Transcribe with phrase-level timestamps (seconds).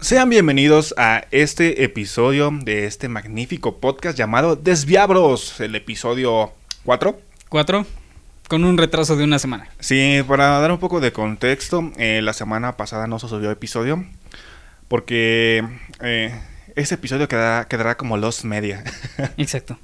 [0.00, 6.52] Sean bienvenidos a este episodio de este magnífico podcast llamado Desviabros, el episodio
[6.84, 7.20] 4.
[7.48, 7.86] Cuatro,
[8.48, 9.68] con un retraso de una semana.
[9.80, 14.04] Sí, para dar un poco de contexto, eh, la semana pasada no se subió episodio
[14.88, 15.64] porque
[16.00, 16.38] eh,
[16.76, 18.84] ese episodio quedará, quedará como los media.
[19.36, 19.78] Exacto.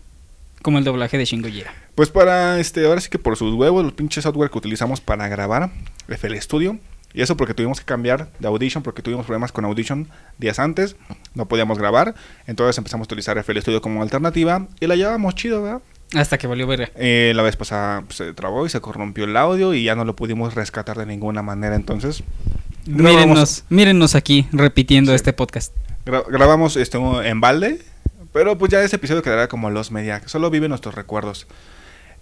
[0.62, 1.72] Como el doblaje de Shingo Jira.
[1.94, 5.28] Pues para este, ahora sí que por sus huevos, el pinche software que utilizamos para
[5.28, 5.70] grabar,
[6.08, 6.78] FL Studio.
[7.14, 10.08] Y eso porque tuvimos que cambiar de Audition, porque tuvimos problemas con Audition
[10.38, 10.96] días antes,
[11.34, 12.14] no podíamos grabar.
[12.46, 15.80] Entonces empezamos a utilizar FL Studio como alternativa y la llevábamos chido, ¿verdad?
[16.14, 16.90] Hasta que valió verga.
[16.96, 20.04] Eh, la vez pasada pues, se trabó y se corrompió el audio y ya no
[20.04, 21.76] lo pudimos rescatar de ninguna manera.
[21.76, 22.22] Entonces,
[22.86, 25.16] grabamos, mírennos aquí repitiendo Sí.
[25.16, 25.74] este podcast.
[26.06, 27.80] gra- grabamos esto en balde,
[28.32, 31.46] pero pues ya ese episodio quedará como los media, que solo vive nuestros recuerdos.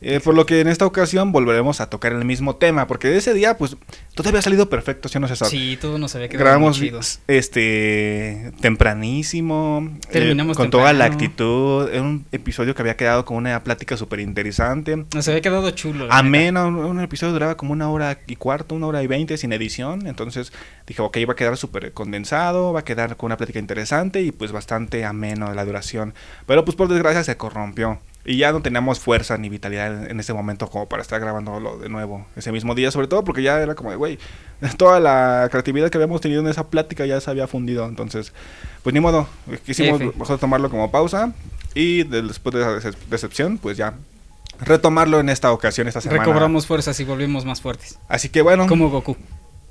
[0.02, 3.32] Eh, por lo que en esta ocasión volveremos a tocar el mismo tema, porque ese
[3.32, 3.76] día, pues,
[4.14, 5.48] todo había salido perfecto, ¿sí o no César?
[5.48, 7.00] Sí, todo nos había quedado Grabamos muy chido.
[7.28, 11.88] este tempranísimo, eh, Terminamos con toda la actitud.
[11.90, 15.04] Era un episodio que había quedado con una plática súper interesante.
[15.14, 16.08] Nos había quedado chulo.
[16.10, 19.52] Ameno, un, un episodio duraba como una hora y cuarto, una hora y veinte sin
[19.52, 20.06] edición.
[20.06, 20.52] Entonces
[20.86, 24.32] dije, ok, va a quedar súper condensado, va a quedar con una plática interesante y
[24.32, 26.14] pues bastante ameno la duración.
[26.46, 27.98] Pero pues por desgracia se corrompió.
[28.26, 31.88] Y ya no teníamos fuerza ni vitalidad en, ese momento como para estar grabándolo de
[31.88, 32.90] nuevo ese mismo día.
[32.90, 34.18] Sobre todo porque ya era como de, güey,
[34.76, 37.86] toda la creatividad que habíamos tenido en esa plática ya se había fundido.
[37.86, 38.32] Entonces,
[38.82, 39.28] pues ni modo,
[39.64, 40.12] quisimos F.
[40.18, 41.32] mejor tomarlo como pausa.
[41.74, 43.94] Y de- después de esa decep- decepción, pues ya
[44.60, 46.24] retomarlo en esta ocasión, esta semana.
[46.24, 47.98] Recobramos fuerzas y volvimos más fuertes.
[48.08, 49.16] Así que bueno, Como Goku.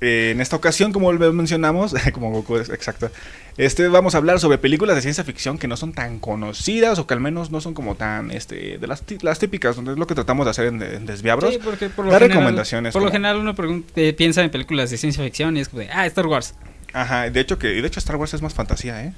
[0.00, 3.10] Eh, en esta ocasión, como mencionamos, como Goku es exacto,
[3.56, 7.06] este vamos a hablar sobre películas de ciencia ficción que no son tan conocidas o
[7.06, 10.06] que al menos no son como tan este de las, las típicas, donde es lo
[10.06, 11.54] que tratamos de hacer en, en Desviabros.
[11.54, 13.54] Sí, porque por lo general, recomendaciones Por lo general uno
[13.96, 16.54] eh, piensa en películas de ciencia ficción y es como de, ah, Star Wars.
[16.92, 19.14] Ajá, de hecho que de hecho Star Wars es más fantasía, ¿eh?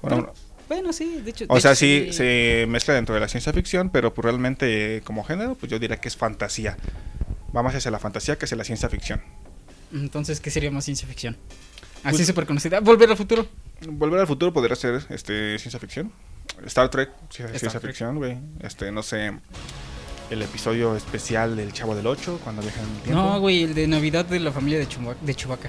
[0.00, 0.32] Bueno,
[0.66, 1.44] Bueno, sí, de hecho.
[1.48, 5.02] o de sea, hecho, sí se mezcla dentro de la ciencia ficción, pero pues realmente
[5.04, 6.78] como género, pues yo diría que es fantasía.
[7.52, 9.20] Vamos hacia la fantasía que hacia la ciencia ficción.
[9.92, 11.36] Entonces, ¿qué sería más ciencia ficción?
[12.02, 12.80] Así Pues- súper conocida.
[12.80, 13.46] Volver al futuro.
[13.86, 16.12] Volver al futuro podría ser este ciencia ficción.
[16.66, 18.38] Star Trek, Star ciencia ficción, güey.
[18.60, 19.32] Este, no sé,
[20.30, 23.22] el episodio especial del Chavo del 8 cuando viajan en el tiempo.
[23.22, 25.68] No, güey, el de Navidad de la familia de, Chumba- de Chewbacca.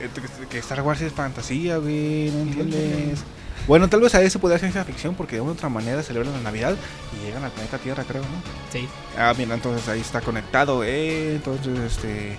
[0.00, 0.08] Eh,
[0.50, 3.20] que- Star Wars es fantasía, güey, no entiendes.
[3.66, 6.02] Bueno, tal vez a eso podría ser ciencia ficción porque de una u otra manera
[6.02, 6.76] celebran la Navidad
[7.18, 8.28] y llegan al planeta Tierra, creo, ¿no?
[8.70, 8.86] Sí.
[9.16, 11.36] Ah, bien, entonces ahí está conectado, eh.
[11.36, 12.36] Entonces, este.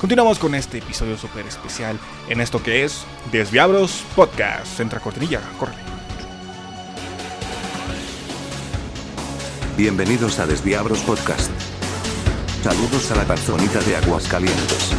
[0.00, 1.98] Continuamos con este episodio súper especial
[2.30, 4.80] en esto que es Desviabros Podcast.
[4.80, 5.74] Entra cortinilla, corre.
[9.76, 11.50] Bienvenidos a Desviabros Podcast.
[12.62, 14.92] Saludos a la personita de Aguascalientes.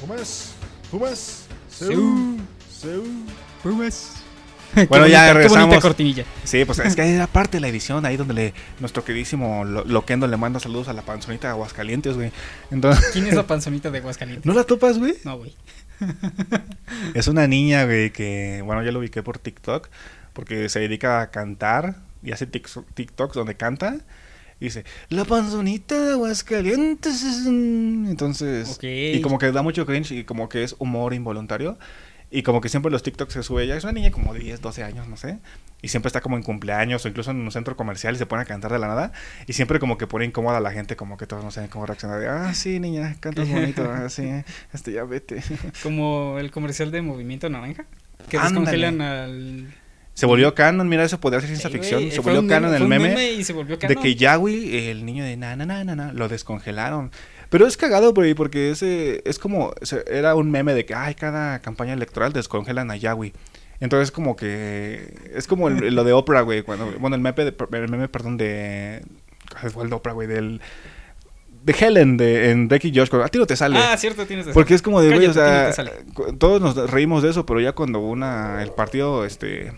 [0.00, 0.54] Pumas,
[0.90, 3.04] Pumas, Seú, Seú.
[3.62, 4.19] Qué
[4.88, 5.66] Bueno, ya bonita- Qué regresamos.
[5.68, 6.24] bonita cortinilla.
[6.44, 9.64] Sí, pues es que hay una parte de la edición ahí donde le, nuestro queridísimo
[9.64, 12.32] Lo- Loquendo le manda saludos a la panzonita de Aguascalientes, güey.
[12.70, 14.46] Entonces, ¿Quién es la panzonita de Aguascalientes?
[14.46, 15.14] ¿no la topas, güey?
[15.24, 15.54] No, güey.
[17.14, 19.88] Es una niña, güey, que, bueno, yo lo ubiqué por TikTok,
[20.32, 23.96] porque se dedica a cantar y hace TikToks donde canta.
[24.60, 28.06] Y dice, la panzonita de Aguascalientes es un-".
[28.10, 28.84] Entonces, Ok.
[28.84, 31.78] y como que da mucho cringe y como que es humor involuntario.
[32.32, 33.76] Y como que siempre los TikToks se sube ella.
[33.76, 35.38] Es una niña como de 10, 12 años, no sé.
[35.82, 38.42] Y siempre está como en cumpleaños o incluso en un centro comercial y se pone
[38.42, 39.12] a cantar de la nada.
[39.48, 41.86] Y siempre como que pone incómoda a la gente, como que todos no saben cómo
[41.86, 42.20] reaccionar.
[42.20, 43.90] De, ah, sí, niña, cantas bonito.
[43.90, 44.30] Ah, sí,
[44.72, 45.42] este, ya vete.
[45.82, 47.84] Como el comercial de Movimiento Naranja.
[48.28, 48.60] Que Ándale.
[48.60, 49.74] descongelan al.
[50.14, 52.10] Se volvió canon, mira, eso podría ser ciencia Sí, ficción.
[52.10, 55.36] Se volvió canon meme- el meme, y se volvió de que Yahweh, el niño de
[55.36, 57.10] na na na na na, lo descongelaron.
[57.50, 59.72] Pero es cagado, güey, porque ese es como
[60.06, 63.32] era un meme de que ay, cada campaña electoral descongelan a Yahweh.
[63.80, 67.54] Entonces como que es como el- lo de Oprah, güey, cuando bueno, el meme de,
[67.72, 69.02] el meme, perdón, de
[69.58, 70.60] ¿cuál fue el de Oprah, güey, del
[71.64, 73.78] de Helen de en Drake y Josh, a ti no te sale.
[73.78, 74.54] Ah, cierto, tienes razón.
[74.54, 75.72] Porque es como de, güey, o sea,
[76.38, 79.72] todos nos reímos de eso, pero ya cuando una, el partido, este,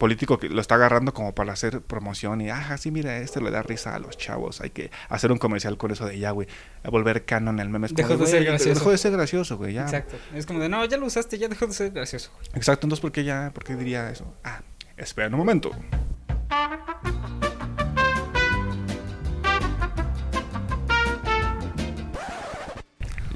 [0.00, 3.52] político que lo está agarrando como para hacer promoción y, ah, sí, mira, este le
[3.52, 6.48] da risa a los chavos, hay que hacer un comercial con eso de ya, güey,
[6.82, 7.86] a volver canon el meme.
[7.86, 8.78] Es como Dejó de ser gracioso.
[8.80, 9.82] Dejó de ser gracioso, güey, ya.
[9.82, 10.16] Exacto.
[10.34, 12.32] Es como de, no, ya lo usaste, ya dejó de ser gracioso.
[12.54, 14.34] Exacto, entonces, ¿por qué ya, por qué diría eso?
[14.42, 14.62] Ah,
[14.96, 15.70] espera un momento.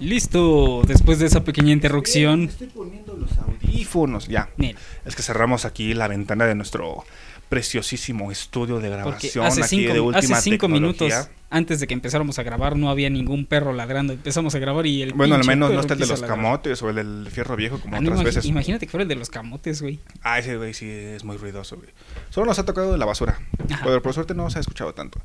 [0.00, 2.44] Listo, después de esa pequeña interrupción.
[2.44, 4.50] Estoy poniendo los audífonos, ya.
[4.56, 7.04] Nel, Es que cerramos aquí la ventana de nuestro
[7.48, 11.12] preciosísimo estudio de grabación hace aquí de última hace cinco minutos.
[11.56, 14.12] Antes de que empezáramos a grabar no había ningún perro ladrando.
[14.12, 16.36] Empezamos a grabar y el Bueno, al menos no está el de los ladrar.
[16.36, 18.44] camotes o el del fierro viejo como Ah, otras veces.
[18.44, 20.00] Imagínate que fuera el de los camotes, güey.
[20.22, 21.88] Ah, ese güey sí es muy ruidoso, güey.
[22.30, 23.38] Solo nos ha tocado de la basura.
[23.70, 23.82] Ajá.
[23.84, 25.20] Pero por suerte no se ha escuchado tanto.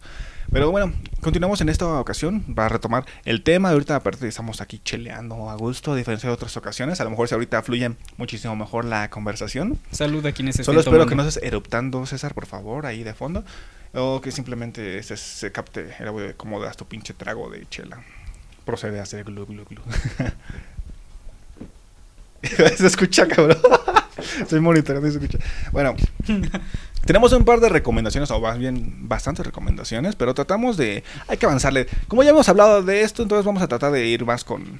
[0.52, 3.72] Pero bueno, continuamos en esta ocasión para retomar el tema.
[3.72, 7.02] Ahorita aparte estamos aquí cheleando a gusto, a diferencia de otras ocasiones.
[7.02, 9.78] A lo mejor si ahorita fluye muchísimo mejor la conversación.
[9.92, 11.24] Salud a quienes Solo estén espero que tomando.
[11.24, 13.44] no estés eruptando, César, por favor, ahí de fondo.
[13.94, 17.68] O que simplemente se, se capte el audio de cómo das tu pinche trago de
[17.69, 18.03] chela.
[18.65, 19.81] Procede a hacer glu glu glu.
[22.77, 23.57] se escucha, cabrón.
[24.41, 25.39] Estoy monitoreando y se escucha.
[25.71, 25.95] Bueno,
[27.06, 31.03] tenemos un par de recomendaciones, o más bien bastantes recomendaciones, pero tratamos de.
[31.27, 31.88] Hay que avanzarle.
[32.07, 34.80] Como ya hemos hablado de esto, entonces vamos a tratar de ir más con.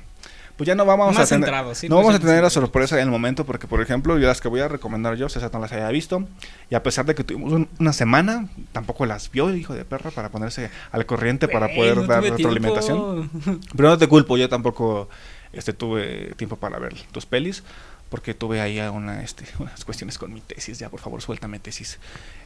[0.60, 1.50] Pues ya no vamos Más a tener.
[1.74, 4.28] sí, no pues vamos a tener la sorpresa en el momento, porque por ejemplo, yo
[4.28, 6.28] las que voy a recomendar yo, César no las haya visto.
[6.70, 10.12] Y a pesar de que tuvimos un- una semana, tampoco las vio, hijo de perra,
[10.12, 13.30] para ponerse al corriente, para poder no dar retroalimentación.
[13.30, 13.60] tiempo.
[13.78, 15.08] Pero no te culpo, yo tampoco
[15.54, 17.64] este, tuve tiempo para ver tus pelis,
[18.10, 22.00] porque tuve ahí una, este, unas cuestiones con mi tesis, ya por favor suéltame tesis.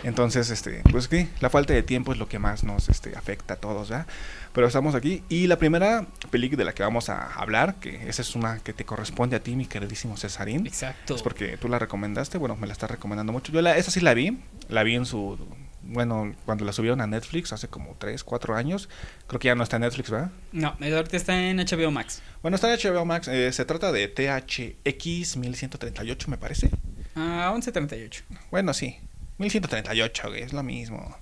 [0.03, 3.55] Entonces, este, pues que la falta de tiempo es lo que más nos este, afecta
[3.55, 4.05] a todos, ¿ya?
[4.53, 8.21] Pero estamos aquí y la primera película de la que vamos a hablar, que esa
[8.21, 10.67] es una que te corresponde a ti, mi queridísimo Cesarín.
[10.67, 11.15] Exacto.
[11.15, 13.51] Es porque tú la recomendaste, bueno, me la estás recomendando mucho.
[13.51, 14.37] Yo la, esa sí la vi,
[14.69, 15.39] la vi en su,
[15.83, 18.89] bueno, cuando la subieron a Netflix hace como 3, 4 años.
[19.27, 20.31] Creo que ya no está en Netflix, ¿verdad?
[20.51, 22.21] No, ahorita está en HBO Max.
[22.41, 23.27] Bueno, está en HBO Max.
[23.27, 26.69] eh, se trata de THX 1138, me parece.
[27.15, 28.23] Ah, 11.38.
[28.51, 28.97] Bueno, sí.
[29.37, 31.17] 1138, güey, es lo mismo.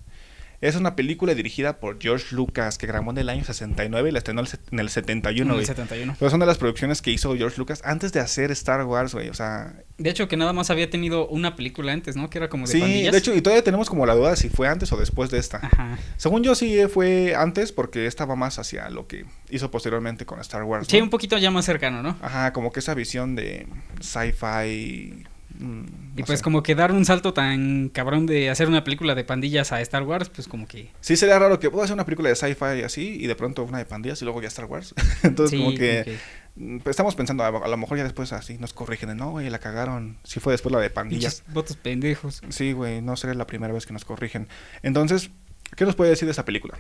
[0.61, 4.19] Es una película dirigida por George Lucas que grabó en el año 69 y la
[4.19, 4.41] estrenó
[4.71, 5.65] en el 71, En el güey.
[5.65, 6.15] 71.
[6.19, 9.29] Pero son de las producciones que hizo George Lucas antes de hacer Star Wars, güey.
[9.29, 12.29] O sea, De hecho, que nada más había tenido una película antes, ¿no?
[12.29, 13.11] Que era como de sí, pandillas.
[13.11, 15.57] de hecho, y todavía tenemos como la duda si fue antes o después de esta.
[15.57, 15.97] Ajá.
[16.17, 20.39] Según yo, sí fue antes porque esta va más hacia lo que hizo posteriormente con
[20.41, 20.87] Star Wars.
[20.87, 22.17] Sí, un poquito ya más cercano, ¿no?
[22.21, 23.65] Ajá, como que esa visión de
[23.99, 25.25] sci-fi.
[25.61, 29.23] Mm, Y pues como que dar un salto tan cabrón de hacer una película de
[29.23, 30.89] pandillas a Star Wars, pues como que...
[30.99, 33.77] Sí, sería raro que puedo hacer una película de sci-fi así y de pronto una
[33.77, 34.93] de pandillas y luego ya Star Wars.
[35.23, 36.17] Entonces, sí, como que
[36.55, 39.09] mm, pues, estamos pensando, a, lo mejor ya después así nos corrigen.
[39.09, 40.17] de, No, güey, la cagaron.
[40.23, 41.41] Sí, fue después la de pandillas.
[41.41, 42.41] Pinches votos pendejos.
[42.49, 44.47] Sí, güey, no sería la primera vez que nos corrigen.
[44.83, 45.31] Entonces,
[45.75, 46.77] ¿qué nos puede decir de esa película?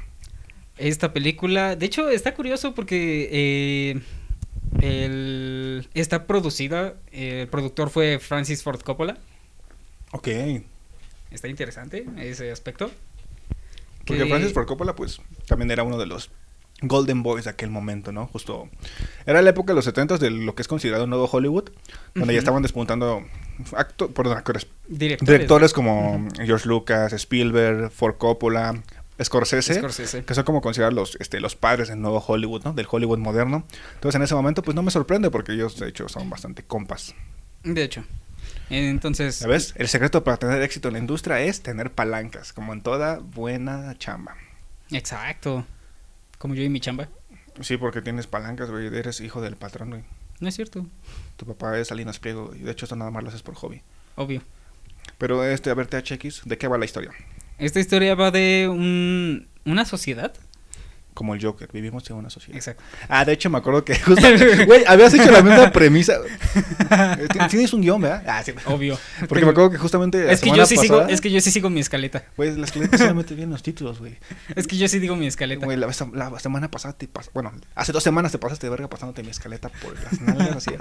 [0.77, 4.01] Esta película, de hecho, está curioso porque eh,
[4.79, 9.17] el- está producida, eh, el productor fue Francis Ford Coppola.
[10.11, 10.27] Ok.
[11.31, 12.91] Está interesante ese aspecto.
[14.05, 16.31] Porque Que- Francis Ford Coppola, pues, también era uno de los
[16.81, 18.25] Golden Boys de aquel momento, ¿no?
[18.27, 18.67] Justo.
[19.27, 21.69] Era la época de los 70 de lo que es considerado un nuevo Hollywood,
[22.15, 23.23] donde ya estaban despuntando
[23.75, 26.27] acto, perdón, actores, Directores, como.
[26.43, 28.81] George Lucas, Spielberg, Ford Coppola,
[29.23, 30.23] Scorsese, Scorsese.
[30.23, 32.73] que son como considerados los, este, los padres del nuevo Hollywood, ¿no?
[32.73, 33.65] Del Hollywood moderno.
[33.95, 37.13] Entonces, en ese momento, pues no me sorprende porque ellos, de hecho, son bastante compas.
[37.63, 38.03] De hecho.
[38.69, 39.73] Entonces, ¿Sabes?
[39.75, 43.97] El secreto para tener éxito en la industria es tener palancas, como en toda buena
[43.97, 44.35] chamba.
[44.91, 45.65] exacto.
[46.37, 47.07] Como yo y mi chamba.
[47.59, 48.87] Sí, porque tienes palancas, güey.
[48.87, 50.03] Eres hijo del patrón, güey.
[50.39, 50.87] No es cierto,
[51.35, 52.53] Tu papá es Salinas Pliego.
[52.55, 53.83] Y de hecho, esto nada más lo haces por hobby.
[54.15, 54.41] obvio.
[55.19, 57.11] Pero este, a ver, THX, ¿de qué va la historia?
[57.61, 60.33] Esta historia va de un, una sociedad.
[61.13, 62.55] Como el Joker, vivimos en una sociedad.
[62.55, 62.81] Exacto.
[63.09, 64.25] Ah, de hecho, me acuerdo que justo.
[64.65, 66.15] Güey, habías hecho la misma premisa.
[67.33, 68.23] Ti- Tienes un guion, ¿verdad?
[68.25, 68.53] Ah, sí.
[68.65, 68.97] Obvio.
[69.27, 70.23] Porque me acuerdo que justamente.
[70.23, 72.23] la Es que semana yo sí sigo, es que yo sí sigo mi escaleta.
[72.37, 74.15] Güey, la escaleta solamente vienen los títulos, güey.
[74.55, 75.65] Es que yo sí digo mi escaleta.
[75.65, 75.91] Güey, la,
[76.39, 79.67] semana pasada te pas- Bueno, hace dos semanas te pasaste de verga pasándote mi escaleta
[79.67, 80.71] por las nalgas, así.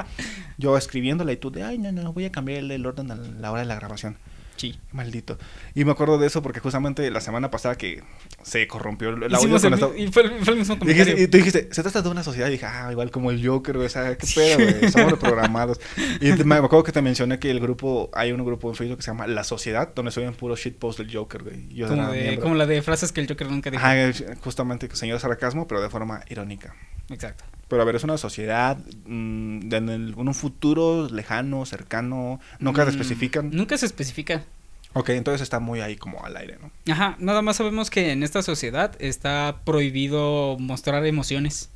[0.58, 3.16] Yo escribiéndola y tú de, ay, no, no, voy a cambiar el, el orden a
[3.16, 4.16] la hora de la grabación.
[4.60, 4.78] Sí.
[4.92, 5.38] Maldito.
[5.74, 8.02] Y me acuerdo de eso porque justamente la semana pasada que
[8.42, 11.18] se corrompió el audio Hicimos el y fue, fue el mismo comentario.
[11.18, 12.48] y tú dijiste, se trata de una sociedad.
[12.48, 13.78] Y dije, ah, igual como el Joker.
[13.78, 14.90] O sea, qué pedo, güey.
[14.92, 15.80] Somos reprogramados.
[16.20, 19.02] Y me acuerdo que te mencioné que el grupo, hay un grupo en Facebook que
[19.02, 21.66] se llama La Sociedad, donde suben puro shitpost del Joker, güey.
[21.70, 22.42] Yo como, de- miembro.
[22.42, 23.86] como la de frases que el Joker nunca dijo.
[23.86, 26.74] Es- justamente señor sarcasmo, pero de forma irónica.
[27.08, 27.44] Exacto.
[27.70, 32.38] Pero a ver, es una sociedad mm, de en, el- en un futuro lejano, cercano,
[32.58, 33.50] nunca te Mm, especifican.
[33.52, 34.44] Nunca se especifica.
[34.92, 36.70] Ok, entonces está muy ahí como al aire, ¿no?
[36.92, 41.70] Ajá, nada más sabemos que en esta sociedad está prohibido mostrar emociones.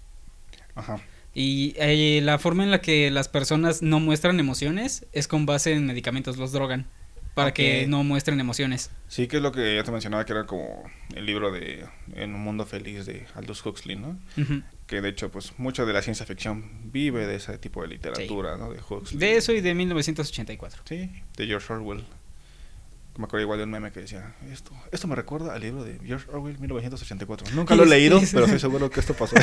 [0.75, 0.99] Ajá.
[1.33, 5.73] Y eh, la forma en la que las personas no muestran emociones es con base
[5.73, 6.87] en medicamentos, los drogan.
[7.35, 8.93] Para que no muestren emociones.
[9.09, 10.85] Sí, que es lo que ya te mencionaba, que era como
[11.17, 11.85] el libro de
[12.15, 14.17] En un mundo feliz de Aldous Huxley, ¿no?
[14.39, 14.63] Ujú.
[14.87, 18.57] Que de hecho, pues, mucha de la ciencia ficción vive de ese tipo de literatura,
[18.59, 18.71] ¿no?
[18.71, 19.19] De Huxley.
[19.19, 20.83] De eso y de 1984.
[20.85, 22.05] Sí, de George Orwell.
[23.17, 26.01] Me acuerdo igual de un meme que decía, esto, esto me recuerda al libro de
[26.05, 27.55] George Orwell 1984.
[27.55, 29.37] Nunca lo he leído, pero estoy seguro que esto pasó.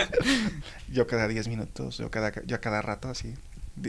[0.88, 3.34] yo cada 10 minutos, yo cada, yo cada rato así,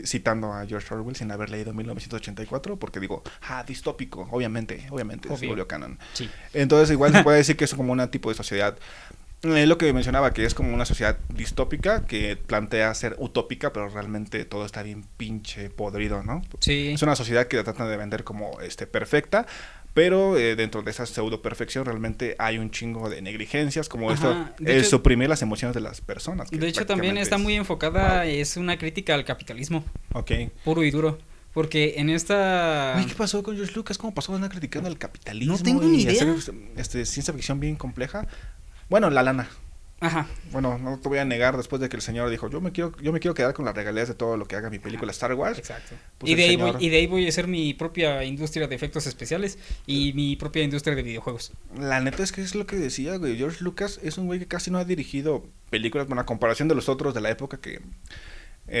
[0.04, 5.34] citando a George Orwell sin haber leído 1984, porque digo, ah, distópico, obviamente, obviamente, se
[5.34, 5.48] Obvio.
[5.50, 5.98] volvió canon.
[6.12, 6.28] Sí.
[6.52, 8.78] Entonces igual se puede decir que es como un tipo de sociedad.
[9.42, 13.88] Es lo que mencionaba, que es como una sociedad distópica que plantea ser utópica, pero
[13.88, 16.42] realmente todo está bien pinche podrido, ¿no?
[16.60, 16.88] Sí.
[16.92, 19.46] Es una sociedad que la tratan de vender como este perfecta,
[19.94, 24.30] pero eh, dentro de esa pseudo perfección realmente hay un chingo de negligencias, como esto
[24.30, 26.50] Ajá, eh, suprimir las emociones de las personas.
[26.50, 30.32] que De hecho, también está es- muy enfocada, es una crítica al capitalismo, Ok.
[30.64, 31.18] puro y duro.
[31.52, 32.92] Porque en esta...
[32.94, 33.98] Güey, ¿qué pasó con George Lucas?
[33.98, 35.56] ¿Cómo pasó de andar criticando el capitalismo?
[35.56, 36.12] No tengo ni idea.
[36.12, 38.28] hacer, este, ciencia ficción bien compleja.
[38.90, 39.48] Bueno, la lana.
[40.02, 40.26] Ajá.
[40.50, 42.96] Bueno, no te voy a negar después de que el señor dijo, yo me quiero,
[43.02, 45.34] yo me quiero quedar con las regalías de todo lo que haga mi película Star
[45.34, 45.58] Wars.
[45.58, 45.94] Exacto.
[46.16, 48.66] Pues y, de ahí voy, señor- y de ahí voy a hacer mi propia industria
[48.66, 51.52] de efectos especiales y mi propia industria de videojuegos.
[51.78, 53.36] La neta es que es lo que decía, güey.
[53.36, 56.74] George Lucas es un güey que casi no ha dirigido películas, bueno, a comparación de
[56.74, 57.80] los otros de la época que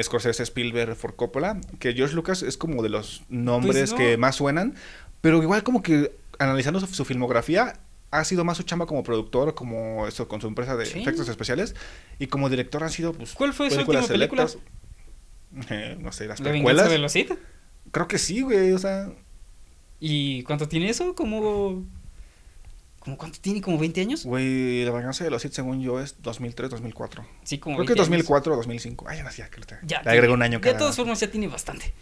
[0.02, 3.96] Scorsese, Spielberg, Ford Coppola, que George Lucas es como de los nombres Pues no.
[3.98, 4.74] que más suenan,
[5.20, 7.74] pero igual como que analizando su, su filmografía
[8.12, 11.00] ha sido más su chamba como productor, como eso con su empresa de Sí.
[11.00, 11.74] efectos especiales
[12.18, 14.46] y como director han sido pues ¿Cuál fue su películas última película?
[15.70, 16.90] Eh, no sé, las ¿La venganza precuelas.
[16.90, 17.32] de los Sith?
[17.90, 19.10] Creo que sí, güey, o sea,
[19.98, 21.14] ¿Y cuánto tiene eso?
[21.14, 21.84] ¿Como...
[23.00, 23.60] ¿Como cuánto tiene?
[23.62, 24.24] ¿Como 20 años?
[24.24, 27.26] güey, La venganza de los Sith según yo es 2003, 2004.
[27.44, 28.08] Sí, como Creo que 20 años.
[28.10, 29.06] 2004 o 2005.
[29.08, 31.18] Ay, ya no ya, creo que Ya le agrego un año De cada- todas formas
[31.20, 31.92] ya tiene bastante.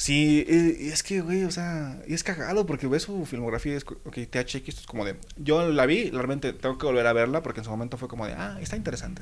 [0.00, 3.76] Sí, y es que, güey, o sea, y es cagado porque ves su filmografía y
[3.76, 7.42] es, ok, THX es como de, yo la vi, realmente tengo que volver a verla
[7.42, 9.20] porque en su momento fue como de, ah, está interesante.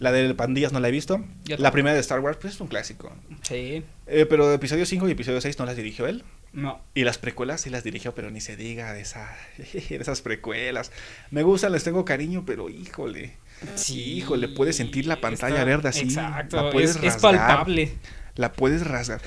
[0.00, 1.24] La de Pandillas no la he visto.
[1.58, 3.12] La primera de Star Wars, pues es un clásico.
[3.42, 3.84] Sí.
[4.08, 6.24] Eh, pero de episodio 5 y episodio 6 no las dirigió él.
[6.52, 6.80] No.
[6.94, 9.32] Y las precuelas sí las dirigió, pero ni se diga de, esa,
[9.72, 10.90] de esas precuelas.
[11.30, 13.34] Me gustan, les tengo cariño, pero híjole.
[13.76, 14.14] Sí.
[14.14, 16.00] Híjole, puedes sentir la pantalla está- verde así.
[16.00, 16.56] Exacto.
[16.56, 17.92] La puedes es, es palpable.
[18.36, 19.20] La puedes rasgar.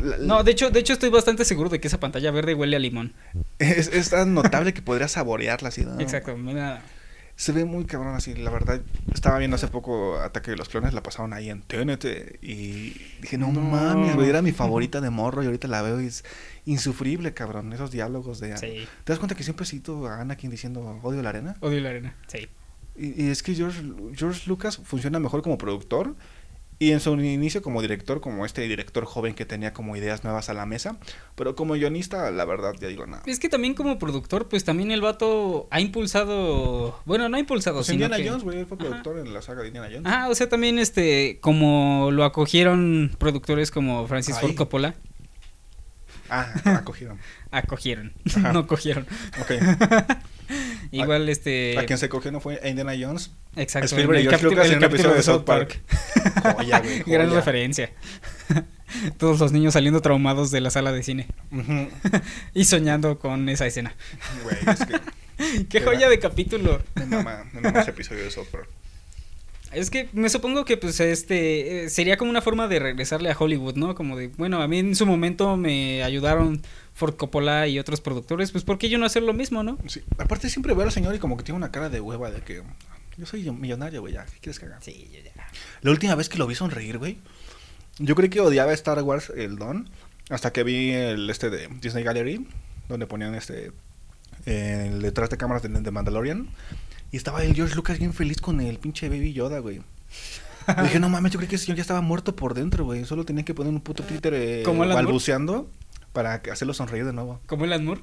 [0.00, 2.76] La- No, de hecho, de hecho estoy bastante seguro de que esa pantalla verde huele
[2.76, 3.14] a limón.
[3.58, 5.84] Es, es tan notable que podrías saborearla así.
[5.84, 5.98] ¿no?
[6.00, 6.36] Exacto.
[6.36, 6.82] Mira,
[7.36, 8.82] Se ve muy cabrón así, la verdad.
[9.14, 12.04] Estaba viendo hace poco Ataque de los Clones, la pasaron ahí en TNT.
[12.42, 12.90] Y
[13.22, 13.62] dije, no, No.
[13.62, 16.22] mames, era mi favorita de morro y ahorita la veo y es
[16.66, 17.72] insufrible, cabrón.
[17.72, 18.56] Esos diálogos de.
[18.58, 18.86] Sí.
[19.04, 21.56] ¿Te das cuenta que siempre cito a Anakin diciendo odio la arena?
[21.60, 22.14] Odio la arena.
[22.26, 22.46] Sí.
[22.96, 23.80] Y, y es que George,
[24.14, 26.14] George Lucas funciona mejor como productor
[26.82, 30.48] y en su inicio como director, como este director joven que tenía como ideas nuevas
[30.48, 30.96] a la mesa.
[31.34, 33.22] Pero como guionista, la verdad, ya digo nada.
[33.26, 36.98] Es que también como productor, pues también el vato ha impulsado.
[37.04, 38.88] Bueno, no ha impulsado, Pues sino Indiana que- Jones, güey, él fue Ajá.
[38.88, 40.06] productor en la saga de Indiana Jones.
[40.06, 44.40] Ah, o sea, también este, como lo acogieron productores como Francis Ay.
[44.40, 44.94] Ford Coppola,
[46.30, 47.18] Ah, acogieron.
[47.50, 48.52] Acogieron, Ajá.
[48.52, 49.06] no cogieron.
[49.40, 49.52] Ok.
[50.92, 53.30] Igual este, A quien se cogió no fue Indiana Jones.
[53.56, 55.80] exacto, Spielberg y el George Lucas en un episodio de South Park.
[56.42, 56.56] Park.
[56.58, 57.92] Joya, güey, Gran referencia.
[59.18, 61.28] Todos los niños saliendo traumados de la sala de cine
[62.54, 63.94] y soñando con esa escena.
[64.42, 66.82] Güey, es que Qué Era- joya de capítulo.
[66.96, 68.68] me mama, me mama ese episodio de South Park.
[69.72, 73.36] Es que me supongo que pues este eh, sería como una forma de regresarle a
[73.38, 73.94] Hollywood, ¿no?
[73.94, 76.60] Como de, bueno, a mí en su momento me ayudaron
[77.00, 79.78] Ford Coppola y otros productores, pues ¿por qué yo no hacer lo mismo, no?
[79.86, 80.02] Sí.
[80.18, 82.62] Aparte siempre veo al señor y como que tiene una cara de hueva de que
[83.16, 84.82] yo soy millonario, güey, ya, ¿qué quieres que haga?
[84.82, 85.32] Sí, yo ya.
[85.80, 87.16] La última vez que lo vi sonreír, güey,
[87.98, 89.88] yo creí que odiaba Star Wars el Don
[90.28, 92.46] hasta que vi el este de Disney Gallery
[92.88, 93.72] donde ponían este
[94.44, 96.50] el detrás de cámaras de, de Mandalorian
[97.12, 99.80] y estaba el George Lucas bien feliz con el pinche Baby Yoda, güey.
[100.78, 103.06] Y dije, no mames, yo creí que ese señor ya estaba muerto por dentro, güey.
[103.06, 105.70] Solo tenía que poner un puto Twitter eh, balbuceando
[106.12, 107.40] para hacerlo sonreír de nuevo.
[107.46, 108.00] ¿Como Alan Moore?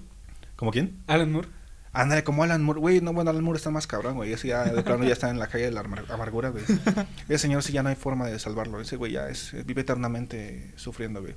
[0.55, 0.97] ¿Como quién?
[1.07, 1.47] Alan Moore.
[1.93, 2.79] Ándale, como Alan Moore.
[2.79, 4.31] Güey, no, bueno, Alan Moore está más cabrón, güey.
[4.33, 6.63] Ese ya, de plano, ya está en la calle de la amar- amargura, güey.
[7.29, 8.79] Ese señor sí ya no hay forma de salvarlo.
[8.79, 11.33] Ese güey ya es, vive eternamente sufriendo, güey.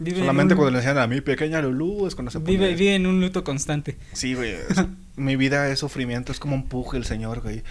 [0.00, 2.52] Vive Solamente un- cuando le enseñan a mi pequeña Lulu es cuando se pone...
[2.52, 3.98] vive, vive en un luto constante.
[4.12, 4.52] Sí, güey.
[4.52, 4.84] es-
[5.16, 7.62] mi vida es sufrimiento, es como un puje el señor, güey.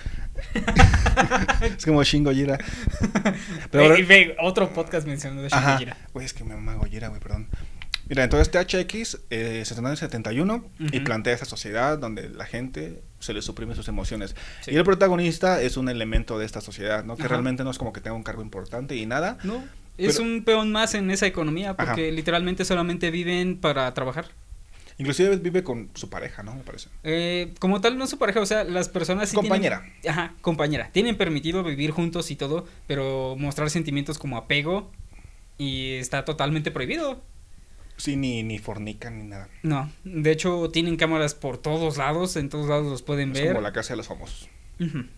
[1.78, 2.58] es como Shingo Jira.
[3.72, 5.70] Pero Ve- ve, otro podcast mencionando a Ajá.
[5.78, 5.98] Shingojira.
[6.14, 7.48] Güey, es que me mama Gojira, güey, perdón.
[8.10, 11.04] Mira, entonces THX eh, se estrenó en el 71 y Ujú.
[11.04, 14.36] plantea esa sociedad donde la gente se le suprime sus emociones.
[14.62, 14.72] Sí.
[14.72, 17.16] Y el protagonista es un elemento de esta sociedad, ¿no?
[17.16, 17.30] Que Ajá.
[17.30, 19.38] realmente no es como que tenga un cargo importante y nada.
[19.44, 19.64] No,
[19.98, 24.28] es un peón más en esa economía porque literalmente solamente viven para trabajar.
[25.00, 26.56] Inclusive vive con su pareja, ¿no?
[26.56, 26.90] Me parece.
[27.04, 29.84] Eh, como tal, no su pareja, o sea, las personas sí Compañera.
[30.02, 30.90] tienen- ajá, compañera.
[30.92, 34.92] Tienen permitido vivir juntos y todo, pero mostrar sentimientos como apego
[35.60, 37.22] y está totalmente prohibido.
[37.98, 39.50] Sí, ni, ni fornican ni nada.
[39.64, 43.48] No, de hecho tienen cámaras por todos lados, en todos lados los pueden Es ver.
[43.50, 44.50] como la casa de los famosos.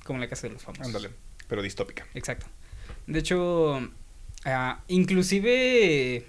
[0.06, 0.88] Como la casa de los famosos.
[0.88, 1.10] Ándale.
[1.48, 2.08] Pero distópica.
[2.14, 2.46] Exacto.
[3.06, 3.82] De hecho,
[4.46, 6.26] ah, inclusive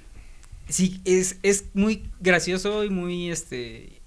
[0.68, 4.00] sí es, es muy gracioso y muy este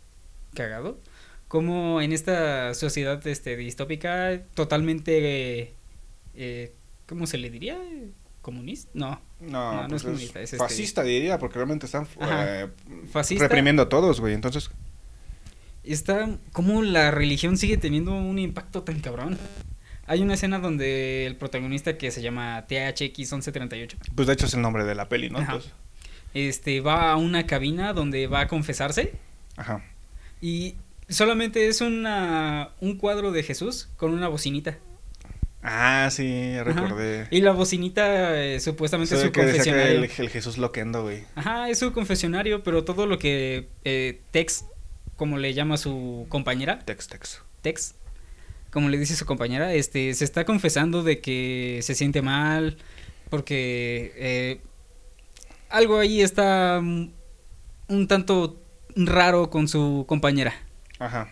[0.54, 1.00] cagado
[1.48, 5.74] como en esta sociedad este distópica totalmente
[6.36, 6.74] eh,
[7.06, 7.80] ¿cómo se le diría?
[8.42, 8.90] comunista?
[8.94, 12.68] No, No, No, no pues es comunista, es este- fascista diría, porque realmente están eh,
[13.38, 14.34] reprimiendo a todos, güey.
[14.34, 14.70] Entonces,
[15.84, 19.38] está como la religión sigue teniendo un impacto tan cabrón.
[20.06, 24.62] Hay una escena donde el protagonista que se llama THX1138 pues de hecho es el
[24.62, 25.40] nombre de la peli, ¿no?
[25.40, 25.54] Ajá.
[25.54, 25.72] Entonces,
[26.34, 29.14] este va a una cabina donde va a confesarse
[29.56, 29.84] ajá.
[30.42, 30.76] y
[31.08, 34.78] solamente es una un cuadro de Jesús con una bocinita.
[35.64, 36.64] Ah, sí, Ajá.
[36.66, 37.28] recordé.
[37.32, 39.98] Y la bocinita eh, supuestamente es su que confesionario.
[40.00, 41.24] el, el Jesús loquendo, güey.
[41.36, 44.66] Ajá, es su confesionario, pero todo lo que eh, Tex,
[45.16, 47.42] como le llama su compañera, Tex, tex.
[47.62, 47.96] Tex,
[48.72, 52.78] como le dice su compañera, este, se está confesando de que se siente mal
[53.30, 54.62] porque eh,
[55.70, 58.60] algo ahí está un tanto
[58.96, 60.54] raro con su compañera.
[61.00, 61.30] Ajá.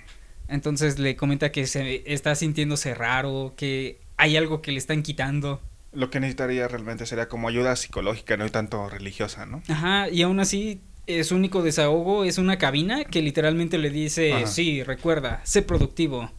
[0.48, 5.60] Entonces le comenta que se está sintiéndose raro, que hay algo que le están quitando.
[5.94, 9.62] Lo que necesitaría realmente sería como ayuda psicológica, no tanto religiosa, ¿no?
[9.68, 14.34] Ajá, y aún así eh, su único desahogo es una cabina que literalmente le dice,
[14.34, 14.48] Ajá.
[14.48, 16.32] sí, recuerda, sé productivo.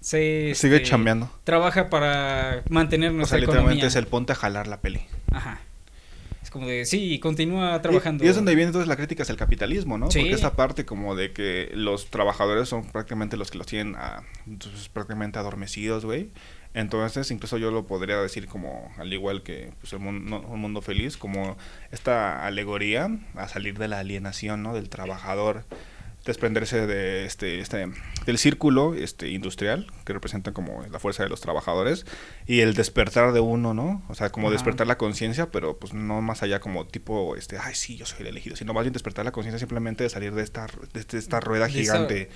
[0.00, 1.30] Sé, Sigue este, chambeando.
[1.44, 3.88] Trabaja para mantener O nuestra sea, literalmente economía.
[3.88, 5.00] es el ponte a jalar la peli.
[5.30, 5.60] Ajá.
[6.42, 8.24] Es como de, sí, continúa trabajando.
[8.24, 10.10] Y, es donde viene entonces la crítica hacia el capitalismo, ¿no?
[10.10, 10.20] Sí.
[10.20, 14.22] Porque esta parte como de que los trabajadores son prácticamente los que los tienen a-
[14.46, 16.30] entonces, prácticamente adormecidos, güey.
[16.72, 20.80] Entonces, incluso yo lo podría decir como, al igual que pues, el mundo, un mundo
[20.82, 21.56] feliz, como
[21.90, 24.72] esta alegoría a salir de la alienación, ¿no?
[24.72, 25.64] Del trabajador,
[26.24, 27.88] desprenderse de este, este,
[28.26, 32.06] del círculo este, industrial, que representa como la fuerza de los trabajadores,
[32.46, 34.04] y el despertar de uno, ¿no?
[34.08, 34.52] O sea, como Ajá.
[34.52, 38.20] despertar la conciencia, pero pues no más allá como tipo, este, ay, sí, yo soy
[38.20, 41.18] el elegido, sino más bien despertar la conciencia simplemente de salir de esta, de este-
[41.18, 42.28] esta rueda De gigante.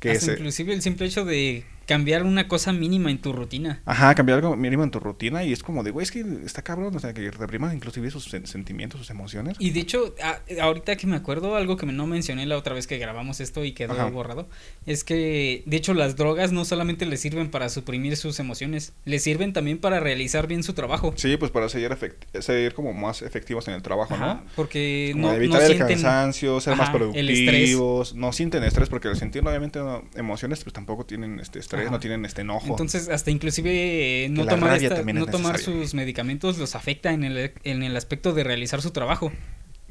[0.00, 3.32] Que Hasta es, eh, inclusive el simple hecho de cambiar una cosa mínima en tu
[3.32, 3.82] rutina.
[3.84, 6.62] Ajá, cambiar algo mínimo en tu rutina y es como de, güey, es que está
[6.62, 9.56] cabrón, o sea, que repriman inclusive sus sen- sentimientos, sus emociones.
[9.58, 12.86] Y de hecho, a- ahorita que me acuerdo, algo que no mencioné la otra vez
[12.86, 14.06] que grabamos esto y quedó Ajá.
[14.06, 14.48] borrado,
[14.86, 19.18] es que de hecho las drogas no solamente le sirven para suprimir sus emociones, le
[19.18, 21.12] sirven también para realizar bien su trabajo.
[21.16, 21.96] Sí, pues para seguir,
[22.40, 24.44] seguir como más efectivos en el trabajo, Ajá, ¿no?
[24.56, 25.88] porque Como no, de no evitar el sienten...
[25.88, 31.04] cansancio, ser más Ajá, productivos, no sienten estrés porque sentir obviamente no, emociones pues tampoco
[31.04, 31.90] tienen este estrés, Ajá.
[31.90, 32.68] no tienen este enojo.
[32.68, 37.52] Entonces, hasta inclusive eh, no tomar, esta- no tomar sus medicamentos los afecta en el,
[37.64, 39.32] en el aspecto de realizar su trabajo.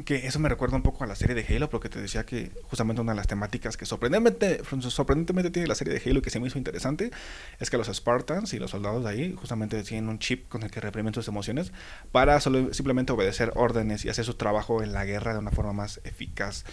[0.05, 2.49] Que eso me recuerda un poco a la serie de Halo, porque te decía que
[2.63, 6.31] justamente una de las temáticas que sorprendentemente, sorprendentemente tiene la serie de Halo y que
[6.31, 7.11] se me hizo interesante
[7.59, 10.71] es que los Spartans y los soldados de ahí justamente tienen un chip con el
[10.71, 11.71] que reprimen sus emociones
[12.11, 15.73] para solo, simplemente obedecer órdenes y hacer su trabajo en la guerra de una forma
[15.73, 16.65] más eficaz.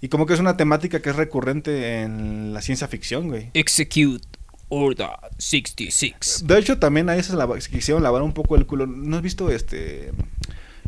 [0.00, 3.50] Y como que es una temática que es recurrente en la ciencia ficción, güey.
[3.54, 4.37] Execute
[4.68, 6.44] Order 66.
[6.46, 8.86] De hecho, también lava- se quisieron lavar un poco el culo.
[8.86, 10.12] ¿No has visto este...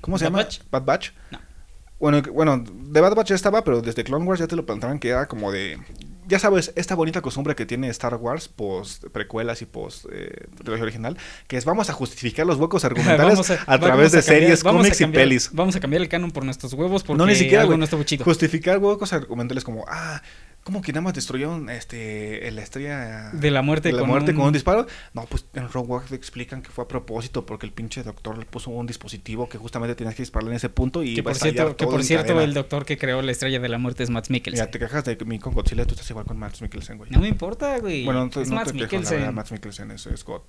[0.00, 0.42] ¿Cómo se ¿Bad llama?
[0.44, 0.60] Batch?
[0.70, 1.10] Bad Batch.
[1.30, 1.38] No.
[1.98, 4.98] Bueno, bueno, de Bad Batch ya estaba, pero desde Clone Wars ya te lo planteaban
[4.98, 5.78] que era como de...
[6.26, 10.84] Ya sabes, esta bonita costumbre que tiene Star Wars, post precuelas y post eh, trilogía
[10.84, 14.64] original, que es vamos a justificar los huecos argumentales a, través de a cambiar- series,
[14.64, 15.50] a cómics y pelis.
[15.52, 17.78] Vamos a cambiar el canon por nuestros huevos porque No, ni siquiera, algo güey.
[17.78, 18.24] no estuvo chido.
[18.24, 20.22] Justificar huecos argumentales como, ah,
[20.64, 24.30] ¿cómo que nada más destruyeron este, la estrella De la muerte de la con muerte
[24.32, 24.86] un- con un disparo?
[25.14, 28.70] No, pues en Rogue explican que fue a propósito porque el pinche doctor le puso
[28.70, 31.86] un dispositivo que justamente tenías que dispararle en ese punto y que por cierto, que
[31.86, 32.44] por cierto cadena.
[32.44, 34.62] el doctor que creó la estrella de la muerte es Matt Mikkelsen.
[34.64, 37.10] Mira, te quejas de mí con Godzilla, tú estás igual con Matt Mikkelsen, güey.
[37.10, 38.04] No me importa, güey.
[38.04, 39.18] Bueno, entonces es no Matt te quejo, la Mikkelsen.
[39.18, 40.42] verdad, Matt Mikkelsen es, God.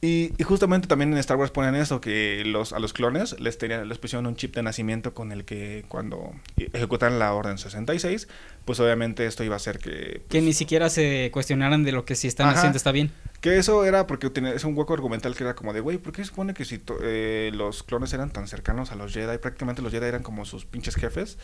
[0.00, 3.58] Y, y justamente también en Star Wars ponen eso, que los, a los clones les,
[3.58, 8.28] tenían, les pusieron un chip de nacimiento con el que cuando ejecutan la Orden 66,
[8.64, 9.90] pues obviamente esto iba a hacer que...
[9.90, 12.58] Que pues, ni siquiera se cuestionaran de lo que si están Ajá.
[12.58, 13.10] haciendo está bien.
[13.40, 16.12] Que eso era porque tenía- es un hueco argumental que era como de, güey, ¿por
[16.12, 19.38] qué se supone que si to- eh, los clones eran tan cercanos a los Jedi?
[19.38, 21.38] Prácticamente los Jedi eran como sus pinches jefes.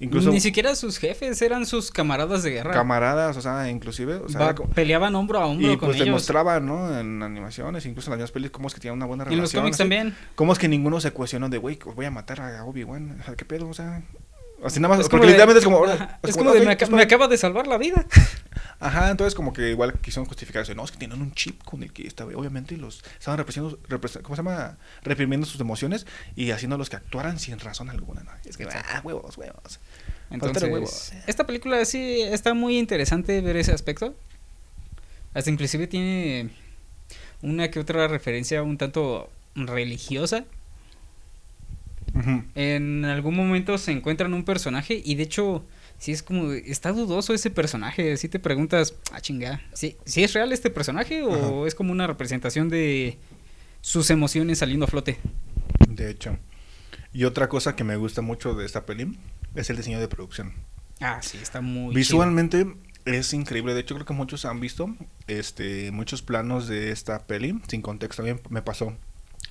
[0.00, 2.72] Incluso Ni siquiera sus jefes eran sus camaradas de guerra.
[2.72, 4.16] camaradas, o sea, inclusive.
[4.16, 6.06] O sea, Va- como- peleaban hombro a hombro y con pues ellos.
[6.06, 6.98] demostraban, ¿no?
[6.98, 9.42] En animaciones, incluso en las mismas pelis, cómo es que tenían una buena En relación.
[9.42, 9.82] los cómics así.
[9.82, 10.16] también.
[10.34, 13.18] ¿Cómo es que ninguno se cuestionó de, güey, voy a matar a Obi-Wan?
[13.20, 13.68] O sea, ¿qué pedo?
[13.68, 14.02] O sea,
[14.64, 15.84] así nada más, Es como porque de- literalmente es como...
[15.84, 18.04] Ajá, es es como de me, pues, aca- me acaba de salvar la vida.
[18.80, 20.74] Ajá, entonces como que igual quisieron justificar eso.
[20.74, 24.20] No, es que tienen un chip con el que estaba, obviamente los estaban reprimiendo, repres-
[24.22, 24.76] ¿cómo se llama?
[25.02, 26.06] Reprimiendo sus emociones
[26.36, 28.22] y haciéndolos que actuaran sin razón alguna.
[28.24, 28.30] ¿no?
[28.44, 29.80] Es que, ah, huevos, huevos.
[30.30, 30.60] De huevos.
[31.10, 34.16] Entonces, esta película sí está muy interesante ver ese aspecto.
[35.34, 36.50] Hasta inclusive tiene
[37.42, 40.44] una que otra referencia un tanto religiosa.
[42.14, 42.44] Ujú.
[42.54, 45.64] En algún momento se encuentran un personaje y de hecho
[45.98, 50.32] sí es como está dudoso ese personaje, si te preguntas, ah chinga, ¿sí, ¿sí es
[50.32, 51.68] real este personaje o Ajá.
[51.68, 53.18] es como una representación de
[53.80, 55.18] sus emociones saliendo a flote?
[55.88, 56.38] De hecho.
[57.12, 59.16] Y otra cosa que me gusta mucho de esta peli
[59.54, 60.52] es el diseño de producción.
[61.00, 62.66] Ah, sí, está muy Visualmente
[63.04, 63.74] es increíble.
[63.74, 64.88] De hecho, creo que muchos han visto
[65.26, 68.22] este muchos planos de esta peli sin contexto.
[68.22, 68.96] A mí me pasó.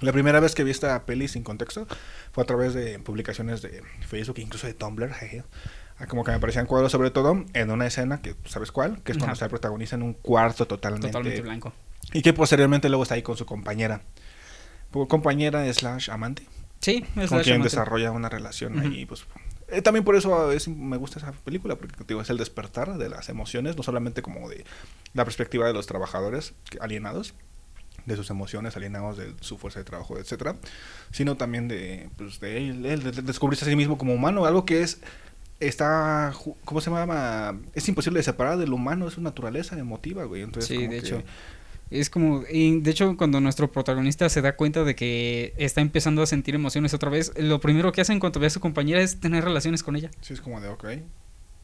[0.01, 1.87] La primera vez que vi esta peli sin contexto
[2.31, 5.13] fue a través de publicaciones de Facebook, incluso de Tumblr.
[5.13, 5.43] jeje.
[5.99, 9.11] Ah, Como que me parecían cuadros, sobre todo en una escena que sabes cuál, que
[9.11, 9.33] es cuando Ajá.
[9.33, 11.73] está el protagonista en un cuarto totalmente, totalmente blanco.
[12.13, 14.01] y que posteriormente luego está ahí con su compañera,
[15.07, 16.43] compañera slash amante.
[16.79, 19.25] Sí, es con quien desarrolla una relación ahí pues
[19.69, 23.07] eh, también por eso es- me gusta esa película porque digo, es el despertar de
[23.07, 24.65] las emociones no solamente como de
[25.13, 27.33] la perspectiva de los trabajadores alienados
[28.05, 30.57] de sus emociones alienados de su fuerza de trabajo etcétera
[31.11, 34.65] sino también de pues de él, él, de descubrirse a sí mismo como humano algo
[34.65, 34.99] que es
[35.59, 36.33] está
[36.65, 40.67] cómo se llama es imposible de separar del humano es su naturaleza emotiva güey entonces
[40.69, 41.23] Sí, como de que- hecho.
[41.89, 46.23] Es como, y de hecho, cuando nuestro protagonista se da cuenta de que está empezando
[46.23, 48.99] a sentir emociones otra vez, lo primero que hace en cuanto ve a su compañera
[48.99, 50.09] es tener relaciones con ella.
[50.21, 50.85] sí es como de ok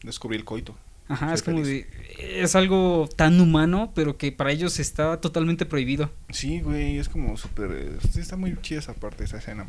[0.04, 0.76] descubrí el coito
[1.08, 1.88] Ajá, es como feliz.
[2.20, 6.12] de, es algo tan humano, pero que para ellos está totalmente prohibido.
[6.30, 7.72] Sí, güey, es como súper...
[7.72, 9.66] eh, Sí, está muy chida esa parte, esa escena.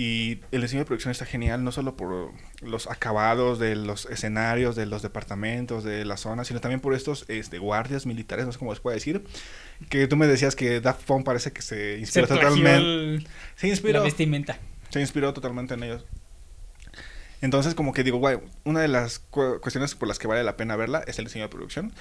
[0.00, 2.30] Y el diseño de producción está genial, no solo por
[2.62, 7.24] los acabados de los escenarios, de los departamentos, de la zona, sino también por estos
[7.26, 9.24] este, guardias militares, no sé cómo les puedo decir.
[9.88, 12.76] Que tú me decías que Daft Punk parece que se inspiró Se totalmente.
[12.78, 14.02] el- Se la inspiró.
[14.04, 14.60] vestimenta.
[14.90, 16.04] Se inspiró totalmente en ellos.
[17.40, 20.56] Entonces, como que digo, güey, una de las cu- cuestiones por las que vale la
[20.56, 21.92] pena verla es el diseño de producción.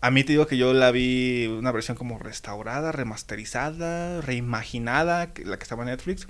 [0.00, 5.44] A mí te digo que yo la vi una versión como restaurada, remasterizada, reimaginada, que-
[5.44, 6.28] la que estaba en Netflix,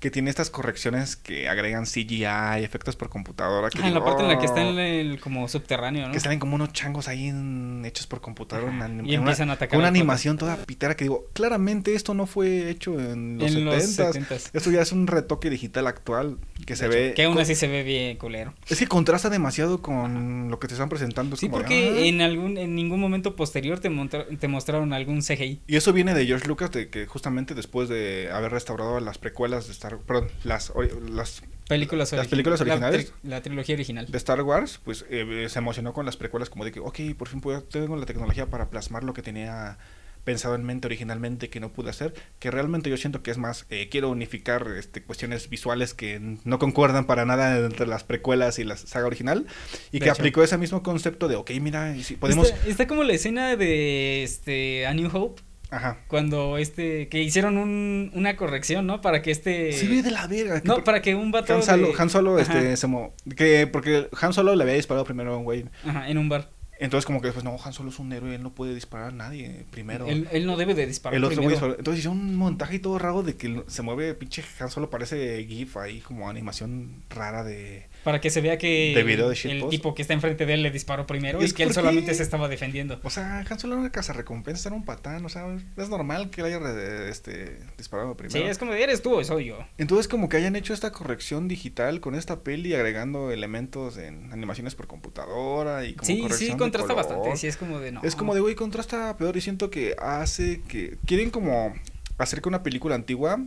[0.00, 2.24] que tiene estas correcciones que agregan CGI,
[2.64, 3.68] efectos por computadora.
[3.68, 6.06] Que Ah, en la digo, parte en la que está en "Oh", el como subterráneo,
[6.08, 6.12] ¿no?
[6.14, 8.74] Que salen como unos changos ahí en- hechos por computadora.
[8.74, 11.94] Ajá, en y en una- empiezan a atacar una animación toda pitera que digo, claramente
[11.94, 14.50] esto no fue hecho en los en los 70 70s.
[14.54, 17.14] Esto ya es un retoque digital actual que se De hecho, ve...
[17.14, 18.54] Que aún así se ve bien culero.
[18.68, 21.34] es que contrasta demasiado con lo que te están presentando.
[21.34, 22.06] es Sí, como porque "Ah".
[22.06, 25.60] en algún en ningún momento posterior te, montra- te mostraron algún CGI.
[25.66, 29.66] Y eso viene de George Lucas, de que justamente después de haber restaurado las precuelas
[29.66, 29.89] de Star...
[29.98, 30.72] Perdón, las,
[31.10, 33.12] las Películas Las películas la originales.
[33.12, 34.06] tri- La, trilogía original.
[34.10, 37.28] de Star Wars, pues eh, se emocionó con las precuelas como de que, ok, por
[37.28, 39.78] fin puedo, tengo la tecnología para plasmar lo que tenía
[40.24, 43.66] pensado en mente originalmente que no pude hacer, que realmente yo siento que es más,
[43.70, 48.64] eh, quiero unificar este, cuestiones visuales que no concuerdan para nada entre las precuelas y
[48.64, 49.46] la saga original,
[49.92, 50.20] y De que hecho.
[50.20, 52.48] aplicó ese mismo concepto de, ok, mira, si podemos...
[52.50, 55.98] Está, está como la escena de este A New Hope Ajá.
[56.08, 59.00] cuando este que hicieron un, una corrección, ¿no?
[59.00, 60.60] Para que este Sí, ve de la verga.
[60.64, 63.14] no, por- para que un vato Han Solo, de- Han Solo, Ajá, este, se mo-
[63.36, 65.64] que porque Han Solo le había disparado primero a un güey.
[65.86, 66.50] ajá, en un bar.
[66.82, 69.12] Entonces como que después, no, Han Solo es un héroe, él no puede disparar a
[69.12, 70.06] nadie primero.
[70.06, 71.66] Él, él no debe de disparar el otro güey primero.
[71.66, 71.78] disparó.
[71.78, 75.44] Entonces hizo un montaje y todo raro de que se mueve pinche Han Solo parece
[75.44, 77.86] GIF ahí como animación rara de...
[78.04, 80.62] Para que se vea que De video de el tipo que está enfrente de él
[80.62, 82.98] le disparó primero ¿Y y, es que él solamente se estaba defendiendo.
[83.02, 86.30] O sea, Han Solo era una casa recompensa, era un patán, o sea, es normal
[86.30, 88.50] que él haya este, disparado Sí, primero.
[88.50, 89.58] es como de eres tú soy yo.
[89.78, 94.74] Entonces como que hayan hecho esta corrección digital con esta peli agregando elementos en animaciones
[94.74, 97.06] por computadora y como Sí, corrección sí, de contrasta color.
[97.08, 97.36] bastante.
[97.36, 98.00] Sí, es como de no.
[98.02, 100.96] Es como de, güey, contrasta peor y siento que hace que...
[101.06, 101.74] Quieren como
[102.18, 103.38] hacer que una película antigua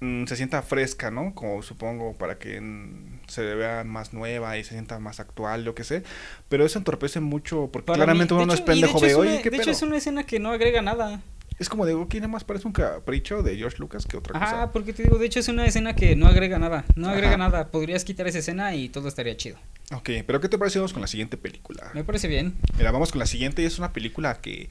[0.00, 1.34] mm, se sienta fresca, ¿no?
[1.34, 5.74] Como supongo, para que mm, se vea más nueva y se sienta más actual, yo
[5.74, 6.02] qué sé.
[6.48, 9.06] Pero eso entorpece mucho porque Para claramente mí- uno no es y de pendejo hecho
[9.06, 11.22] de, es oye, una- ¿qué De hecho, es una escena que no agrega nada.
[11.58, 14.44] Es como de, ok, nada más parece un capricho de George Lucas que otra cosa.
[14.46, 16.86] Ajá, porque te digo, de hecho es una escena que no agrega nada.
[16.96, 17.36] No agrega Ajá.
[17.36, 17.68] nada.
[17.70, 19.58] Podrías quitar esa escena y todo estaría chido.
[19.92, 20.78] Ok, pero ¿qué te parece?
[20.78, 21.90] Vamos con la siguiente película.
[21.92, 22.54] Me parece bien.
[22.78, 24.70] Mira, vamos con la siguiente y es una película que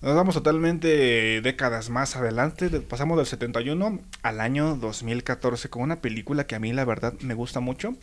[0.00, 2.68] nos vamos totalmente décadas más adelante.
[2.68, 7.14] de- Pasamos del 71 al año 2014 con una película que a mí la verdad
[7.20, 7.94] me gusta mucho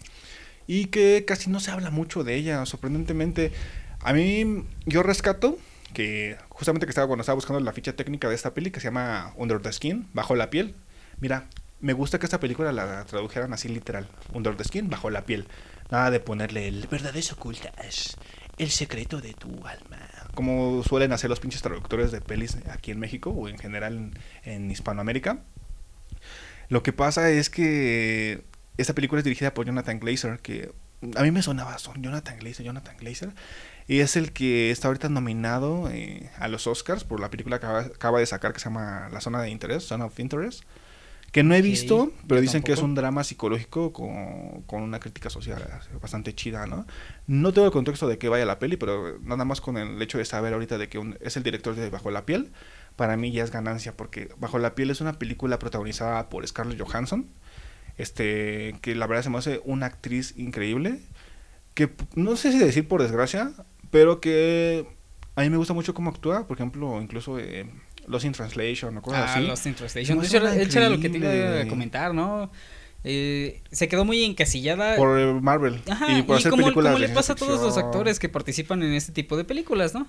[0.68, 2.66] y que casi no se habla mucho de ella.
[2.66, 3.52] Sorprendentemente,
[4.02, 5.58] a mí yo rescato
[5.94, 8.88] que justamente que estaba cuando estaba buscando la ficha técnica de esta peli que se
[8.88, 10.76] llama Under the Skin, bajo la piel.
[11.22, 11.48] Mira,
[11.80, 15.48] me gusta que esta película la tradujeran así literal, Under the Skin, bajo la piel.
[15.92, 18.18] Nada de ponerle el verdades ocultas,
[18.58, 20.00] el secreto de tu alma.
[20.36, 24.14] Como suelen hacer los pinches traductores de pelis aquí en México o en general en,
[24.44, 25.40] en Hispanoamérica.
[26.70, 28.44] Lo que pasa es que
[28.78, 30.72] esta película es dirigida por Jonathan Glazer, que
[31.16, 33.30] a mí me sonaba, son Jonathan Glazer, Jonathan Glazer,
[33.88, 37.66] y es el que está ahorita nominado eh, a los Oscars por la película que
[37.66, 40.64] acaba, acaba de sacar que se llama La Zona de Interés, Zone of Interest,
[41.36, 45.30] que no he visto, pero dicen que es un drama psicológico con, con una crítica
[45.30, 45.62] social
[46.02, 46.86] bastante chida, ¿no?
[47.28, 50.18] No tengo el contexto de qué vaya la peli, pero nada más con el hecho
[50.18, 52.54] de saber ahorita de que un- es el director de Bajo la Piel,
[52.96, 56.80] para mí ya es ganancia, porque Bajo la Piel es una película protagonizada por Scarlett
[56.82, 57.28] Johansson,
[57.98, 61.00] este, que la verdad se me hace una actriz increíble,
[61.74, 63.52] que no sé si decir por desgracia,
[63.92, 64.88] pero que
[65.36, 67.70] a mí me gusta mucho cómo actúa, por ejemplo, incluso eh,
[68.08, 69.48] Lost in Translation o cosas Ah, así.
[69.48, 70.20] Lost in Translation.
[70.20, 72.52] De hecho, suena era- lo que te iba a comentar, ¿no?
[73.08, 74.96] Eh, se quedó muy encasillada.
[74.96, 75.80] Por eh, Marvel.
[75.90, 78.30] Ajá, y y, por hacer como, películas como le pasa a todos los actores que
[78.30, 80.08] participan en este tipo de películas, ¿no?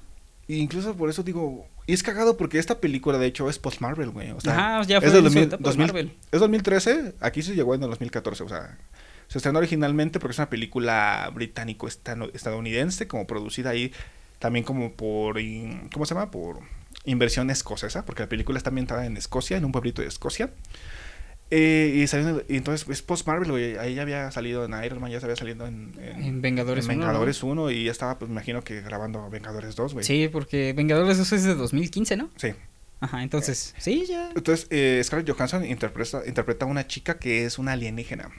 [0.48, 3.80] Y incluso por eso digo, y es cagado porque esta película de hecho es post
[3.80, 4.30] Marvel, güey.
[4.30, 6.12] O sea, Ajá, ya es fue del en su 2000 etapa de 2000 Marvel.
[6.32, 8.78] Es 2013, aquí se llegó en el 2014, o sea,
[9.28, 13.92] se estrenó originalmente porque es una película británico-estadounidense, como producida ahí
[14.38, 15.38] también como por,
[15.92, 16.30] ¿cómo se llama?
[16.30, 16.60] Por
[17.06, 20.50] inversión escocesa, porque la película está ambientada en Escocia, en un pueblito de Escocia.
[21.50, 23.76] Eh, y, salió en el- y entonces es post Marvel, güey.
[23.78, 26.90] Ahí ya había salido en Iron Man, ya se había salido en, En Vengadores en
[26.90, 27.06] 1, ¿no?
[27.06, 30.04] Vengadores 1 y ya estaba, pues me imagino que grabando Vengadores 2, güey.
[30.04, 32.30] Sí, porque Vengadores eso es de 2015, ¿no?
[32.36, 32.48] Sí.
[32.98, 34.30] Ajá, entonces, sí, ya.
[34.34, 38.30] Entonces, eh, Scarlett Johansson interpreta, interpreta a una chica que es una alienígena.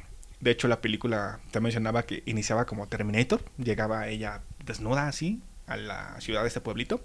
[0.41, 3.41] De hecho, la película te mencionaba que iniciaba como Terminator.
[3.57, 7.01] Llegaba ella desnuda así a la ciudad de este pueblito.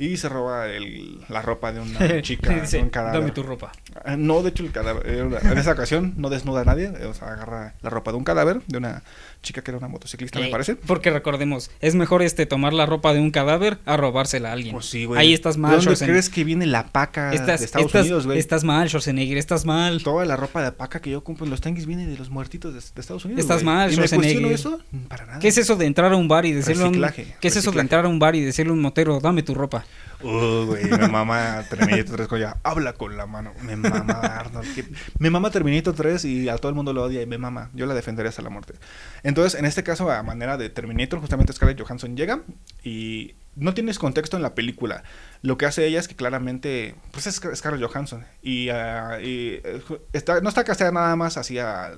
[0.00, 3.20] Y se roba el- la ropa de una chica, de un cadáver.
[3.20, 3.72] dame tu ropa.
[4.04, 5.02] Ah, No, de hecho, el cadáver.
[5.06, 6.88] eh, En esa ocasión no desnuda a nadie.
[7.06, 9.02] O sea, agarra la ropa de un cadáver de una
[9.42, 10.74] chica que era una motociclista, me Eh, parece.
[10.76, 14.72] Porque recordemos, es mejor este tomar la ropa de un cadáver a robársela a alguien.
[14.74, 15.20] Pues sí, güey.
[15.20, 16.14] Ahí estás ¿De mal, dónde Schwarzenegger.
[16.14, 18.38] crees que viene la paca Estás, de Estados estás- Unidos, güey?
[18.38, 20.02] estás mal, Schwarzenegger, estás mal.
[20.02, 22.74] Toda la ropa de paca que yo compro en los tanguis viene de los muertitos
[22.74, 23.40] de, de Estados Unidos.
[23.40, 24.42] Estás mal, ¿Y me Schwarzenegger.
[24.42, 24.82] cuestiono eso?
[25.08, 25.38] Para nada.
[25.38, 27.70] ¿Qué es eso de entrar a un bar y decirle un, Reciclaje, ¿Qué es eso
[27.72, 29.84] de entrar a un bar y decirle a un motero, dame tu ropa?
[30.22, 33.52] Uh, güey, me mama Terminator 3 con ya, habla con la mano.
[33.62, 34.66] Me mama Arnold.
[35.18, 37.70] me mama Terminator 3 y a todo el mundo lo odia y me mama.
[37.74, 38.74] Yo la defenderé hasta la muerte.
[39.22, 42.40] Entonces, en este caso, a manera de Terminator, justamente Scarlett Johansson llega
[42.82, 45.04] y no tienes contexto en la película.
[45.42, 48.24] Lo que hace ella es que claramente, pues es Scar- Scarlett Johansson.
[48.42, 51.92] Y, ah, y, eh, está, no está casada nada más así a,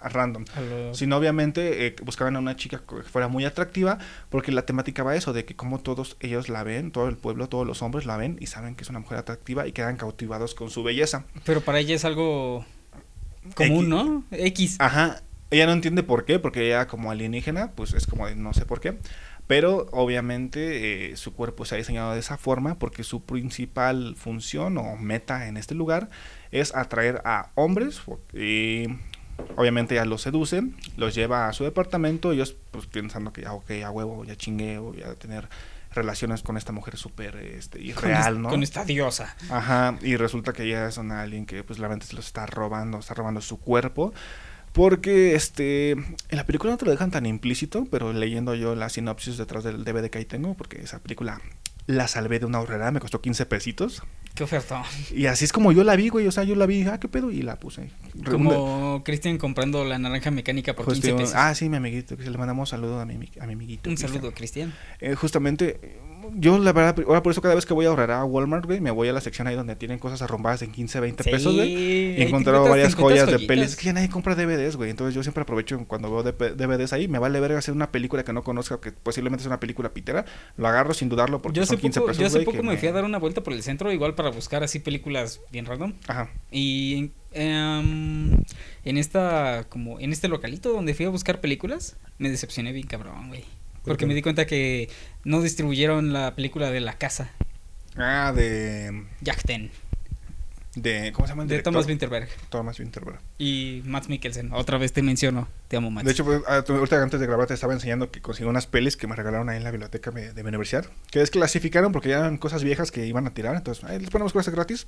[0.00, 0.44] a random.
[0.92, 5.12] Sino obviamente eh, buscaban a una chica que fuera muy atractiva porque la temática va
[5.12, 8.06] a eso, de que como todos ellos la ven, todo el pueblo, todos los hombres
[8.06, 11.24] la ven y saben que es una mujer atractiva y quedan cautivados con su belleza.
[11.44, 12.64] Pero para ella es algo
[13.54, 13.88] común, X.
[13.88, 14.24] ¿no?
[14.30, 14.76] X.
[14.78, 18.52] Ajá, ella no entiende por qué, porque ella como alienígena, pues es como de no
[18.54, 18.98] sé por qué.
[19.50, 24.78] Pero obviamente eh, su cuerpo se ha diseñado de esa forma porque su principal función
[24.78, 26.08] o meta en este lugar
[26.52, 28.00] es atraer a hombres
[28.32, 28.86] y
[29.56, 30.62] obviamente ya los seduce,
[30.96, 34.78] los lleva a su departamento, ellos pues pensando que ya ok, a huevo, ya chingue,
[34.78, 35.48] voy a tener
[35.92, 38.48] relaciones con esta mujer súper este, irreal, ¿no?
[38.48, 39.36] Con esta diosa.
[39.50, 42.98] Ajá, y resulta que ella es una alguien que pues realmente se lo está robando,
[42.98, 44.12] está robando su cuerpo.
[44.72, 48.88] Porque este en la película no te lo dejan tan implícito, pero leyendo yo la
[48.88, 51.40] sinopsis detrás del DVD que ahí tengo, porque esa película
[51.86, 54.04] la salvé de una horrera, me costó 15 pesitos.
[54.34, 54.82] Qué oferta.
[55.14, 56.26] Y así es como yo la vi, güey.
[56.26, 57.90] O sea, yo la vi y dije, ah, qué pedo, y la puse.
[58.24, 61.34] Como Cristian comprando la naranja mecánica por Justo 15 digo, pesos.
[61.36, 63.90] Ah, sí, mi amiguito, que se le mandamos saludo a mi, a mi amiguito.
[63.90, 64.72] Un saludo, Cristian.
[65.00, 65.98] Eh, justamente,
[66.34, 68.80] yo la verdad, ahora por eso cada vez que voy a ahorrar a Walmart, güey,
[68.80, 71.74] me voy a la sección ahí donde tienen cosas arrombadas en 15, 20 pesos, güey.
[71.74, 73.70] Y he encontrado varias joyas de pelis.
[73.70, 74.90] Es que ya nadie compra DVDs, güey.
[74.90, 77.08] Entonces yo siempre aprovecho cuando veo DVDs ahí.
[77.08, 80.24] Me vale ver hacer una película que no conozca, que posiblemente es una película pitera.
[80.56, 82.88] Lo agarro sin dudarlo porque Yo son 15 poco, pesos, yo hace poco me fui
[82.88, 85.94] a dar una vuelta por el centro, igual para buscar así películas bien random.
[86.06, 86.30] Ajá.
[86.50, 88.32] Y em,
[88.84, 93.28] en esta, como en este localito donde fui a buscar películas, me decepcioné bien cabrón,
[93.28, 93.44] güey.
[93.82, 94.88] ¿Por Porque me di cuenta que
[95.24, 97.30] no distribuyeron la película de La Casa,
[97.96, 99.04] Ah, de...
[99.20, 99.70] Yachten,
[100.76, 101.62] de ¿Cómo se llama el de?
[101.62, 103.18] Thomas Winterberg Thomas Winterberg.
[103.38, 104.52] y Matt Mikkelsen.
[104.52, 106.04] Otra vez te menciono, te amo, Matt.
[106.04, 108.96] De hecho, pues, ah, ahorita antes de grabar te estaba enseñando que conseguí unas pelis
[108.96, 110.86] que me regalaron ahí en la biblioteca de, de mi universidad.
[111.10, 113.56] Que desclasificaron porque eran cosas viejas que iban a tirar.
[113.56, 114.86] Entonces, ahí les ponemos cosas gratis.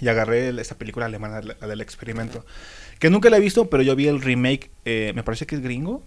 [0.00, 2.44] Y agarré el- esta película alemana, la, la del experimento.
[2.98, 5.62] Que nunca la he visto, pero yo vi el remake, eh, me parece que es
[5.62, 6.02] gringo,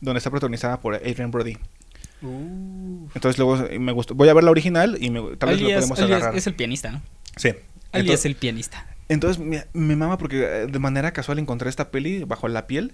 [0.00, 1.56] donde está protagonizada por Adrian Brody.
[2.22, 3.08] Uh.
[3.14, 4.14] Entonces luego eh, me gustó.
[4.14, 6.36] Voy a ver la original y me- tal vez lo podemos agarrar.
[6.36, 7.02] es el pianista, ¿no?
[7.36, 7.48] Sí.
[7.48, 8.86] Alias Entonces, el pianista.
[9.08, 12.92] entonces me, me mama porque eh, de manera casual encontré esta peli bajo la piel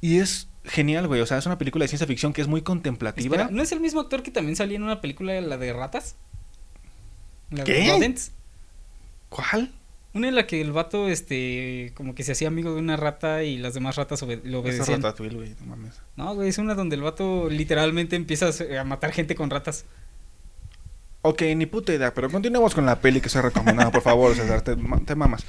[0.00, 1.20] y es genial, güey.
[1.20, 3.34] O sea, es una película de ciencia ficción que es muy contemplativa.
[3.36, 6.16] Espera, ¿no es el mismo actor que también salía en una película, la de ratas?
[7.50, 7.72] La ¿Qué?
[7.98, 8.14] de.
[9.30, 9.72] ¿Cuál?
[10.12, 13.44] Una en la que el vato, este, como que se hacía amigo de una rata
[13.44, 15.02] y las demás ratas lo Esa obedecían.
[15.02, 16.00] Ratatouille, güey, no mames.
[16.16, 19.84] No, güey, es una donde el vato literalmente empieza a matar gente con ratas.
[21.22, 24.34] Ok, ni puta idea, pero continuemos con la peli que se ha recomendado, por favor,
[24.34, 25.44] César, te, te mamas.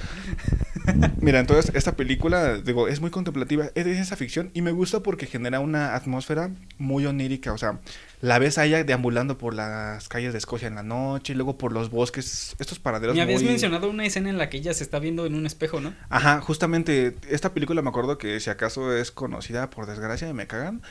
[1.20, 5.00] Mira, entonces, esta película, digo, es muy contemplativa, es de ciencia ficción y me gusta
[5.02, 7.80] porque genera una atmósfera muy onírica, o sea,
[8.20, 11.58] la ves a ella deambulando por las calles de Escocia en la noche y luego
[11.58, 14.74] por los bosques, estos paraderos Me habías muy- mencionado una escena en la que ella
[14.74, 15.94] se está viendo en un espejo, ¿no?
[16.08, 20.46] Ajá, justamente esta película me acuerdo que si acaso es conocida, por desgracia, y me
[20.46, 20.82] cagan.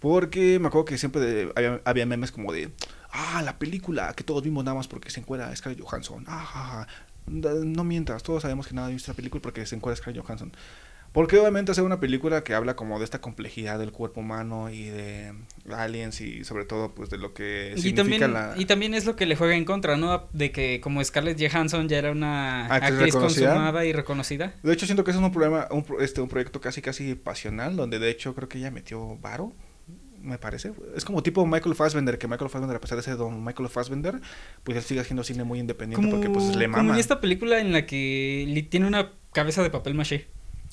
[0.00, 2.72] Porque me acuerdo que siempre de- había, había memes como de,
[3.12, 6.24] ah, la película que todos vimos nada más porque se encuentra Scarlett Johansson.
[6.26, 6.86] Ah.
[7.26, 10.52] No mientas, todos sabemos que nada visto esta película porque se encuentra Scarlett Johansson.
[11.12, 14.86] Porque obviamente hacer una película que habla como de esta complejidad del cuerpo humano y
[14.86, 15.34] de
[15.70, 18.54] aliens y sobre todo pues de lo que Y significa también, la...
[18.56, 20.26] y también es lo que le juega en contra, ¿no?
[20.32, 24.54] De que como Scarlett Johansson ya era una Actriz consumada y reconocida.
[24.62, 27.76] De hecho, siento que ese es un problema, un, este, un proyecto casi casi pasional,
[27.76, 29.52] donde de hecho creo que ella metió varo,
[30.22, 30.72] me parece.
[30.94, 34.20] Es como tipo Michael Fassbender, que Michael Fassbender, a pesar de ser don Michael Fassbender,
[34.64, 36.94] pues él sigue haciendo cine muy independiente Como, porque pues le como mama.
[36.94, 40.28] en esta película en la que tiene una cabeza de papel maché.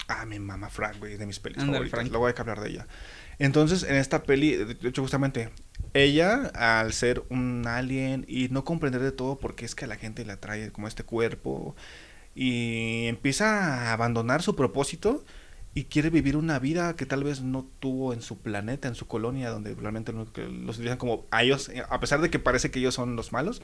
[0.07, 2.09] Ah, mi mama Frank, güey, de mis pelis favoritas.
[2.09, 2.87] Luego hay que hablar de ella.
[3.37, 5.49] Entonces, en esta peli, de hecho, justamente,
[5.93, 9.95] ella, al ser un alien y no comprender de todo porque es que a la
[9.95, 11.75] gente le atrae como este cuerpo
[12.35, 15.23] y empieza a abandonar su propósito
[15.79, 19.07] y quiere vivir una vida que tal vez no tuvo en su planeta, en su
[19.07, 20.27] colonia, donde realmente los
[20.75, 23.61] utilizan como a ellos, a pesar de que parece que ellos son los malos,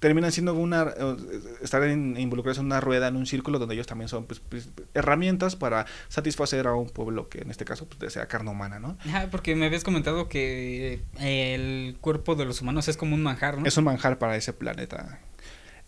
[0.00, 1.16] terminan siendo una eh,
[1.62, 4.68] estar en- involucrados en una rueda, en un círculo donde ellos también son pues, pues,
[4.94, 8.98] herramientas para satisfacer a un pueblo que en este caso pues, desea carne humana, ¿no?
[9.06, 13.22] Ajá, porque me habías comentado que eh, el cuerpo de los humanos es como un
[13.22, 13.66] manjar, ¿no?
[13.66, 15.20] Es un manjar para ese planeta.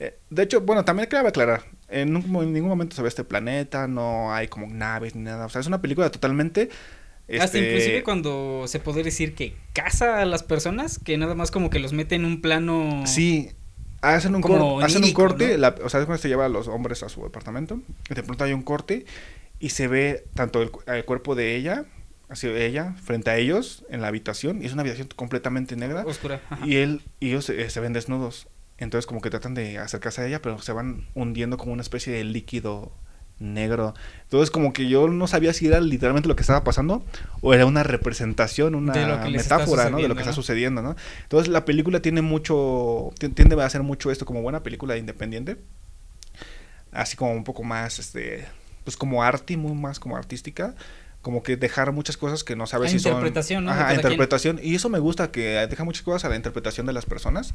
[0.00, 3.24] Eh, de hecho, bueno, también cabe aclarar, en, ningún- en ningún momento se ve este
[3.24, 6.68] planeta, no hay como naves ni nada, o sea, es una película totalmente...
[7.26, 11.50] Hasta este, inclusive cuando se puede decir que caza a las personas, que nada más
[11.50, 13.02] como que los mete en un plano...
[13.06, 13.50] Sí,
[14.02, 15.56] hacen un, cor- hacen un onírico, corte, ¿no?
[15.58, 17.80] la- o sea, es cuando se lleva a los hombres a su departamento,
[18.10, 19.06] y de pronto hay un corte
[19.58, 21.86] y se ve tanto el, cu- el cuerpo de ella,
[22.28, 26.42] así ella, frente a ellos en la habitación, y es una habitación completamente negra, Oscura.
[26.50, 26.66] ajá.
[26.66, 28.48] y él y ellos eh, se ven desnudos.
[28.78, 32.12] Entonces como que tratan de acercarse a ella, pero se van hundiendo como una especie
[32.12, 32.92] de líquido
[33.38, 33.94] negro.
[34.24, 37.04] Entonces como que yo no sabía si era literalmente lo que estaba pasando
[37.40, 38.92] o era una representación, una
[39.58, 39.96] metáfora, ¿no?
[39.98, 40.96] De lo que está sucediendo, ¿no?
[41.22, 45.56] Entonces la película tiene mucho, ti- tiende a hacer mucho esto como buena película independiente.
[46.92, 48.46] Así como un poco más, este,
[48.84, 50.74] pues como arte, muy más como artística.
[51.24, 53.12] Como que dejar muchas cosas que no sabes A si son...
[53.12, 53.70] interpretación, ¿no?
[53.70, 54.12] de Ajá, cada quien.
[54.12, 54.60] interpretación.
[54.62, 57.54] Y eso me gusta, que deja muchas cosas a la interpretación de las personas.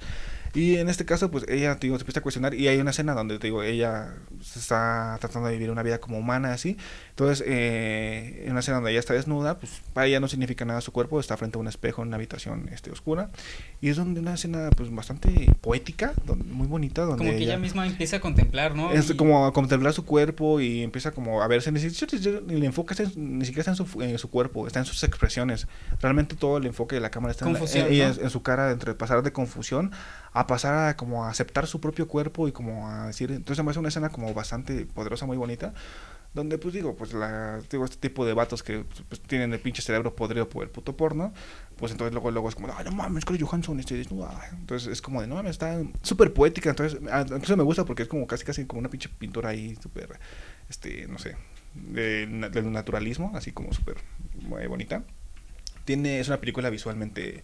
[0.55, 2.55] Y en este caso, pues ella, te digo, se empieza a cuestionar.
[2.55, 5.99] Y hay una escena donde, te digo, ella se está tratando de vivir una vida
[5.99, 6.77] como humana, así.
[7.11, 10.81] Entonces, eh, en una escena donde ella está desnuda, pues para ella no significa nada
[10.81, 11.19] su cuerpo.
[11.19, 13.29] Está frente a un espejo en una habitación este, oscura.
[13.81, 17.03] Y es donde una escena, pues bastante poética, donde- muy bonita.
[17.03, 18.91] Donde Como que ella misma empieza a contemplar, ¿no?
[18.91, 22.93] es Y- como a contemplar su cuerpo y empieza como a verse, ni siquiera, enfoque
[22.93, 25.67] está en, ni siquiera está en su, en su cuerpo, está en sus expresiones.
[26.01, 28.21] Realmente todo el enfoque de la cámara está en, la- Confusión, en, ¿no?
[28.23, 29.91] en su cara, entre pasar de confusión
[30.33, 33.71] a pasar a como a aceptar su propio cuerpo y como a decir, entonces me
[33.71, 35.73] hace una escena como bastante poderosa, muy bonita.
[36.31, 39.81] Donde pues digo, pues la, digo, este tipo de vatos que pues, tienen el pinche
[39.81, 41.33] cerebro podrido por el puto porno,
[41.75, 44.39] pues entonces luego, luego es como, ay no mames, Scarlett Johansson este desnuda.
[44.51, 48.03] Entonces es como de, no mames, está súper poética, entonces, ah, incluso me gusta porque
[48.03, 50.19] es como casi casi como una pinche pintura ahí súper,
[50.69, 51.35] este, no sé,
[51.73, 53.97] de del naturalismo, así como súper
[54.41, 55.03] muy bonita.
[55.85, 57.43] Tiene, es una película visualmente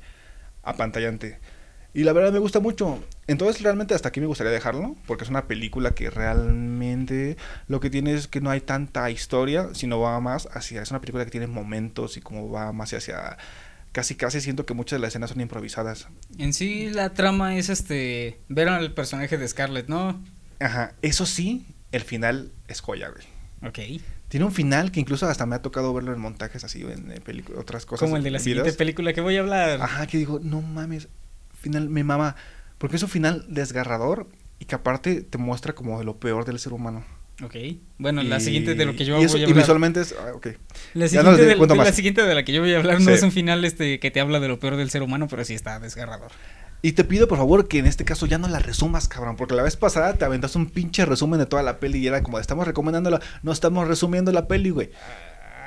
[0.63, 1.39] apantallante.
[1.93, 3.01] Y la verdad me gusta mucho.
[3.25, 7.89] Entonces realmente hasta aquí me gustaría dejarlo, porque es una película que realmente lo que
[7.89, 11.31] tiene es que no hay tanta historia, sino va más hacia, es una película que
[11.31, 13.37] tiene momentos y como va más hacia,
[13.93, 16.09] casi casi siento que muchas de las escenas son improvisadas.
[16.37, 20.21] En sí la trama es este ver al personaje de Scarlett, ¿no?
[20.59, 23.25] Ajá, eso sí, el final es joya, güey.
[23.65, 24.01] Ok.
[24.27, 27.11] Tiene un final que incluso hasta me ha tocado verlo en montajes así, o en
[27.11, 28.05] eh, otras cosas.
[28.07, 28.77] Como el de la en siguiente videos.
[28.77, 29.81] película que voy a hablar.
[29.81, 31.09] Ajá, que digo, no mames,
[31.53, 32.35] final me mama,
[32.77, 34.27] porque es un final desgarrador
[34.59, 37.03] y que aparte te muestra como de lo peor del ser humano.
[37.43, 37.55] Ok.
[37.97, 39.57] Bueno, la Y- siguiente de lo que yo y voy a Y hablar.
[39.57, 40.47] visualmente es, ah, ok.
[40.93, 41.95] La no siguiente, de, la más.
[41.95, 43.11] siguiente de la que yo voy a hablar no Sí.
[43.11, 45.53] es un final este que te habla de lo peor del ser humano, pero sí
[45.53, 46.31] está desgarrador.
[46.81, 49.55] Y te pido por favor que en este caso ya no la resumas, cabrón, porque
[49.55, 52.39] la vez pasada te aventaste un pinche resumen de toda la peli y era como,
[52.39, 54.91] estamos recomendándola, no estamos resumiendo la peli, güey.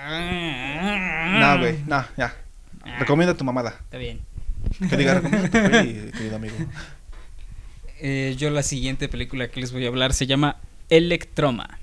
[0.09, 2.35] No, No, güey, no, ya.
[2.85, 2.97] Ah.
[3.01, 3.71] Recomienda tu mamada.
[3.85, 4.21] Está bien.
[4.89, 6.55] Que diga, recomienda tu peli, querido amigo.
[8.01, 10.57] Eh, yo la siguiente película que les voy a hablar se llama
[10.91, 11.78] Electroma.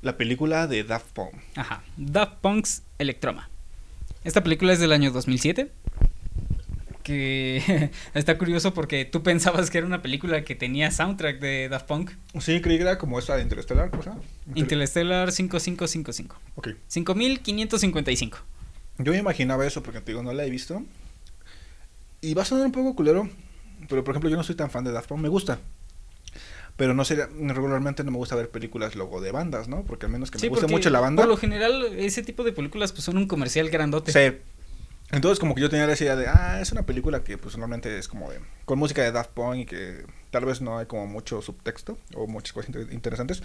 [0.00, 1.34] La película de Daft Punk.
[1.54, 1.82] Ajá.
[1.96, 3.48] Daft Punk's Electroma.
[4.24, 5.70] Esta película es del año 2007.
[7.02, 11.86] Que está curioso porque tú pensabas que era una película que tenía soundtrack de Daft
[11.86, 12.10] Punk.
[12.40, 13.90] Sí, creí que era como esta de Interstellar.
[13.92, 14.12] Inter-
[14.54, 16.36] Interstellar 5555.
[16.54, 16.68] Ok.
[16.88, 18.38] 5555.
[18.98, 20.82] Yo me imaginaba eso porque te digo, no la he visto.
[22.20, 23.28] Y va a sonar un poco culero.
[23.88, 25.20] Pero por ejemplo, yo no soy tan fan de Daft Punk.
[25.20, 25.58] Me gusta.
[26.76, 29.84] Pero no sería, regularmente no me gusta ver películas luego de bandas, ¿no?
[29.84, 31.22] Porque al menos que me Sí, guste mucho la banda.
[31.22, 34.12] Por lo general, ese tipo de películas pues son un comercial grandote.
[34.12, 34.38] Sí.
[35.10, 37.98] Entonces como que yo tenía la idea de, ah, es una película que pues normalmente
[37.98, 41.06] es como de, con música de Daft Punk y que tal vez no hay como
[41.06, 43.42] mucho subtexto o muchas cosas inter- interesantes.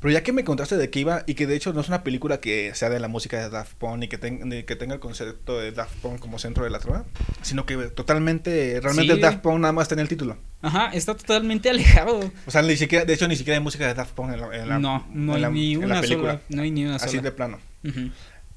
[0.00, 2.04] Pero ya que me contaste de que iba y que de hecho no es una
[2.04, 4.94] película que sea de la música de Daft Punk y que, ten- ni que tenga
[4.94, 7.04] el concepto de Daft Punk como centro de la trama,
[7.42, 9.20] sino que totalmente, realmente Sí.
[9.20, 10.36] Daft Punk nada más está en el título.
[10.62, 12.30] Ajá, está totalmente alejado.
[12.46, 14.56] O sea, ni siquiera, de hecho ni siquiera hay música de Daft Punk en la,
[14.56, 16.32] en la- no, no en hay la- ni en la una película.
[16.32, 16.42] sola.
[16.50, 17.22] No hay ni una Así sola.
[17.22, 17.58] de plano.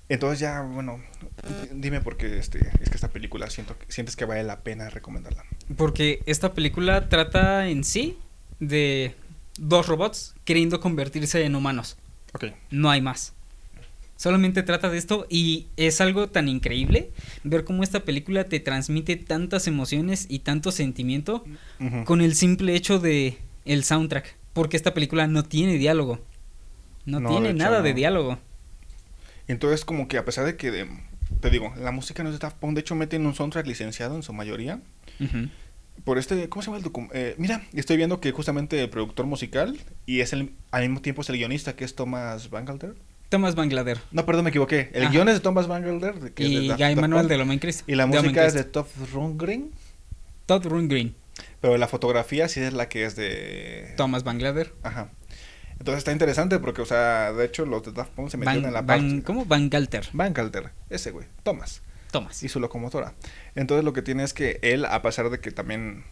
[0.09, 1.01] Entonces ya, bueno,
[1.73, 5.45] dime por qué este, es que esta película siento, sientes que vale la pena recomendarla.
[5.77, 8.17] Porque esta película trata en sí
[8.59, 9.15] de
[9.57, 11.97] dos robots queriendo convertirse en humanos.
[12.33, 12.45] Ok.
[12.69, 13.33] No hay más.
[14.15, 17.11] Solamente trata de esto y es algo tan increíble
[17.43, 21.43] ver cómo esta película te transmite tantas emociones y tanto sentimiento
[22.05, 26.19] con el simple hecho de el soundtrack, porque esta película no tiene diálogo.
[27.05, 28.37] No, No, tiene de hecho, nada de diálogo.
[29.47, 30.87] Entonces, como que a pesar de que, de-
[31.39, 34.15] te digo, la música no es de Daft Punk, de hecho meten un soundtrack licenciado
[34.15, 34.79] en su mayoría.
[35.19, 35.49] Ujú.
[36.03, 37.15] Por este, ¿cómo se llama el documento?
[37.37, 39.77] mira, estoy viendo que justamente el productor musical
[40.07, 42.95] y es el, al mismo tiempo es el guionista que es Thomas Bangalter.
[43.29, 44.89] Thomas Banglader No, perdón, me equivoqué.
[44.93, 45.11] El Ajá.
[45.13, 46.15] guion es de Thomas Bangalter.
[46.19, 47.83] de- que es de y Daft- Guy Daft Manuel Punk, de Lomencris.
[47.87, 49.71] Y la música es de Todd Rundgren.
[50.47, 51.15] Todd Rundgren,
[51.61, 53.93] Pero la fotografía sí es la que es de...
[53.95, 54.73] Thomas Banglader.
[54.83, 55.11] Ajá.
[55.79, 58.67] Entonces está interesante porque, o sea, de hecho los de Daft Punk se metieron Van,
[58.69, 59.23] en la Van- parte...
[59.23, 59.45] ¿Cómo?
[59.45, 60.09] Bangalter.
[60.13, 61.81] Bangalter, ese güey, Thomas.
[62.11, 62.43] Thomas.
[62.43, 63.13] y su locomotora.
[63.55, 66.03] Entonces lo que tiene es que él, a pesar de que también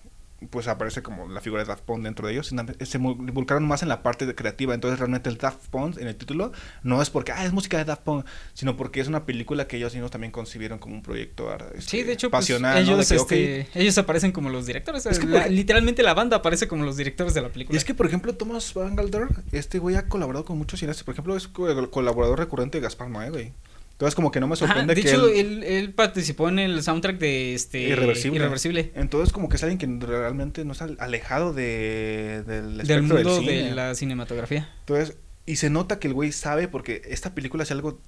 [0.51, 3.89] pues aparece como la figura de Daft Punk dentro de ellos, se involucraron más en
[3.89, 4.73] la parte de creativa.
[4.73, 7.83] Entonces realmente el Daft Punk en el título no es porque, ah, es música de
[7.83, 11.53] Daft Punk, sino porque es una película que ellos mismos también concibieron como un proyecto
[11.75, 12.79] este, Sí, de hecho, pues, pasional, ¿no?
[12.93, 15.05] ellos, De que, ok, este, ellos aparecen como los directores.
[15.07, 17.77] Es que La- porque- literalmente la banda aparece como los directores de la Y película.
[17.77, 21.03] es que, por ejemplo, Thomas Van Galder, este güey ha colaborado con muchos cineastas.
[21.03, 23.51] Por ejemplo, es colaborador recurrente de Gaspar Noé, güey.
[23.99, 25.63] Entonces, como que no me Ajá, sorprende de que hecho, él- él...
[25.65, 28.37] Él, participó en el soundtrack de este Irreversible.
[28.39, 28.93] Irreversible.
[28.95, 33.63] Entonces, como que es alguien que realmente no está alejado de, del mundo cine.
[33.63, 34.73] de la cinematografía.
[34.79, 37.99] Entonces, y se nota que el güey sabe porque esta película si algo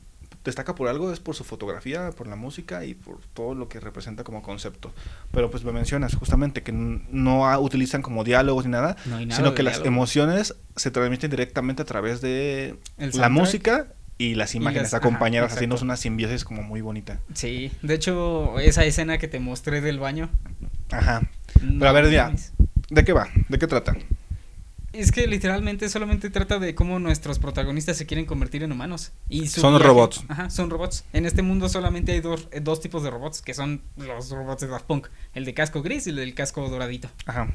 [0.46, 3.82] destaca por algo es por su fotografía, por la música y por todo lo que
[3.82, 4.94] representa como concepto.
[5.34, 9.36] Pero pues me mencionas justamente que no utilizan como diálogos ni nada, No hay nada
[9.36, 14.56] sino de que las emociones se transmiten directamente a través de la música y las
[14.56, 15.86] imágenes las- ajá, acompañadas, haciendo exacto.
[15.86, 17.20] una simbiosis como muy bonita.
[17.34, 20.30] Sí, de hecho, esa escena que te mostré del baño.
[20.92, 21.22] Ajá.
[21.62, 22.34] no a ver, mira.
[22.90, 23.28] ¿De qué va?
[23.50, 23.96] ¿De qué trata?
[24.94, 29.14] Es que literalmente solamente trata de cómo nuestros protagonistas se quieren convertir en humanos.
[29.30, 30.26] Y Son viaje- robots.
[30.28, 31.06] Ajá, son robots.
[31.14, 34.60] En este mundo solamente hay dos, eh, dos tipos de robots, que son los robots
[34.62, 35.08] de Daft Punk.
[35.34, 37.10] El de casco gris y el del casco doradito.
[37.26, 37.48] Ajá.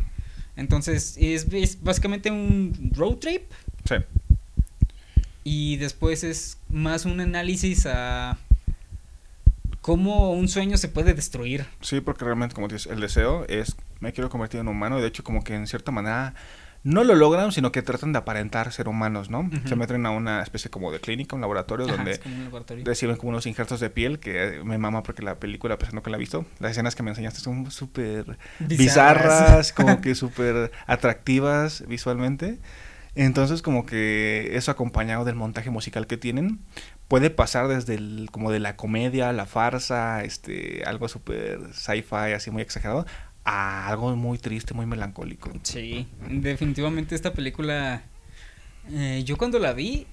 [0.57, 3.43] Entonces, es, es básicamente un road trip.
[3.85, 3.97] Sí.
[5.49, 8.37] Y después es más un análisis a
[9.81, 11.67] cómo un sueño se puede destruir.
[11.83, 15.07] Sí, porque realmente, como dices, el deseo es, me quiero convertir en humano, y de
[15.07, 16.35] hecho como que en cierta manera
[16.83, 19.49] no lo logran, sino que tratan de aparentar ser humanos, ¿no?
[19.67, 22.43] Se meten a una especie como de clínica, un laboratorio, Ajá, donde es como un
[22.43, 22.85] laboratorio.
[22.85, 26.17] reciben como unos injertos de piel, que me mama porque la película, pensando que la
[26.17, 32.59] he visto, las escenas que me enseñaste son súper bizarras, como que súper atractivas visualmente.
[33.17, 36.61] Entonces, como que eso acompañado del montaje musical que tienen,
[37.09, 42.51] puede pasar desde el, como de la comedia, la farsa, este, algo súper sci-fi, así
[42.51, 43.07] muy exagerado,
[43.45, 45.51] a algo muy triste, muy melancólico.
[45.63, 48.03] Sí, definitivamente esta película,
[48.91, 50.07] eh, yo cuando la vi,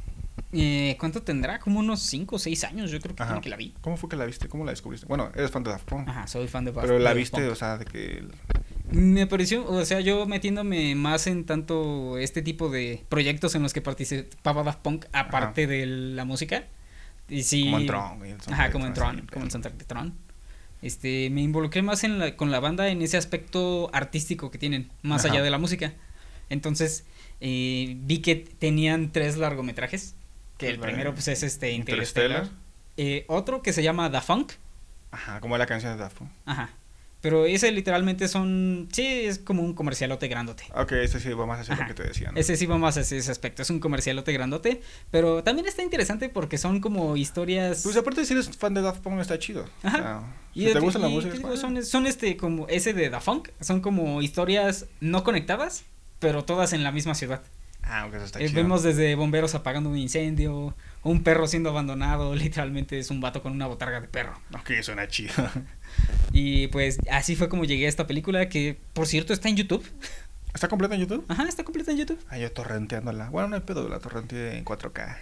[0.54, 1.60] eh, ¿cuánto tendrá?
[1.60, 3.74] Como unos 5 o 6 años, yo creo que, tiene que la vi.
[3.82, 4.48] ¿Cómo fue que la viste?
[4.48, 5.08] ¿Cómo la descubriste?
[5.08, 7.52] Bueno, eres fan de Daft Punk, Ajá, soy fan de Daft- pero la viste, Punk.
[7.52, 8.24] o sea, de que...
[8.92, 13.74] Me pareció, o sea, yo metiéndome más en tanto este tipo de proyectos en los
[13.74, 16.66] que participaba Daft Punk, aparte de la música.
[17.30, 18.20] Y sí, Como en Tron,
[18.52, 19.50] Ajá, como en Tron, como pedo.
[19.50, 20.14] soundtrack de Tron.
[20.82, 24.92] Este, me involucré más en la, con la banda en ese aspecto artístico que tienen,
[25.02, 25.34] más Ajá.
[25.34, 25.94] allá de la música.
[26.50, 27.06] Entonces,
[27.40, 30.16] eh, vi que tenían tres largometrajes.
[30.58, 32.44] Que el primero pues es este Interstellar.
[32.44, 32.64] Interstellar.
[32.98, 34.52] Eh, otro que se llama Da Funk.
[35.12, 36.30] Ajá, como la canción de Daft Punk.
[36.46, 36.70] Ajá.
[37.24, 38.90] Pero ese literalmente son.
[38.92, 40.66] Sí, es como un comercialote grandote.
[40.76, 41.84] Ok, ese sí va más hacia Ajá.
[41.84, 42.38] lo que te decía, ¿no?
[42.38, 43.62] Ese sí va más hacia ese aspecto.
[43.62, 44.82] Es un comercialote grandote.
[45.10, 47.82] Pero también está interesante porque son como historias.
[47.84, 49.66] Pues aparte si eres fan de Daft Punk está chido.
[49.84, 50.34] Ajá.
[50.54, 51.32] Y, si te gusta la música.
[51.32, 51.56] ¿qué es digo?
[51.56, 53.52] son, son este como ese de Da Funk.
[53.62, 55.86] Son como historias no conectadas,
[56.20, 57.42] pero todas en la misma ciudad.
[57.84, 58.62] Ah, aunque eso está Eh, chido.
[58.62, 63.54] vemos desde bomberos apagando un incendio, un perro siendo abandonado, literalmente es un vato con
[63.54, 64.40] una botarga de perro.
[64.54, 65.34] Ok, suena chido.
[66.32, 69.86] Y pues así fue como llegué a esta película que por cierto está en YouTube.
[70.54, 71.26] ¿Está completa en YouTube?
[71.30, 72.20] Ajá, está completa en YouTube.
[72.30, 73.30] Ah, yo torrenteándola.
[73.32, 75.18] Bueno, no hay pedo, la torrenteé en 4K.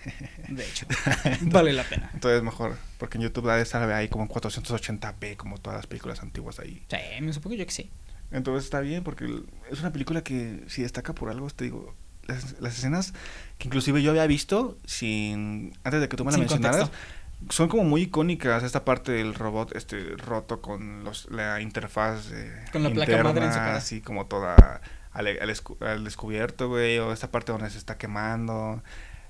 [0.49, 0.85] De hecho,
[1.43, 2.11] vale la pena.
[2.13, 6.21] Entonces mejor, porque en YouTube debe estar ahí como en 480p, como todas las películas
[6.21, 6.83] antiguas ahí.
[6.89, 7.89] Sí, me supongo yo que sí.
[8.31, 9.25] Entonces está bien, porque
[9.69, 11.95] es una película que si destaca por algo, te digo,
[12.27, 13.13] las, las escenas
[13.57, 17.07] que inclusive yo había visto sin antes de que tú me la mencionaras, contexto.
[17.49, 18.63] Son como muy icónicas.
[18.63, 23.45] Esta parte del robot este roto con los, la interfaz eh, Con la placa madre
[23.45, 23.75] en su cara.
[23.75, 24.81] así como toda
[25.11, 28.81] al, al al descubierto, güey, o esta parte donde se está quemando.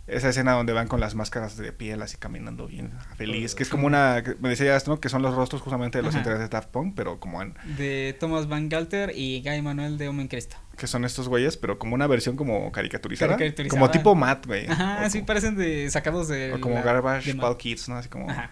[0.08, 3.70] Esa escena donde van con las máscaras de piel así caminando bien feliz, que es
[3.70, 5.00] como una, me decías, ¿no?
[5.00, 6.20] Que son los rostros justamente de los Ajá.
[6.20, 10.10] integrantes de Daft Punk, pero como en, De Thomas Van Galter y Guy Manuel de
[10.10, 10.58] Omen Cristo.
[10.76, 13.38] que son estos güeyes, pero como una versión como caricaturizada.
[13.38, 13.80] Caricaturizada.
[13.80, 14.66] Como tipo Matt, güey.
[14.68, 17.96] Ajá, sí como- parecen de sacados de O como la- Garbage Paul Kids, ¿no?
[17.98, 18.30] Así como...
[18.30, 18.52] Ajá.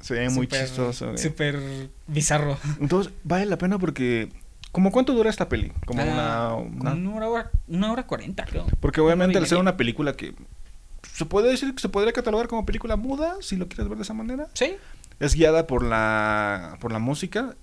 [0.00, 1.16] Se ve muy chistoso.
[1.18, 1.58] Súper
[2.06, 2.56] bizarro.
[2.80, 4.28] Entonces, vale la pena porque...
[4.72, 5.72] ¿Como cuánto dura esta peli?
[5.84, 6.54] Como Ah, una...
[6.54, 8.66] una- como una hora, una hora cuarenta, creo.
[8.78, 10.32] Porque obviamente al ser una película que...
[11.20, 14.04] Se puede decir que se podría catalogar como película muda, si lo quieres ver de
[14.04, 14.48] esa manera.
[14.54, 14.74] Sí.
[15.18, 17.56] Es guiada por la, por la música,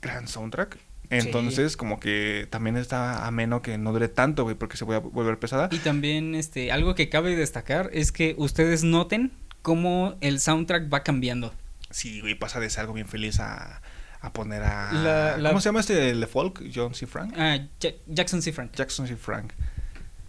[0.00, 0.78] gran soundtrack.
[1.10, 5.38] Entonces, como que también está ameno que no dure tanto, güey, porque se puede volver
[5.38, 5.68] pesada.
[5.72, 9.30] Y también este algo que cabe destacar es que ustedes noten
[9.60, 11.52] cómo el soundtrack va cambiando.
[11.90, 13.82] Sí, güey, pasa de ser algo bien feliz a,
[14.22, 14.92] a poner a...
[14.94, 16.62] La- la- ¿Cómo se llama este el folk?
[16.74, 17.06] John C.
[17.06, 17.34] Frank.
[17.36, 18.52] Ah, Ja- Jackson C.
[18.52, 18.72] Frank.
[18.74, 19.16] Jackson C.
[19.16, 19.52] Frank.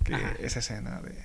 [0.03, 0.33] Que Ajá.
[0.41, 1.15] esa escena de...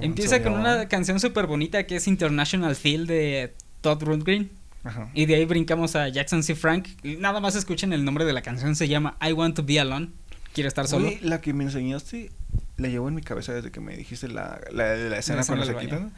[0.00, 4.50] Empieza con una canción súper bonita que es International Feel de Todd Rundgren.
[4.84, 5.10] Ajá.
[5.14, 6.54] Y de ahí brincamos a Jackson C.
[6.54, 6.88] Frank.
[7.04, 8.74] Nada más escuchen el nombre de la canción.
[8.74, 10.08] Se llama I Want to Be Alone.
[10.54, 11.04] Quiero estar solo.
[11.06, 12.30] Güey, la que me enseñaste
[12.78, 15.64] la llevo en mi cabeza desde que me dijiste la, la, la escena escena cuando
[15.66, 16.12] se quitan.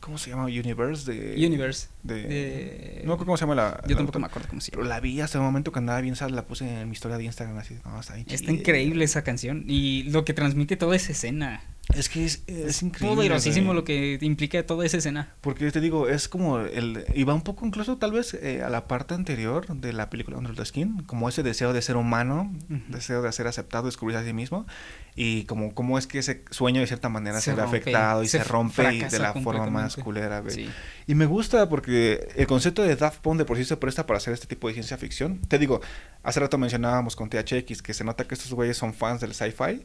[0.00, 0.44] ¿Cómo se llama?
[0.44, 1.34] Universe de...
[1.46, 1.88] Universe.
[2.02, 2.22] De...
[2.22, 3.80] de- No me acuerdo cómo se llama la...
[3.84, 4.94] Yo la tampoco me acuerdo cómo se Pero llama.
[4.94, 7.24] la vi hasta el momento que andaba bien sad, la puse en mi historia de
[7.24, 7.76] Instagram así.
[7.84, 9.64] No, está bien Está increíble esa canción.
[9.66, 11.62] Y lo que transmite toda esa escena.
[11.94, 13.16] Es que es, es increíble.
[13.16, 15.34] Poderosísimo lo que implica toda esa escena.
[15.40, 17.04] Porque te digo, es como el...
[17.14, 20.36] Y va un poco incluso tal vez eh, a la parte anterior de la película
[20.36, 22.80] Under the Skin, como ese deseo de ser humano, Ujú.
[22.88, 24.66] deseo de ser aceptado, descubrirse a sí mismo,
[25.14, 28.38] y como cómo es que ese sueño de cierta manera se, ve afectado y se
[28.38, 30.54] se, rompe y de la forma más culera, güey.
[30.54, 30.68] Sí.
[31.06, 34.18] Y me gusta porque el concepto de Daft Punk de por sí se presta para
[34.18, 35.40] hacer este tipo de ciencia ficción.
[35.48, 35.80] Te digo,
[36.22, 39.84] hace rato mencionábamos con THX que se nota que estos güeyes son fans del sci-fi.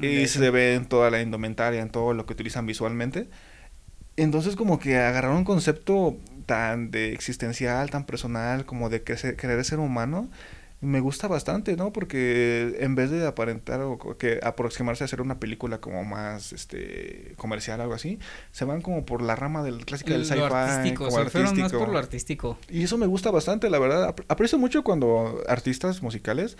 [0.00, 3.28] Y se ve en toda la indumentaria, en todo lo que utilizan visualmente.
[4.16, 6.16] Entonces como que agarraron un concepto
[6.46, 10.28] tan de existencial, tan personal, como de se- querer ser humano.
[10.80, 11.92] Me gusta bastante, ¿no?
[11.94, 17.32] Porque en vez de aparentar o que aproximarse a hacer una película como más este
[17.38, 18.18] comercial algo así,
[18.52, 21.58] se van como por la rama del clásica del sci-fi, artístico, como se fueron más
[21.58, 21.78] artístico.
[21.84, 22.58] por lo artístico.
[22.68, 24.04] Y eso me gusta bastante, la verdad.
[24.04, 26.58] Ap- Aprecio mucho cuando artistas musicales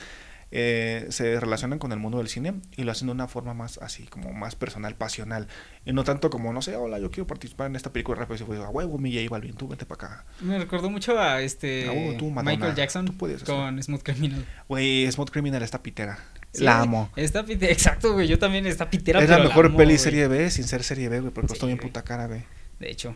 [0.51, 3.79] eh, se relacionan con el mundo del cine y lo hacen de una forma más
[3.79, 5.49] así, como más personal, pasional.
[5.85, 8.43] Y no tanto como, no sé, hola, yo quiero participar en esta película rápido.
[8.43, 10.25] Y fue, a huevo, mi J Balvin, tú vente para acá.
[10.41, 14.45] Me recordó mucho a este tú, Madonna, Michael Jackson tú con Smooth Criminal.
[14.69, 16.19] Güey, Smooth Criminal está pitera.
[16.53, 17.11] Sí, la amo.
[17.17, 18.29] Está pite- exacto, güey.
[18.29, 19.21] Yo también está pitera.
[19.21, 21.67] Es la mejor amo, peli serie B sin ser serie B, güey, porque Sí, costó
[21.67, 22.45] bien puta cara, güey.
[22.79, 23.15] De hecho.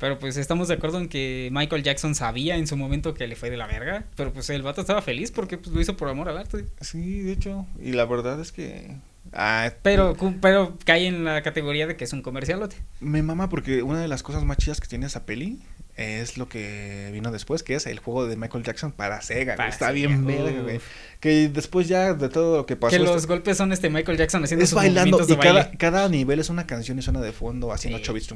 [0.00, 3.36] Pero pues estamos de acuerdo en que Michael Jackson sabía en su momento que le
[3.36, 4.04] fue de la verga.
[4.16, 6.66] Pero pues el vato estaba feliz porque pues, lo hizo por amor al arte.
[6.80, 7.66] Sí, de hecho.
[7.82, 8.96] Y la verdad es que.
[9.32, 12.76] Ah, Pero, cu- pero cae en la categoría de que es un comercialote.
[13.00, 15.58] Me mama porque una de las cosas más chidas que tiene esa peli
[15.98, 19.56] es lo que vino después, que es el juego de Michael Jackson para Sega.
[19.56, 20.80] Para Está Sega, bien verga, güey.
[21.18, 22.96] Que después ya de todo lo que pasó...
[22.96, 25.52] que los este- golpes son este Michael Jackson haciendo es sus bailando de y cada,
[25.64, 25.76] baile.
[25.76, 28.04] cada nivel es una canción y suena de fondo haciendo Sí.
[28.04, 28.34] 8 bits.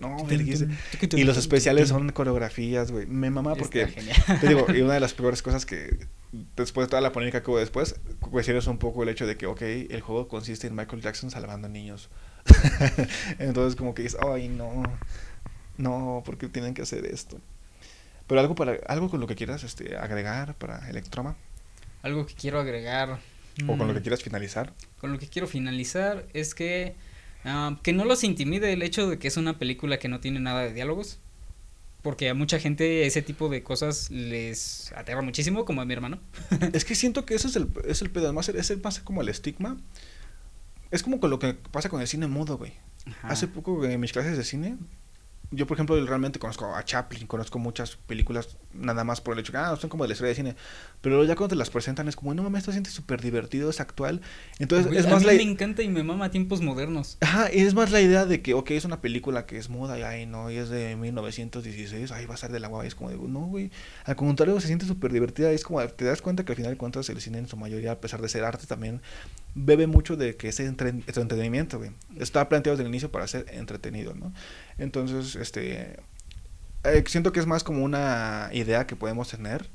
[0.00, 0.16] No.
[1.16, 3.06] Y los especiales son coreografías, güey.
[3.06, 3.82] Me mama porque...
[3.82, 4.40] Está.
[4.40, 5.98] Te digo, y una de las peores cosas que
[6.56, 9.46] después de toda la polémica que hubo después, cuestiones un poco el hecho de que,
[9.46, 12.10] ok, el juego consiste en Michael Jackson salvando niños.
[13.38, 14.82] Entonces como que dices, ay, no,
[15.78, 17.38] no, ¿por qué tienen que hacer esto?
[18.26, 21.36] Pero algo para algo con lo que quieras este, agregar para Electroma
[22.02, 23.18] Algo que quiero agregar.
[23.66, 24.72] o con lo que mm, quieras finalizar.
[25.00, 26.94] Con lo que quiero finalizar es que
[27.44, 30.38] ah, que no los intimide el hecho de que es una película que no tiene
[30.38, 31.18] nada de diálogos.
[32.02, 36.18] porque a mucha gente ese tipo de cosas les aterra muchísimo, como a mi hermano.
[36.72, 38.26] Es que siento que eso es el, es el pedo.
[38.26, 39.76] Además, es el, más como el estigma.
[40.90, 42.72] Es como con lo que pasa con el cine mudo, güey.
[43.06, 43.28] Ajá.
[43.28, 44.76] Hace poco en mis clases de cine,
[45.50, 49.52] yo por ejemplo realmente conozco a Chaplin, conozco muchas películas nada más por el hecho
[49.52, 50.56] que ah, son como de la historia de cine,
[51.00, 53.80] pero ya cuando te las presentan es como, no mames, esto siente súper divertido, es
[53.80, 54.20] actual.
[54.58, 57.16] Entonces Güey, es a más mí la me encanta y me mama tiempos modernos.
[57.20, 59.98] Ajá, y es más la idea de que, ok, es una película que es muda
[59.98, 62.88] y ay, no, y es de 1916, ahí va a ser de la guava, y
[62.88, 63.70] es como de, no, güey,
[64.04, 66.72] al contrario, se siente súper divertida, y es como, te das cuenta que al final
[66.72, 69.00] de cuentas el cine en su mayoría, a pesar de ser arte, también
[69.54, 71.90] bebe mucho de que es entre, es entretenimiento, güey.
[72.18, 74.32] Está planteado desde el inicio para ser entretenido, ¿no?
[74.78, 75.96] Entonces, este,
[76.84, 79.68] eh, siento que es más como una idea que podemos tener,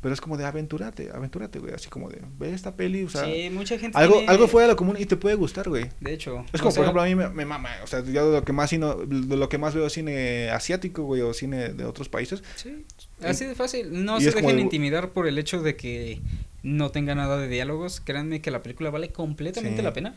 [0.00, 3.24] pero es como de aventúrate, aventúrate, güey, así como de, ve esta peli, o sea,
[3.24, 3.98] sí, mucha gente.
[3.98, 5.86] algo, tiene- algo fuera de lo común y te puede gustar, güey.
[6.00, 6.44] De hecho.
[6.52, 8.38] Es o como, sea, por ejemplo, a mí me, me mama, o sea, yo de
[8.40, 11.70] lo que más cine, de lo que más veo es cine asiático, güey, o cine
[11.70, 12.42] de otros países.
[12.56, 12.84] Sí,
[13.22, 14.04] así de fácil.
[14.04, 16.20] No Y se dejen de- intimidar por el hecho de que
[16.62, 18.00] no tenga nada de diálogos.
[18.00, 19.82] Créanme que la película vale completamente Sí.
[19.82, 20.14] la pena.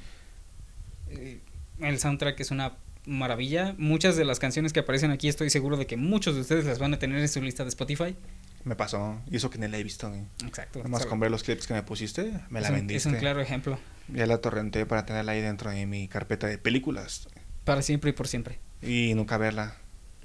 [1.10, 1.40] Eh,
[1.80, 2.74] El soundtrack es una
[3.08, 3.74] maravilla.
[3.80, 6.78] Muchas de las canciones que aparecen aquí estoy seguro de que muchos de ustedes las
[6.78, 8.16] van a tener en su lista de Spotify.
[8.64, 10.22] Me pasó, y eso que ni la he visto, güey.
[10.46, 10.80] Exacto.
[10.80, 13.10] Nada más con ver los clips que me pusiste, me es la un- vendiste.
[13.10, 13.80] Es un claro ejemplo.
[14.14, 17.28] Ya la torrenté para tenerla ahí dentro de mi carpeta de películas
[17.64, 18.60] Para siempre y por siempre.
[18.82, 19.76] y nunca verla.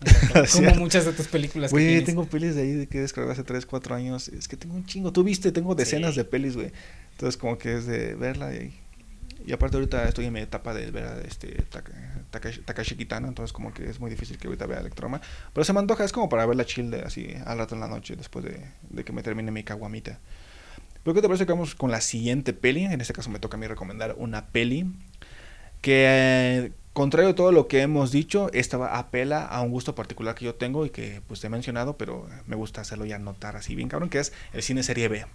[0.53, 3.65] Como muchas de tus películas Güey, tengo pelis de ahí de que descargué hace 3,
[3.65, 4.29] 4 años.
[4.29, 5.11] Es que tengo un chingo.
[5.11, 6.19] Tú viste, tengo decenas Sí.
[6.21, 6.71] de pelis, güey.
[7.13, 8.79] Entonces, como que es de verla y.
[9.47, 11.63] Y aparte, ahorita estoy en mi etapa de ver a este
[12.41, 13.29] Takashi, Takashi Kitano.
[13.29, 15.21] Entonces, como que es muy difícil que ahorita vea Electroma.
[15.53, 17.89] Pero se me antoja, es como para verla chill de, así al rato en la
[17.89, 20.19] noche, después de, que me termine mi caguamita.
[21.03, 22.85] Pero, ¿qué te parece que vamos con la siguiente peli?
[22.85, 24.87] En este caso, me toca a mí recomendar una peli
[25.81, 30.45] que, contrario a todo lo que hemos dicho, esta apela a un gusto particular que
[30.45, 33.75] yo tengo y que pues te he mencionado, pero me gusta hacerlo ya notar así
[33.75, 35.27] bien cabrón, que es el cine serie B.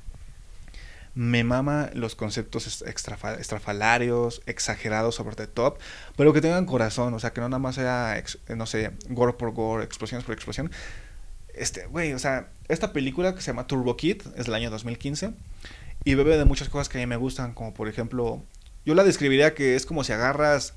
[1.14, 5.78] Me mama los conceptos extrafa- estrafalarios, exagerados, sobre the top,
[6.16, 8.24] pero que tengan corazón, o sea, que no nada más sea, eh,
[8.56, 10.72] no sé, gore por gore, explosiones por explosión.
[11.54, 15.32] Este, güey, o sea, esta película que se llama Turbo Kid es del año 2015
[16.06, 18.42] y bebe de muchas cosas que a mí me gustan, como por ejemplo,
[18.86, 20.74] yo la describiría que es como si agarras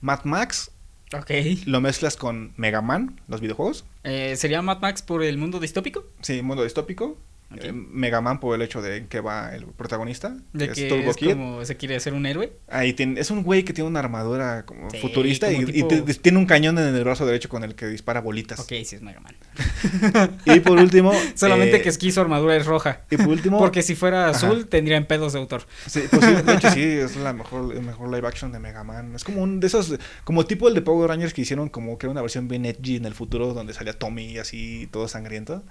[0.00, 0.72] Mad Max,
[1.14, 1.30] Ok.
[1.66, 6.04] lo mezclas con Mega Man, los videojuegos, Eh, ¿Sería Mad Max por el mundo distópico?
[6.22, 7.16] sí, mundo distópico,
[7.52, 7.58] Ok.
[7.62, 10.88] eh, Mega Man por el hecho de que va el protagonista, De que que es
[10.88, 11.30] Turbo es Kid.
[11.30, 12.52] como se quiere hacer un héroe.
[12.68, 16.04] Ahí tiene, es un güey que tiene una armadura como Sí, futurista como y, tipo-
[16.20, 18.58] tiene un cañón en el brazo derecho con el que dispara bolitas.
[18.58, 19.36] Ok, sí es Mega Man.
[20.44, 23.02] Y por último, Solamente eh, que es que su armadura es roja.
[23.10, 24.36] y por último, Porque si fuera Ajá.
[24.36, 25.66] azul tendrían pedos de autor.
[25.86, 28.82] Sí, pues sí, de hecho sí, es la mejor, el mejor live action de Mega
[28.84, 29.14] Man.
[29.14, 29.94] Es como un de esos,
[30.24, 32.96] como tipo el de Power Rangers que hicieron como que era una versión bien edgy
[32.96, 35.62] en el futuro donde salía Tommy así todo sangriento.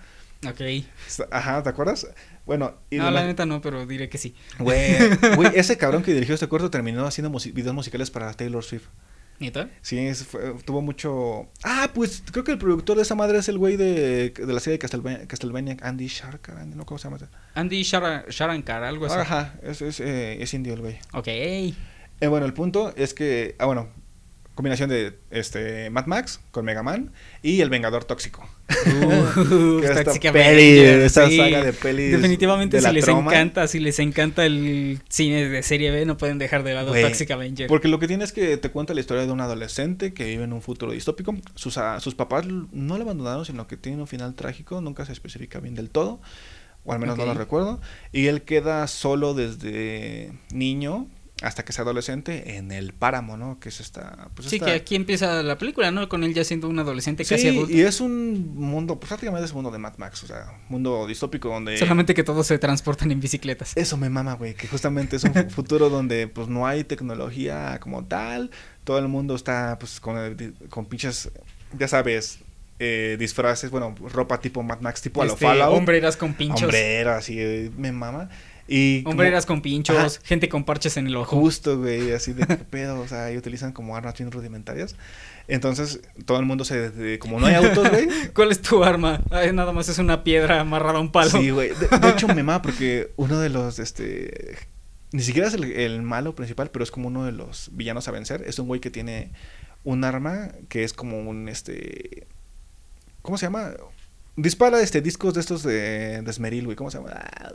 [0.47, 0.61] Ok.
[1.31, 2.07] Ajá, ¿te acuerdas?
[2.45, 4.35] Bueno, y No, la la- neta no, pero diré que sí.
[4.59, 4.95] Güey,
[5.35, 8.87] güey, ese cabrón que dirigió este corto terminó haciendo musi- videos musicales para Taylor Swift.
[9.37, 9.69] ¿Neta?
[9.81, 11.49] Sí, es- fue- tuvo mucho...
[11.63, 14.59] Ah, pues creo que el productor de esa madre es el güey de, de la
[14.61, 16.85] serie de Castlevania, Castlevania Andy Sharkar, Andy, ¿no?
[16.85, 17.17] ¿Cómo se llama?
[17.53, 19.17] Andy Shara- Sharankar, algo así.
[19.19, 20.99] Ajá, es, es, eh, es indio el güey.
[21.11, 21.27] Ok.
[21.27, 21.73] Eh,
[22.29, 23.89] bueno, el punto es que, ah, bueno,
[24.55, 27.11] combinación de este Mad Max con Mega Man
[27.43, 28.47] y El Vengador Tóxico.
[28.69, 31.09] Uh, esta peli, sí.
[31.09, 33.31] saga de pelis Definitivamente de si les troma.
[33.31, 37.29] encanta, si les encanta el cine de serie B, no pueden dejar de lado Toxic
[37.29, 37.67] Avenger.
[37.67, 40.45] Porque lo que tiene es que te cuenta la historia de un adolescente que vive
[40.45, 41.35] en un futuro distópico.
[41.53, 44.79] Sus, ah, sus papás no le abandonaron, sino que tiene un final trágico.
[44.79, 46.21] Nunca se especifica bien del todo.
[46.85, 47.81] O al menos no lo recuerdo.
[48.11, 51.07] Y él queda solo desde niño
[51.41, 53.59] hasta que sea adolescente en el páramo, ¿no?
[53.59, 54.29] Que es esta...
[54.36, 56.07] Pues Sí, esta- que aquí empieza la película, ¿no?
[56.07, 57.73] Con él ya siendo un adolescente casi Sí, adulto.
[57.73, 60.69] y es un mundo, pues prácticamente es un mundo de Mad Max, o sea, un
[60.69, 61.77] mundo distópico donde...
[61.77, 63.73] Solamente que todos se transportan en bicicletas.
[63.75, 68.05] Eso me mama, güey, que justamente es un futuro donde pues no hay tecnología como
[68.05, 68.49] tal,
[68.86, 70.15] todo el mundo está pues con,
[70.69, 71.29] con pinches,
[71.77, 72.39] ya sabes,
[72.79, 75.77] eh, disfraces, bueno, ropa tipo Mad Max, tipo a lo Este, Fallout.
[75.77, 76.63] hombreras con pinchos.
[76.63, 78.29] Hombreras, y eh, me mama.
[78.68, 80.26] Y como- Hombreras con pinchos, Ajá.
[80.26, 81.36] gente con parches en el ojo.
[81.39, 84.95] Justo, güey, así de qué pedo, o sea, y utilizan como armas bien rudimentarias.
[85.47, 89.22] Entonces, todo el mundo se, de- como no hay autos, güey, ¿Cuál es tu arma?
[89.30, 91.30] Ay, nada más es una piedra amarrada a un palo.
[91.30, 91.70] Sí, güey.
[91.76, 94.57] De, de hecho, me mama porque uno de los, este...
[95.11, 98.11] Ni siquiera es el, el malo principal, pero es como uno de los villanos a
[98.11, 98.43] vencer.
[98.47, 99.32] Es un güey que tiene
[99.84, 102.26] un arma que es como un, este...
[103.22, 103.74] ¿Cómo se llama?
[104.36, 106.76] Dispara, este, discos de estos de, de esmeril, güey.
[106.76, 107.11] ¿Cómo se llama?
[107.13, 107.51] Ah,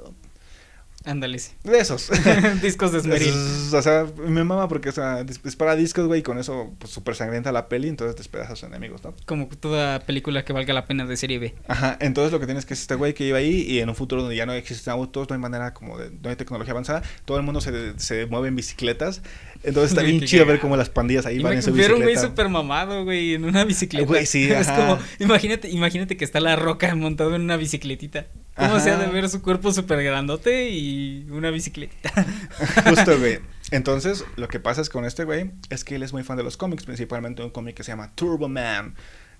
[1.04, 1.52] Ándale, sí.
[1.64, 2.10] De esos.
[2.62, 3.28] Discos de esmeril.
[3.28, 6.74] Es- o sea, me mama porque o sea, dis- dispara discos, güey, y con eso,
[6.78, 9.14] pues, súper sangrienta la peli, entonces despedazas a sus enemigos, ¿no?
[9.24, 11.54] Como toda película que valga la pena de serie B.
[11.68, 13.94] Ajá, entonces lo que tienes que es este güey que iba ahí y en un
[13.94, 17.02] futuro donde ya no existen autos, no hay manera como de, no hay tecnología avanzada,
[17.24, 19.22] todo el mundo se, se mueve en bicicletas,
[19.62, 21.98] entonces está bien chido ver cómo las pandillas ahí Y van en su ver un
[21.98, 22.28] güey bicicleta.
[22.28, 24.06] súper mamado, güey, en una bicicleta.
[24.06, 28.26] Güey, sí, Es como, imagínate, imagínate que está la roca montado en una bicicletita.
[28.56, 28.80] ¿Cómo Ajá.
[28.80, 32.10] se ha de ver su cuerpo súper grandote y una bicicletita?
[32.88, 33.38] Justo, güey.
[33.70, 36.42] Entonces, lo que pasa es con este güey es que él es muy fan de
[36.42, 38.94] los cómics, principalmente un cómic que se llama Turbo Man.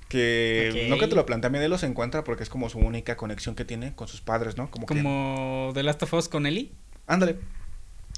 [0.09, 0.91] Que Ok.
[0.91, 3.55] no que te lo plantea bien, él los encuentra porque es como su única conexión
[3.55, 4.71] que tiene con sus padres, ¿no?
[4.71, 4.95] Como, que.
[4.95, 6.73] Como The Last of Us con Ellie.
[7.07, 7.37] Ándale.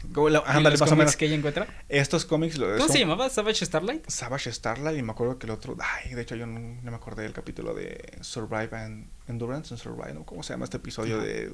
[0.04, 1.16] Ándale, los más o cómics menos.
[1.16, 1.66] que ella encuentra.
[1.88, 2.58] Estos cómics.
[2.58, 3.28] lo- ¿Cómo son- se llamaba?
[3.30, 4.08] ¿Savage Starlight?
[4.08, 6.96] Savage Starlight y me acuerdo que el otro, ay, de hecho yo no, no me
[6.96, 10.24] acordé del capítulo de Survive and Endurance and Survive, ¿no?
[10.24, 11.52] ¿cómo se llama este episodio de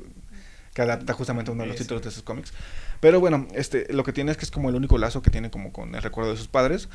[0.75, 1.85] que adapta justamente uno de los Eso.
[1.85, 2.53] títulos de esos cómics?
[3.01, 5.51] Pero bueno, este lo que tiene es que es como el único lazo que tiene
[5.51, 6.89] como con el recuerdo de sus padres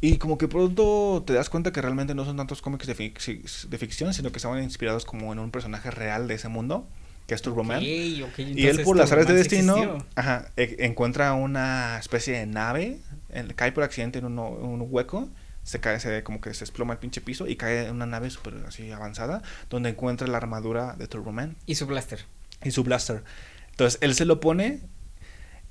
[0.00, 3.68] y como que pronto te das cuenta que realmente no son tantos cómics de, fic-
[3.68, 6.88] de ficción, sino que estaban inspirados como en un personaje real de ese mundo,
[7.30, 7.78] que es Turbo Man.
[7.78, 12.46] Ok, ok, Y él por las áreas de destino, ajá, e- encuentra una especie de
[12.46, 15.28] nave, en- cae por accidente en uno- un hueco,
[15.62, 18.30] se cae, se como que se desploma el pinche piso y cae en una nave
[18.30, 22.24] súper así avanzada, donde encuentra la armadura de Turboman Y su blaster.
[22.64, 23.22] y su blaster.
[23.70, 24.80] Entonces él se lo pone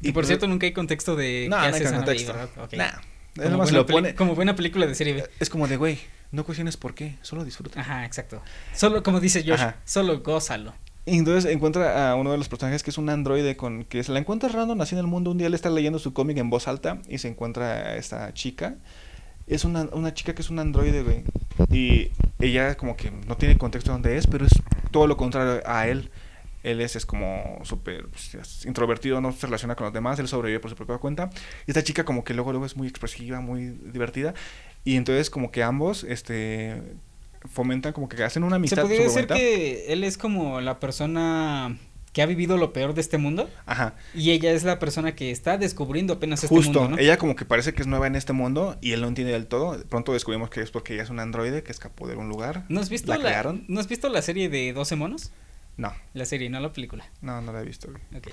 [0.01, 2.31] Y por cierto, nunca hay contexto de no, qué no hace hay nave contexto.
[2.31, 2.49] ¿verdad?
[2.63, 2.73] Ok.
[2.75, 2.93] Nah, él
[3.35, 4.15] Como, nomás se buena lo pone.
[4.15, 5.29] como buena película de serie B.
[5.41, 5.99] Es como de, güey,
[6.31, 7.81] no cuestiones por qué, solo disfruta.
[7.81, 8.41] Ajá, exacto.
[8.73, 9.75] Solo, como dice Josh, Ajá.
[9.83, 10.73] solo gózalo.
[11.05, 14.11] Y entonces encuentra a uno de los personajes que es un androide con que se
[14.11, 15.31] la encuentra random así en el mundo.
[15.31, 18.33] Un día le está leyendo su cómic en voz alta y se encuentra a esta
[18.33, 18.75] chica.
[19.47, 21.23] Es una, una chica que es un androide, güey.
[21.71, 24.51] Y ella como que no tiene contexto de dónde es, pero es
[24.91, 26.11] todo lo contrario a él.
[26.61, 30.27] Él es, es como súper pues, es introvertido, no se relaciona con los demás, él
[30.27, 31.29] sobrevive por su propia cuenta.
[31.65, 34.33] Y esta chica como que luego, luego es muy expresiva, muy divertida.
[34.83, 36.81] Y entonces como que ambos este,
[37.47, 38.77] fomentan, como que hacen una amistad.
[38.77, 41.77] Se podría decir que él es como la persona
[42.11, 43.93] que ha vivido lo peor de este mundo Ajá.
[44.15, 47.01] y ella es la persona que está descubriendo apenas este Justo, mundo, ¿no?
[47.01, 49.45] ella como que parece que es nueva en este mundo y él no entiende del
[49.45, 49.77] todo.
[49.77, 52.65] De pronto descubrimos que es porque ella es un androide que escapó de un lugar.
[52.67, 53.63] ¿No has visto ¿La la, crearon?
[53.67, 55.31] ¿No has visto la serie de 12 monos?
[55.77, 57.05] No, La serie, no la película.
[57.21, 57.89] no, no la he visto.
[58.17, 58.27] Ok.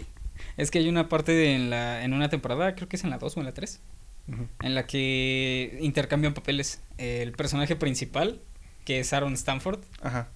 [0.57, 3.11] Es que hay una parte de- en la en una temporada, creo que es en
[3.11, 3.81] la 2 o en la 3,
[4.29, 4.49] Ujú.
[4.63, 6.81] en la que intercambian papeles.
[6.99, 8.41] El personaje principal,
[8.87, 10.28] que es Aaron Stanford, Ajá.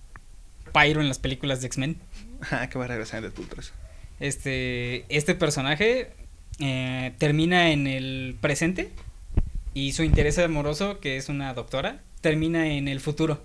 [0.75, 1.97] Pyro en las películas de X-Men.
[2.43, 3.73] Ajá, que va a regresar en Deadpool 3.
[4.21, 6.11] Este, este personaje
[6.59, 8.91] eh, termina en el presente
[9.73, 13.43] y su interés amoroso, que es una doctora, termina en el futuro.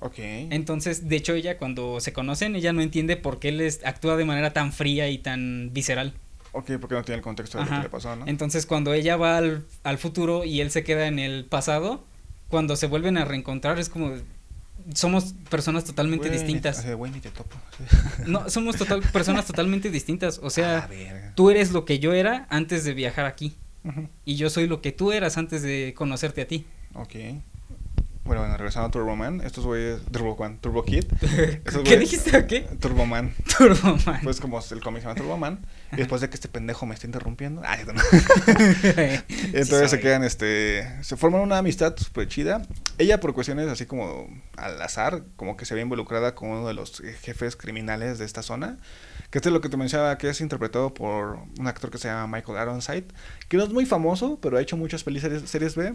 [0.00, 0.14] Ok.
[0.18, 4.16] Entonces, de hecho, ella cuando se conocen, ella no entiende por qué él es- actúa
[4.16, 6.14] de manera tan fría y tan visceral.
[6.52, 8.26] Ok, porque no tiene el contexto de lo que le pasó, ¿no?
[8.26, 12.04] Entonces, cuando ella va al, al futuro y él se queda en el pasado,
[12.48, 14.12] cuando se vuelven a reencontrar es como
[14.94, 16.84] somos personas totalmente Güey, distintas.
[16.96, 17.56] güey, ni te topo.
[18.26, 21.32] No, somos total personas totalmente distintas, o Ah, sea, verga.
[21.34, 23.56] tú eres lo que yo era antes de viajar aquí
[24.24, 26.66] y yo soy lo que tú eras antes de conocerte a ti.
[26.94, 27.14] Ok.
[28.28, 31.04] Bueno, bueno, regresando a Turboman, estos güeyes, Turbo Man, Turbo Kid.
[31.22, 32.60] estos ¿Qué güeyes- dijiste qué?
[32.78, 33.32] Turboman.
[33.58, 34.20] Turboman.
[34.22, 35.66] Pues como el cómic se llama Turboman.
[35.92, 37.62] Y después de que este pendejo me está interrumpiendo.
[37.64, 37.94] Ay, no.
[39.54, 42.60] Entonces se quedan, este, se forman una amistad súper chida.
[42.98, 46.74] Ella por cuestiones así como al azar, como que se ve involucrada con uno de
[46.74, 48.76] los jefes criminales de esta zona.
[49.30, 52.08] Que esto es lo que te mencionaba, que es interpretado por un actor que se
[52.08, 53.04] llama Michael Ironside,
[53.48, 55.94] que no es muy famoso, pero ha hecho muchas pelis series, B.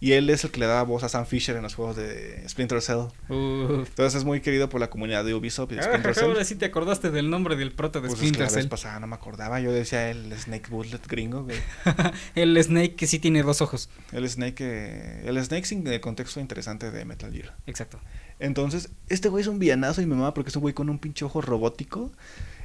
[0.00, 2.42] Y él es el que le da voz a Sam Fisher en los juegos de
[2.48, 3.08] Splinter Cell.
[3.28, 3.88] Uf.
[3.88, 6.24] Entonces es muy querido por la comunidad de Ubisoft y de Ah, Splinter Cell.
[6.24, 8.64] ahora sí te acordaste del nombre del prota de Pues es que la Splinter vez
[8.64, 8.68] Cell.
[8.70, 11.58] pasada no me acordaba, yo decía el Snake Bullet gringo, güey.
[12.34, 13.90] el Snake que sí tiene dos ojos.
[14.12, 17.54] El Snake, eh, el Snake sin el contexto interesante de Metal Gear.
[17.66, 18.00] Exacto.
[18.40, 20.98] Entonces, este güey es un villanazo y me mama porque es un güey con un
[20.98, 22.12] pinche ojo robótico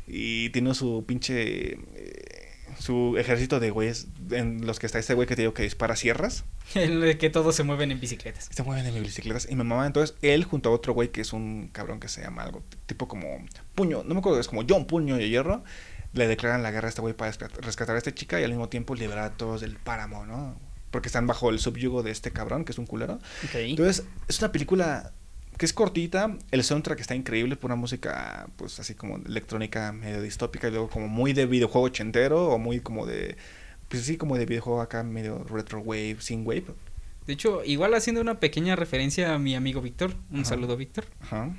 [0.08, 2.50] y tiene su pinche eh,
[2.80, 5.96] su ejército de güeyes en los que está este güey que te digo que dispara
[5.96, 6.44] sierras.
[6.76, 8.50] El de que todos se mueven en bicicletas.
[8.52, 11.34] Se mueven en bicicletas y me mama entonces él junto a otro güey que es
[11.34, 13.28] un cabrón que se llama algo tipo como
[13.76, 15.64] puño, no me acuerdo, es como John Puño de Hierro.
[16.14, 18.52] Le declaran la guerra a este güey para rescat- rescatar a esta chica y al
[18.52, 20.56] mismo tiempo liberar a todos del páramo, ¿no?
[20.92, 23.18] Porque están bajo el subyugo de este cabrón que es un culero.
[23.72, 25.12] Entonces, es una película
[25.58, 30.68] que es cortita, el soundtrack está increíble, pura música, pues así como electrónica medio distópica
[30.68, 33.38] y luego como muy de videojuego ochentero o muy como de,
[33.90, 36.66] pues sí, como de videojuego acá medio retro wave, synth wave.
[37.28, 40.50] De hecho, igual haciendo una pequeña referencia a mi amigo Víctor, un Ajá.
[40.50, 41.06] saludo Víctor.
[41.22, 41.50] Ajá.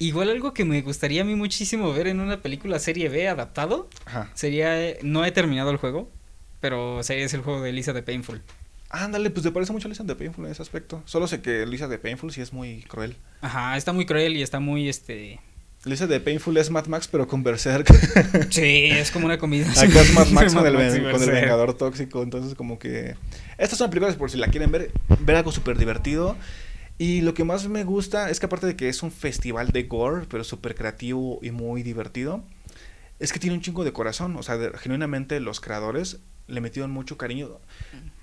[0.00, 3.88] Igual algo que me gustaría a mí muchísimo ver en una película serie B adaptado
[4.06, 4.30] Ajá.
[4.34, 6.10] sería, eh, no he terminado el juego,
[6.60, 8.42] pero sería es el juego de Lisa de Painful.
[8.90, 11.02] Ándale, pues te parece mucho a Lisa de Painful en ese aspecto.
[11.04, 13.16] Solo sé que Lisa de Painful sí es muy cruel.
[13.42, 15.40] Ajá, está muy cruel y está muy, este...
[15.84, 17.86] Lisa de Painful es Mad Max, pero con Berserk.
[18.50, 19.90] Sí, es como una combinación.
[19.90, 21.40] Acá es Mad Max con el, Mad Max y ven- con el Berserk.
[21.42, 22.22] Vengador Tóxico.
[22.22, 23.14] Entonces, como que.
[23.58, 24.90] Estas son películas por si la quieren ver.
[25.20, 26.36] Ver algo súper divertido.
[26.98, 29.84] Y lo que más me gusta es que, aparte de que es un festival de
[29.84, 32.42] gore, pero súper creativo y muy divertido,
[33.20, 34.34] es que tiene un chingo de corazón.
[34.36, 36.18] O sea, de- genuinamente los creadores
[36.48, 37.50] le metieron mucho cariño.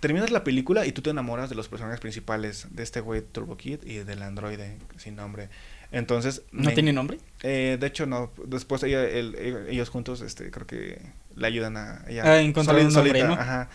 [0.01, 3.55] Terminas la película y tú te enamoras de los personajes principales, de este güey Turbo
[3.57, 5.49] Kid y del androide sin nombre.
[5.91, 6.41] Entonces.
[6.51, 7.19] ¿No me- tiene nombre?
[7.43, 8.32] eh, de hecho, no.
[8.45, 11.01] Después ella, el- el- ellos juntos, este, creo que
[11.36, 12.23] le ayudan a ella.
[12.26, 13.34] A encontrar soli- un nombre, solita, ¿no?
[13.41, 13.69] Ajá.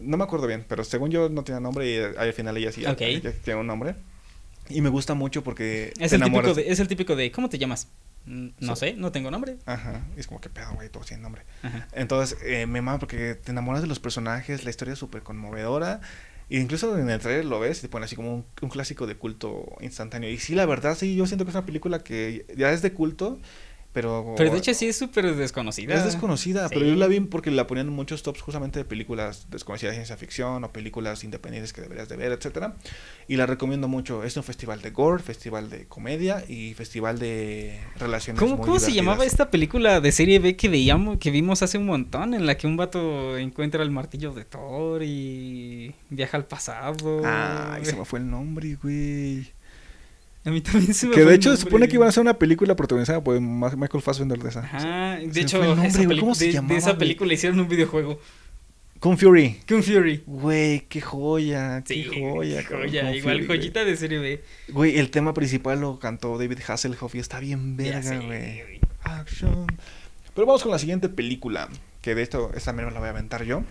[0.00, 2.72] No me acuerdo bien, pero según yo no tenía nombre y eh, al final ella
[2.72, 3.00] sí Ok.
[3.02, 3.94] ella tiene un nombre.
[4.70, 7.48] Y me gusta mucho porque Es te el, típico de, es el típico de, ¿cómo
[7.48, 7.88] te llamas?
[8.28, 9.56] "Mm, No sé, no tengo nombre.
[9.66, 10.06] Ajá.
[10.16, 11.42] Y es como que pedo, güey, todo sin nombre.
[11.62, 11.88] Ajá.
[11.92, 16.00] Entonces, eh, me mama porque te enamoras de los personajes, la historia es súper conmovedora.
[16.50, 19.06] E incluso en el trailer lo ves y te pone así como un, un clásico
[19.06, 20.30] de culto instantáneo.
[20.30, 22.92] Y sí, la verdad, sí, yo siento que es una película que ya es de
[22.94, 23.38] culto,
[23.92, 24.34] pero...
[24.36, 25.94] Pero de hecho sí es súper desconocida.
[25.94, 26.88] Es desconocida, pero Sí.
[26.88, 30.16] yo la vi porque la ponían en muchos tops justamente de películas desconocidas de ciencia
[30.16, 32.76] ficción o películas independientes que deberías de ver, etcétera.
[33.26, 34.22] Y la recomiendo mucho.
[34.24, 38.78] Es un festival de gore, festival de comedia y festival de relaciones ¿Cómo, muy cómo
[38.78, 42.46] se llamaba esta película de serie B que veíamos, que vimos hace un montón, en
[42.46, 47.22] la que un vato encuentra el martillo de Thor y viaja al pasado?
[47.24, 49.46] Ay, se me fue el nombre, güey.
[50.48, 52.38] A mí también se me Que de hecho se supone que iban a hacer una
[52.38, 54.60] película protagonizada por Michael Fassbender de esa.
[54.60, 56.98] Ajá, de me hecho, nombre, esa güey, ¿cómo se de- de, esa güey?
[56.98, 58.18] película hicieron un videojuego.
[59.00, 59.60] Kung Fury.
[59.68, 60.22] Kung Fury.
[60.26, 62.64] Güey, qué joya, qué Sí, joya.
[62.64, 63.58] joya, Kung igual Fury, güey.
[63.58, 64.42] joyita de serie B.
[64.70, 68.80] Güey, el tema principal lo cantó David Hasselhoff y está bien verga, sé, güey.
[69.04, 69.66] Action.
[70.34, 71.68] Pero vamos con la siguiente película.
[72.02, 73.62] Que de esto, esta menos la voy a aventar yo.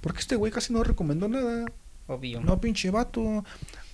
[0.00, 1.66] Porque este güey casi no recomendó nada.
[2.06, 2.40] Obvio.
[2.40, 3.44] No, pinche vato.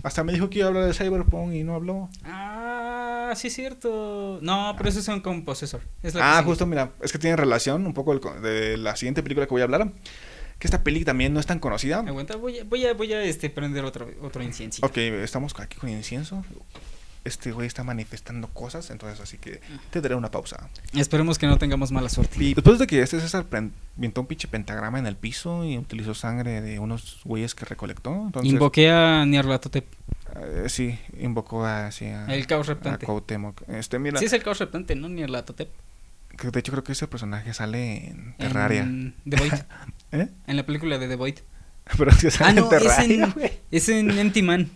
[0.05, 2.11] Hasta me dijo que iba a hablar de Cyberpunk y no habló.
[2.25, 4.39] Ah, sí es cierto.
[4.43, 5.81] No, pero eso es un composesor.
[6.03, 9.47] Es Ah, justo, mira, es que tiene relación un poco el de la siguiente película
[9.47, 9.93] que voy a hablar.
[10.59, 12.01] Que esta peli también no es tan conocida.
[12.01, 14.85] Aguanta, voy a, voy a, voy a este, prender otro, otro incienso.
[14.85, 16.45] Ok, estamos aquí con incienso.
[17.25, 19.61] Este güey está manifestando cosas, entonces así que
[19.91, 20.68] te daré una pausa.
[20.95, 22.37] Esperemos que no tengamos mala suerte.
[22.43, 23.47] Y después de que este César
[23.99, 28.14] pintó un pinche pentagrama en el piso y utilizó sangre de unos güeyes que recolectó,
[28.27, 28.53] entonces...
[28.53, 29.87] Invoqué a Nyarlathotep,
[30.37, 33.07] eh, sí, invocó a, sí, a, el caos a reptante.
[33.07, 33.62] Cuauhtémoc.
[33.68, 35.09] Este, mira, Sí es el caos reptante, ¿no?
[35.09, 35.68] Nyarlathotep.
[36.37, 38.83] que de hecho creo que ese personaje sale en Terraria.
[38.83, 39.53] En The Void.
[40.12, 40.29] ¿Eh?
[40.47, 41.39] En la película de The Void.
[41.99, 44.70] Pero que sale Ah, no, en es Terraria, en, es en Empty Man.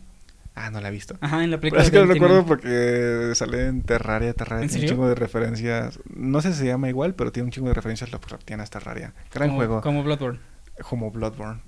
[0.60, 1.16] Ah, no la he visto.
[1.20, 4.68] Ajá, en la Pero película es que lo recuerdo porque sale en Terraria, Terraria ¿En
[4.68, 4.94] tiene un serio?
[4.96, 5.98] chingo de referencias.
[6.14, 9.12] No sé si se llama igual, pero tiene un chingo de referencias Lovecraftianas Terraria.
[9.32, 10.40] Gran como, juego, Como Bloodborne.
[10.88, 11.60] como Bloodborne.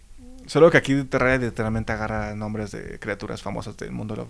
[0.47, 4.29] Solo que aquí Terraria literalmente agarra nombres de criaturas famosas del mundo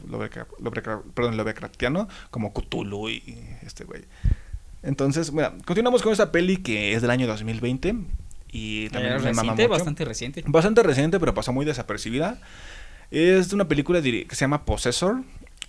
[0.61, 3.23] Lovecraftiano, como Cthulhu y
[3.65, 4.03] este güey.
[4.83, 7.95] Entonces, bueno, continuamos con esta peli que es del año 2020
[8.53, 9.71] y también Eh, me mama reciente, mucho.
[9.71, 10.45] bastante reciente.
[10.47, 12.39] Bastante reciente, pero pasó muy desapercibida.
[13.11, 15.23] Es una película que se llama Possessor,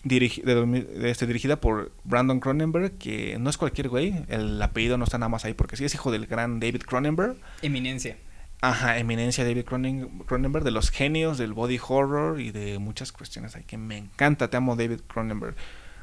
[0.03, 4.97] dirigi- de 2000 este, dirigida por Brandon Cronenberg, que no es cualquier güey, el apellido
[4.97, 7.35] no está nada más ahí porque sí es hijo del gran David Cronenberg.
[7.61, 8.17] Eminencia.
[8.63, 13.55] Ajá, eminencia David Cronen- Cronenberg, de los genios del body horror y de muchas cuestiones
[13.55, 15.55] ahí que me encanta, te amo David Cronenberg.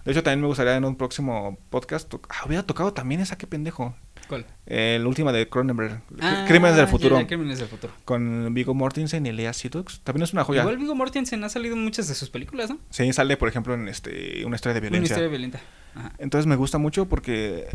[0.05, 2.09] De hecho, también me gustaría en un próximo podcast.
[2.09, 3.95] to- Ah, hubiera tocado también esa, qué pendejo.
[4.29, 4.47] ¿Cuál?
[4.66, 7.18] El última de Cronenberg, Ah, Crímenes del Futuro.
[7.18, 7.93] ya, Crímenes del futuro.
[8.05, 10.01] Con Viggo Mortensen y Lea Seydoux.
[10.05, 10.61] También es una joya.
[10.61, 12.79] Igual Viggo Mortensen ha salido en muchas de sus películas, ¿no?
[12.91, 15.14] Sí, sale, por ejemplo, en este una historia de Una violencia.
[15.14, 15.61] historia violenta.
[15.95, 16.12] Ajá.
[16.18, 17.66] Entonces me gusta mucho porque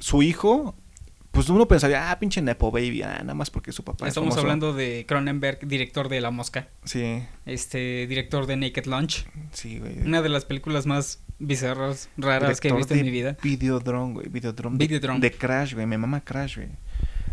[0.00, 0.74] su hijo,
[1.30, 4.36] pues uno pensaría, ah, pinche Nepo Baby, ah, nada más porque su papá es Estamos
[4.36, 6.68] hablando de Cronenberg, director de La Mosca.
[6.84, 9.26] Sí, Este, director de Naked Lunch.
[9.52, 10.00] sí, güey.
[10.00, 13.36] Una de las películas más bizarras, raras que he visto en de mi vida.
[13.42, 14.28] Videodrome, güey.
[14.28, 14.78] Videodrome.
[14.78, 15.20] de- Videodrome.
[15.20, 15.86] De, Crash, güey.
[15.86, 16.68] Me mama Crash, güey.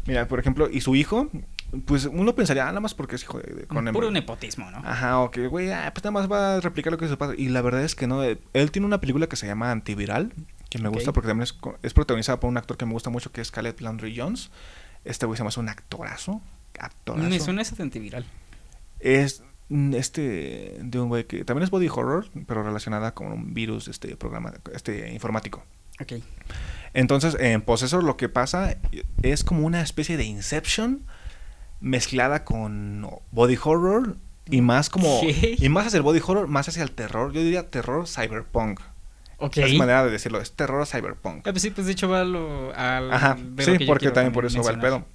[0.08, 1.30] Mira, por ejemplo, y su hijo,
[1.86, 3.92] pues uno pensaría, ah, nada más porque es hijo de, de.
[3.94, 4.78] Puro nepotismo, ¿no?
[4.80, 7.36] Ajá, o que, güey, ah, pues nada más va a replicar lo que su padre.
[7.40, 8.24] Y la verdad es que no.
[8.24, 10.34] eh, Él tiene una película que se llama Antiviral,
[10.70, 10.96] que me Ok.
[10.96, 11.48] gusta porque también
[11.84, 14.50] es, protagonizada por un actor que me gusta mucho, que es Caleb Landry Jones.
[15.06, 16.42] Este güey se hace un actorazo.
[16.80, 17.30] Actorazo.
[17.30, 18.26] Me suena esa de antiviral.
[19.00, 23.88] Es este de un güey que también es body horror, pero relacionada con un virus
[23.88, 25.64] este programa este informático.
[26.02, 26.14] Ok.
[26.94, 28.78] Entonces, en Possessor lo que pasa
[29.22, 31.02] es como una especie de Inception
[31.82, 34.18] mezclada con body horror
[34.50, 37.70] y más como y más hacia el body horror, más hacia el terror, yo diría
[37.70, 38.80] terror cyberpunk.
[39.38, 39.58] Ok.
[39.58, 41.48] Es manera de decirlo, es terror cyberpunk.
[41.48, 43.86] Ah, pues sí, pues de hecho va a lo, al- Ajá, de lo sí, que
[43.86, 45.06] porque también por eso va el pedo.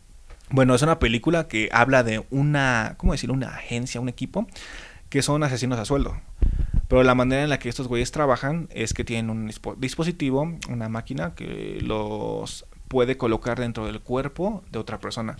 [0.50, 3.34] Bueno, es una película que habla de una, ¿cómo decirlo?
[3.34, 4.46] Una agencia, un equipo,
[5.08, 6.16] que son asesinos a sueldo.
[6.88, 10.52] Pero la manera en la que estos güeyes trabajan es que tienen un dispo- dispositivo,
[10.68, 15.36] una máquina que los puede colocar dentro del cuerpo de otra persona.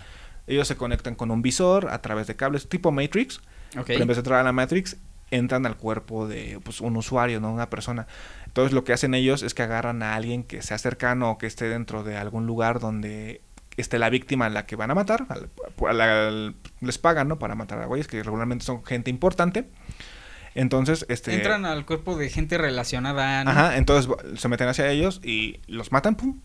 [0.47, 3.37] Ellos se conectan con un visor a través de cables tipo Matrix,
[3.77, 3.85] Ok.
[3.87, 4.97] pero en vez de entrar a la Matrix,
[5.31, 8.07] entran al cuerpo de pues, un usuario, no una persona.
[8.45, 11.47] Entonces lo que hacen ellos es que agarran a alguien que sea cercano o que
[11.47, 13.41] esté dentro de algún lugar donde
[13.77, 15.25] esté la víctima a la que van a matar.
[15.29, 17.39] a la- les pagan, ¿no?
[17.39, 19.69] Para matar a güeyes que regularmente son gente importante.
[20.53, 21.33] Entonces, este...
[21.35, 23.51] Entran al cuerpo de gente relacionada, ¿no?
[23.51, 24.09] Ajá, entonces
[24.39, 26.39] se meten hacia ellos y los matan, pum.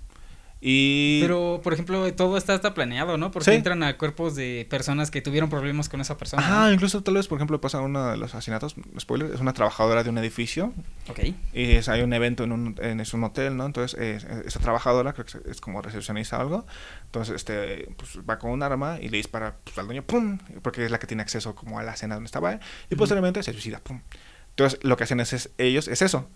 [0.63, 1.21] Y...
[1.23, 3.31] Pero, por ejemplo, todo está, está planeado, ¿no?
[3.31, 3.57] Porque Sí.
[3.57, 6.47] entran a cuerpos de personas que tuvieron problemas con esa persona.
[6.67, 6.73] ¿no?
[6.73, 10.11] incluso tal vez, por ejemplo, pasa uno de los asesinatos, spoiler, es una trabajadora de
[10.11, 10.75] un edificio
[11.09, 11.21] Ok.
[11.55, 13.65] y es- hay un evento en un, en, es un hotel, ¿no?
[13.65, 16.67] Entonces, eh, esa trabajadora, creo que es- como recepcionista o algo,
[17.07, 20.39] entonces, este, pues va con un arma y le dispara pues, al dueño, ¡pum!
[20.61, 23.53] Porque es la que tiene acceso como a la escena donde estaba y posteriormente se
[23.53, 24.03] suicida, ¡pum!
[24.51, 26.29] Entonces, lo que hacen es, es- ellos es eso.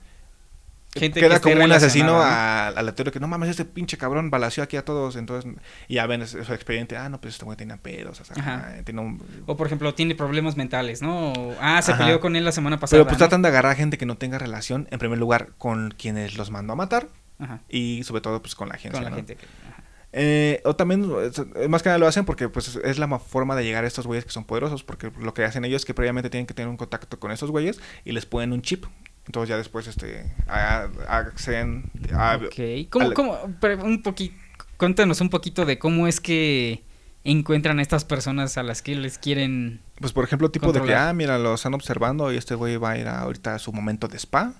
[0.94, 3.96] Gente que Queda esté como un asesino relacionada, a- aleatorio que no mames, este pinche
[3.98, 5.52] cabrón balació aquí a todos, entonces,
[5.88, 8.74] y ya ven su expediente, ah, no, pues este güey tenía pedos, o sea, ah,
[8.84, 9.22] tiene un...
[9.46, 11.32] O, por ejemplo, tiene problemas mentales, ¿no?
[11.32, 12.04] O, ah, se Ajá.
[12.04, 12.98] peleó con él la semana pasada.
[12.98, 13.18] Pero pues ¿no?
[13.26, 16.50] tratan de agarrar a gente que no tenga relación, en primer lugar, con quienes los
[16.50, 17.08] mandó a matar
[17.40, 17.60] Ajá.
[17.68, 18.92] y sobre todo pues con la agencia.
[18.92, 19.16] Con la ¿no?
[19.16, 19.36] gente.
[19.36, 19.82] que- ajá.
[20.16, 23.56] Eh, o también, es- más que nada lo hacen porque pues es la ma- forma
[23.56, 25.92] de llegar a estos güeyes que son poderosos, porque lo que hacen ellos es que
[25.92, 28.84] previamente tienen que tener un contacto con esos güeyes y les ponen un chip.
[29.26, 32.36] Entonces ya después este a- a- acceden a...
[32.36, 32.88] Ok.
[32.90, 34.34] ¿Cómo, cómo, pero un poquito,
[34.76, 36.82] cuéntanos un poquito de cómo es que
[37.24, 39.80] encuentran a estas personas a las que les quieren...
[39.98, 42.90] Pues por ejemplo, tipo de que, ah, mira, lo están observando y este güey va
[42.90, 44.54] a ir a- ahorita a su momento de spa.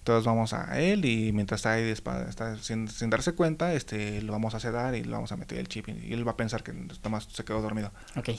[0.00, 3.72] Entonces vamos a él y mientras está ahí de spa, está sin, sin darse cuenta,
[3.72, 6.26] este, lo vamos a sedar y lo vamos a meter el chip y, y él
[6.26, 6.72] va a pensar que
[7.04, 8.30] nomás se quedó dormido, Ok.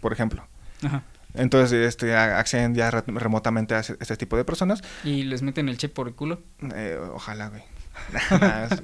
[0.00, 0.46] por ejemplo.
[0.82, 1.02] Ajá.
[1.34, 4.82] Entonces, este, acceden ya re- remotamente a este tipo de personas.
[5.04, 6.42] Y les meten el chip por el culo.
[6.74, 7.62] Eh, ojalá, güey.
[8.30, 8.82] Nada más.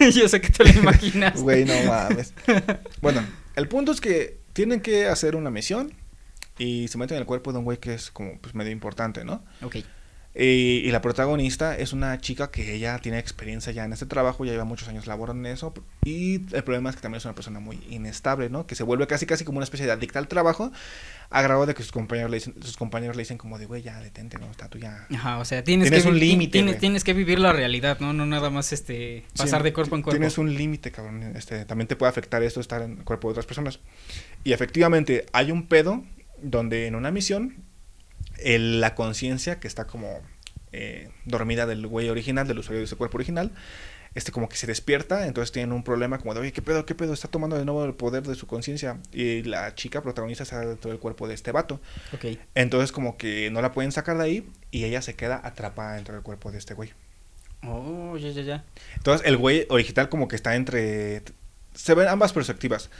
[0.14, 1.40] Yo sé que te lo imaginas.
[1.40, 2.34] Güey, no mames.
[3.00, 3.22] Bueno,
[3.54, 5.92] el punto es que tienen que hacer una misión
[6.58, 9.24] y se meten en el cuerpo de un güey que es como pues medio importante,
[9.24, 9.44] ¿no?
[9.62, 9.76] Ok.
[10.38, 14.44] Y, y la protagonista es una chica que ella tiene experiencia ya en este trabajo,
[14.44, 15.72] ya lleva muchos años laborando en eso.
[16.04, 18.66] Y el problema es que también es una persona muy inestable, ¿no?
[18.66, 20.72] Que se vuelve casi casi como una especie de adicta al trabajo,
[21.30, 23.80] a grado de que sus compañeros le dicen, sus compañeros le dicen como de, güey,
[23.80, 24.50] ya detente, ¿no?
[24.50, 25.06] Está tú ya...
[25.14, 28.12] Ajá, o sea, tienes, Tienes que un límite, Tienes, tienes que vivir la realidad, ¿no?
[28.12, 30.18] No nada más este pasar Sí, de cuerpo en cuerpo.
[30.18, 31.22] Tienes un límite, cabrón.
[31.34, 33.80] Este, también te puede afectar esto estar en el cuerpo de otras personas.
[34.44, 36.04] Y efectivamente, hay un pedo
[36.42, 37.64] donde en una misión,
[38.38, 40.20] el- la conciencia que está como
[40.72, 43.50] eh, dormida del güey original, del usuario de ese cuerpo original,
[44.14, 46.94] este como que se despierta, entonces tienen un problema como de, oye, ¿qué pedo, qué
[46.94, 47.12] pedo?
[47.12, 48.98] Está tomando de nuevo el poder de su conciencia.
[49.12, 51.80] Y la chica protagonista está dentro del cuerpo de este vato.
[52.14, 52.38] Ok.
[52.54, 56.14] Entonces como que no la pueden sacar de ahí y ella se queda atrapada dentro
[56.14, 56.92] del cuerpo de este güey.
[57.62, 58.64] Oh, ya, ya, ya.
[58.96, 61.22] Entonces, el güey original como que está entre...
[61.74, 62.90] Se ven ambas perspectivas.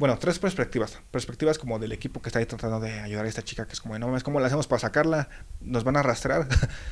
[0.00, 0.98] Bueno, tres perspectivas.
[1.10, 3.82] Perspectivas como del equipo que está ahí tratando de ayudar a esta chica, que es
[3.82, 5.28] como, no mames, ¿cómo la hacemos para sacarla?
[5.60, 6.48] Nos van a arrastrar.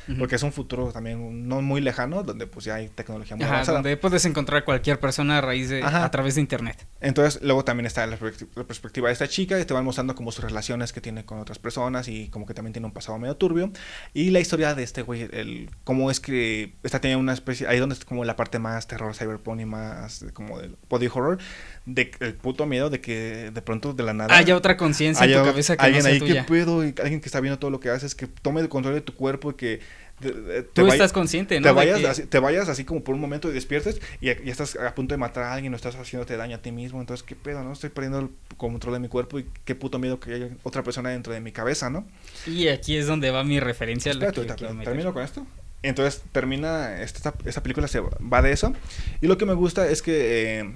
[0.07, 0.19] Ujú.
[0.19, 3.55] Porque es un futuro también no muy lejano, donde pues ya hay tecnología muy Ajá,
[3.55, 3.77] avanzada.
[3.79, 5.81] donde puedes encontrar cualquier persona a raíz de...
[5.81, 6.05] Ajá.
[6.05, 6.85] a través de internet.
[7.01, 8.15] Entonces, luego también está la,
[8.55, 11.39] la perspectiva de esta chica y te van mostrando como sus relaciones que tiene con
[11.39, 13.71] otras personas y como que también tiene un pasado medio turbio.
[14.13, 17.79] Y la historia de este güey, el, cómo es que esta tiene una especie, ahí
[17.79, 21.39] donde es como la parte más terror cyberpunk y más como del body horror,
[21.87, 25.33] de el puto miedo de que de pronto de la nada Haya otra conciencia en
[25.33, 26.45] tu cabeza que alguien no sea ahí tuya.
[26.45, 28.95] que pedo y alguien que está viendo todo lo que haces, que tome el control
[28.95, 29.79] de tu cuerpo y que
[30.19, 30.31] te
[30.73, 31.67] Tú vaya- estás consciente, ¿no?
[31.67, 34.33] te vayas, que- así, te vayas así como por un momento y despiertes y ya,
[34.33, 36.99] estás a punto de matar a alguien o estás haciéndote daño a ti mismo.
[36.99, 37.71] Entonces, ¿qué pedo, no?
[37.71, 41.09] Estoy perdiendo el control de mi cuerpo y qué puto miedo que haya otra persona
[41.11, 42.05] dentro de mi cabeza, ¿no?
[42.45, 44.11] Y aquí es donde va mi referencia.
[44.11, 44.83] a la Espérate, que meter.
[44.93, 45.47] termino con esto.
[45.83, 48.73] Entonces termina, esta, esta película se va de eso.
[49.21, 50.71] Y lo que me gusta es que, eh,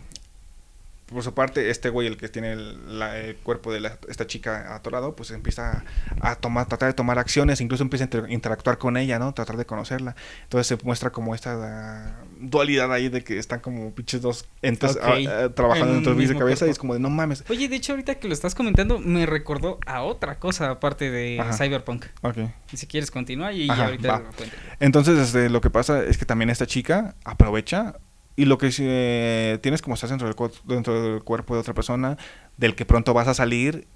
[1.13, 4.27] por su parte, este güey, el que tiene el, la- el cuerpo de la- esta
[4.27, 5.83] chica atorado, pues empieza
[6.21, 9.33] a tomar, tratar de tomar acciones, incluso empieza a inter- interactuar con ella, ¿no?
[9.33, 10.15] Tratar de conocerla.
[10.43, 15.01] Entonces se muestra como esta dualidad ahí de que están como pinches dos entes Ok.
[15.03, 15.13] ah,
[15.45, 17.43] ah, trabajando En dentro un de cabeza y es como de no mames.
[17.49, 21.39] Oye, de hecho, ahorita que lo estás comentando, me recordó a otra cosa aparte de
[21.39, 21.53] Ajá.
[21.53, 22.05] Cyberpunk.
[22.21, 22.37] Ok.
[22.73, 24.55] Si quieres, continúa y Ajá, ahorita lo cuento.
[24.79, 27.95] Entonces, este, lo que pasa es que también esta chica aprovecha
[28.35, 32.17] y lo que eh, tienes como estás dentro del, dentro del cuerpo de otra persona,
[32.57, 33.87] del que pronto vas a salir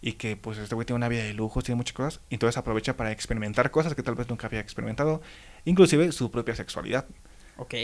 [0.00, 2.56] y que pues este güey tiene una vida de lujos, tiene muchas cosas, y entonces
[2.56, 5.20] aprovecha para experimentar cosas que tal vez nunca había experimentado,
[5.64, 7.06] inclusive su propia sexualidad.
[7.56, 7.74] Ok.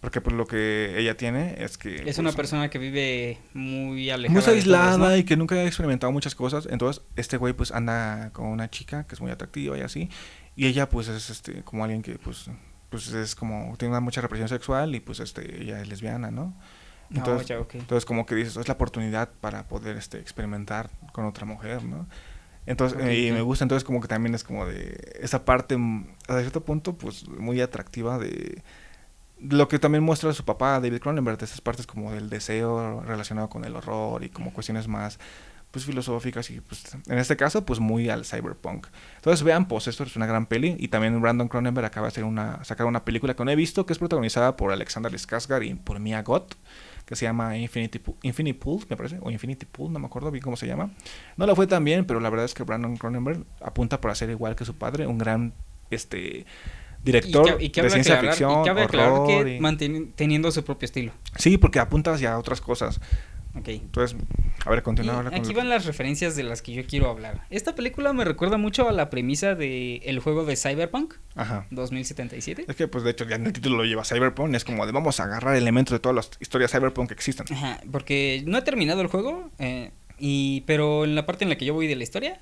[0.00, 1.94] Porque pues lo que ella tiene es que...
[1.96, 4.38] Es pues, una persona que vive muy alejada.
[4.38, 5.16] muy aislada todos, ¿no?
[5.16, 6.68] y que nunca ha experimentado muchas cosas.
[6.70, 10.10] Entonces, este güey pues anda con una chica que es muy atractiva y así.
[10.54, 12.50] Y ella pues es este como alguien que pues
[12.92, 16.54] pues es como tiene una mucha represión sexual y pues este ella es lesbiana, ¿no?
[17.08, 17.74] No, Entonces, ya, ok.
[17.74, 22.06] entonces como que dices, es la oportunidad para poder este experimentar con otra mujer, ¿no?
[22.66, 26.06] Entonces, eh, y me gusta, entonces como que también es como de esa parte, mm,
[26.28, 28.62] a cierto punto, pues muy atractiva de
[29.40, 33.64] lo que también muestra su papá, David Cronenberg, esas partes como del deseo relacionado con
[33.64, 35.18] el horror y como cuestiones más
[35.72, 38.86] pues filosóficas y pues en este caso pues muy al cyberpunk.
[39.16, 42.62] Entonces vean Possessor, es una gran peli y también Brandon Cronenberg acaba de hacer una,
[42.62, 45.98] sacar una película que no he visto que es protagonizada por Alexander Skarsgård y por
[45.98, 46.54] Mia Goth
[47.06, 50.30] que se llama Infinity, Pool, Infinity Pool, me parece, o Infinity Pool, no me acuerdo
[50.30, 50.90] bien cómo se llama.
[51.36, 54.30] No la fue tan bien, pero la verdad es que Brandon Cronenberg apunta por hacer
[54.30, 55.52] igual que su padre, un gran
[55.90, 56.46] este
[57.02, 60.12] director y, ca- y de cabe ciencia aclarar, ficción, y aclarar horror que y- manten-
[60.14, 61.12] teniendo su propio estilo.
[61.36, 63.00] Sí, porque apunta hacia otras cosas.
[63.54, 63.68] Ok.
[63.68, 64.16] Entonces,
[64.64, 67.46] a ver, continúa con aquí van las referencias de las que yo quiero hablar.
[67.50, 71.66] Esta película me recuerda mucho a la premisa de el juego de Cyberpunk Ajá.
[71.70, 72.64] 2077.
[72.66, 74.54] Es que, pues, de hecho, ya en el título lo lleva Cyberpunk.
[74.54, 77.46] Es como de vamos a agarrar elementos de todas las historias Cyberpunk que existen.
[77.54, 81.56] Ajá, porque no he terminado el juego, eh, y pero en la parte en la
[81.56, 82.40] que yo voy de la historia,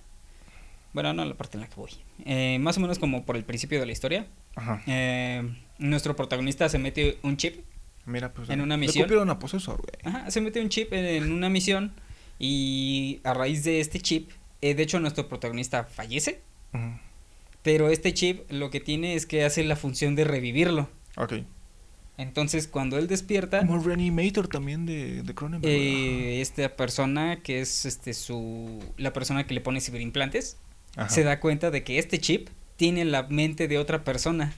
[0.92, 1.90] bueno, no en la parte en la que voy,
[2.24, 4.82] eh, más o menos como por el principio de la historia, Ajá.
[4.86, 5.42] eh,
[5.78, 7.64] nuestro protagonista se mete un chip,
[8.06, 8.48] Mira, pues.
[8.50, 9.04] en una le misión.
[9.04, 9.38] copiaron a
[9.76, 9.92] güey.
[10.04, 11.92] ajá, se mete un chip en, en una misión
[12.38, 14.30] y a raíz de este chip,
[14.62, 16.40] eh, de hecho nuestro protagonista fallece,
[16.72, 16.98] Ujú.
[17.62, 20.88] pero este chip lo que tiene es que hace la función de revivirlo.
[21.16, 21.34] Ok.
[22.16, 25.72] Entonces cuando él despierta, Como Reanimator también de, de Cronenberg.
[25.72, 30.58] eh, esta persona que es este su la persona que le pone ciberimplantes
[30.96, 31.08] Ajá.
[31.08, 34.54] se da cuenta de que este chip tiene la mente de otra persona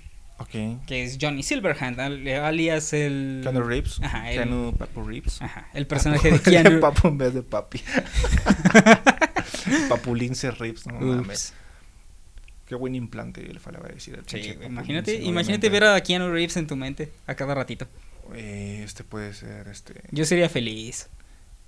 [0.48, 4.00] Que es Johnny Silverhand al- alias el Keanu Reeves.
[4.02, 5.40] Ajá, el- Keanu Papu Reeves.
[5.42, 7.80] Ajá, el personaje de Keanu Papu en vez de papi.
[9.88, 11.52] Papulince Reeves, no mames.
[12.66, 14.16] Qué buen implante le faltaba decir.
[14.18, 17.86] al Sí, imagínate, imagínate ver a Keanu Reeves en tu mente a cada ratito.
[18.34, 19.94] Eh, Este puede ser, este...
[20.10, 21.08] Yo sería feliz.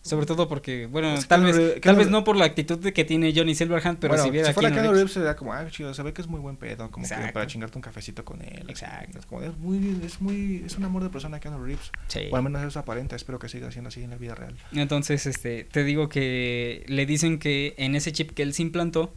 [0.04, 2.78] Sobre todo porque, bueno, tal Keanu vez, Reeves- tal Keanu- vez no por la actitud
[2.78, 5.54] de que tiene Johnny Silverhand, pero bueno, si viera si fuera Keanu Reeves, sería como,
[5.54, 8.22] ah, chido, se ve que es muy buen pedo, como que para chingarte un cafecito
[8.22, 8.66] con él.
[8.68, 9.18] Exacto.
[9.18, 11.90] Es como, es muy, es muy, es un amor de persona Keanu Reeves.
[12.08, 12.20] sí.
[12.30, 14.54] O al menos eso aparenta, espero que siga siendo así en la vida real.
[14.72, 19.14] Entonces, este, te digo que le dicen que en ese chip que él se implantó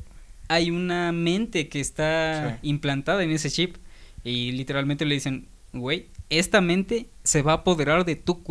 [0.48, 2.70] hay una mente que está Sí.
[2.70, 3.76] implantada en ese chip
[4.24, 8.42] y literalmente le dicen, güey, esta mente se va a apoderar de tu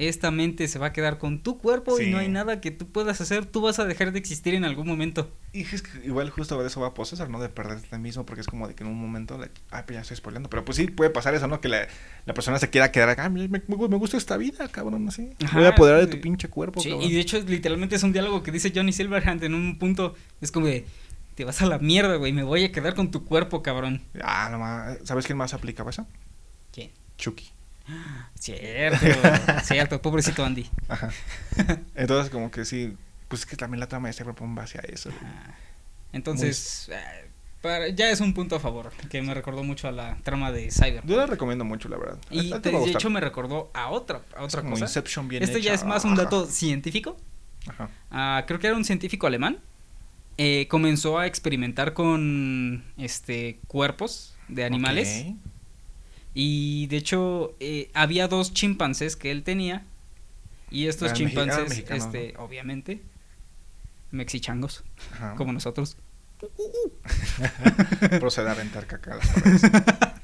[0.00, 2.86] cuerpo.Esta mente se va a quedar con tu cuerpo y no hay nada que tú
[2.90, 3.46] puedas hacer.
[3.46, 5.30] Tú vas a dejar de existir en algún momento.
[5.52, 7.40] Y es que igual justo de eso va a Possessor, ¿no?
[7.40, 10.00] De perderte mismo, porque es como de que en un momento, la- ay, pues ya
[10.00, 11.60] estoy spoileando, pero pues sí puede pasar eso, ¿no?
[11.60, 11.86] Que la,
[12.26, 15.30] la persona se quiera quedar acá, "Ah, me, me- me gusta esta vida, cabrón, así.
[15.44, 17.08] Ajá, Voy a apoderar de tu pinche cuerpo, Sí, cabrón.
[17.08, 20.14] y de hecho, literalmente es un diálogo que dice Johnny Silverhand en un punto.
[20.40, 20.86] Es como de,
[21.34, 22.32] te vas a la mierda, güey.
[22.32, 24.02] Me voy a quedar con tu cuerpo, cabrón.
[24.22, 24.98] Ah, no más.
[25.04, 26.06] ¿Sabes quién más aplicaba eso?
[26.72, 26.90] ¿Quién?
[27.18, 27.50] Chucky.
[28.38, 29.06] Cierto,
[29.64, 30.68] cierto, pobrecito Andy.
[30.88, 31.10] Ajá.
[31.94, 32.96] Entonces, como que sí,
[33.28, 35.10] pues es que también la trama de Cyberpunk va hacia eso.
[36.12, 37.28] Entonces, eh,
[37.60, 40.70] para- ya es un punto a favor, que me recordó mucho a la trama de
[40.70, 41.02] Cyber.
[41.06, 42.18] Yo la recomiendo mucho, la verdad.
[42.30, 44.84] Y te- de hecho me recordó a otra, a Es otra como cosa.
[44.86, 46.24] Inception bien Este ya es más un Ajá.
[46.24, 47.16] dato científico.
[47.68, 47.90] Ajá.
[48.10, 49.58] Ah, creo que era un científico alemán.
[50.38, 55.26] Eh, comenzó a experimentar con este cuerpos de animales.
[55.28, 55.36] Ok.
[56.34, 59.84] Y de hecho, eh, había dos chimpancés que él tenía.
[60.70, 63.02] Y estos mexi- eran chimpancés, este, obviamente,
[64.12, 65.34] mexichangos, Ajá.
[65.34, 65.96] como nosotros.
[68.20, 69.18] Procede a aventar caca.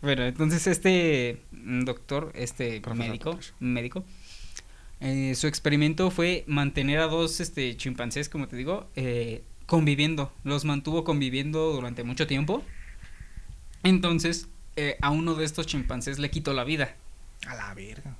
[0.00, 3.54] Bueno, entonces este doctor, este Profesor médico, Patricio.
[3.58, 4.04] médico,
[5.00, 10.32] eh, su experimento fue mantener a dos este, chimpancés, como te digo, eh, conviviendo.
[10.44, 12.62] Los mantuvo conviviendo durante mucho tiempo.
[13.86, 16.96] Entonces, eh, a uno de estos chimpancés le quitó la vida.
[17.46, 18.16] A la verga.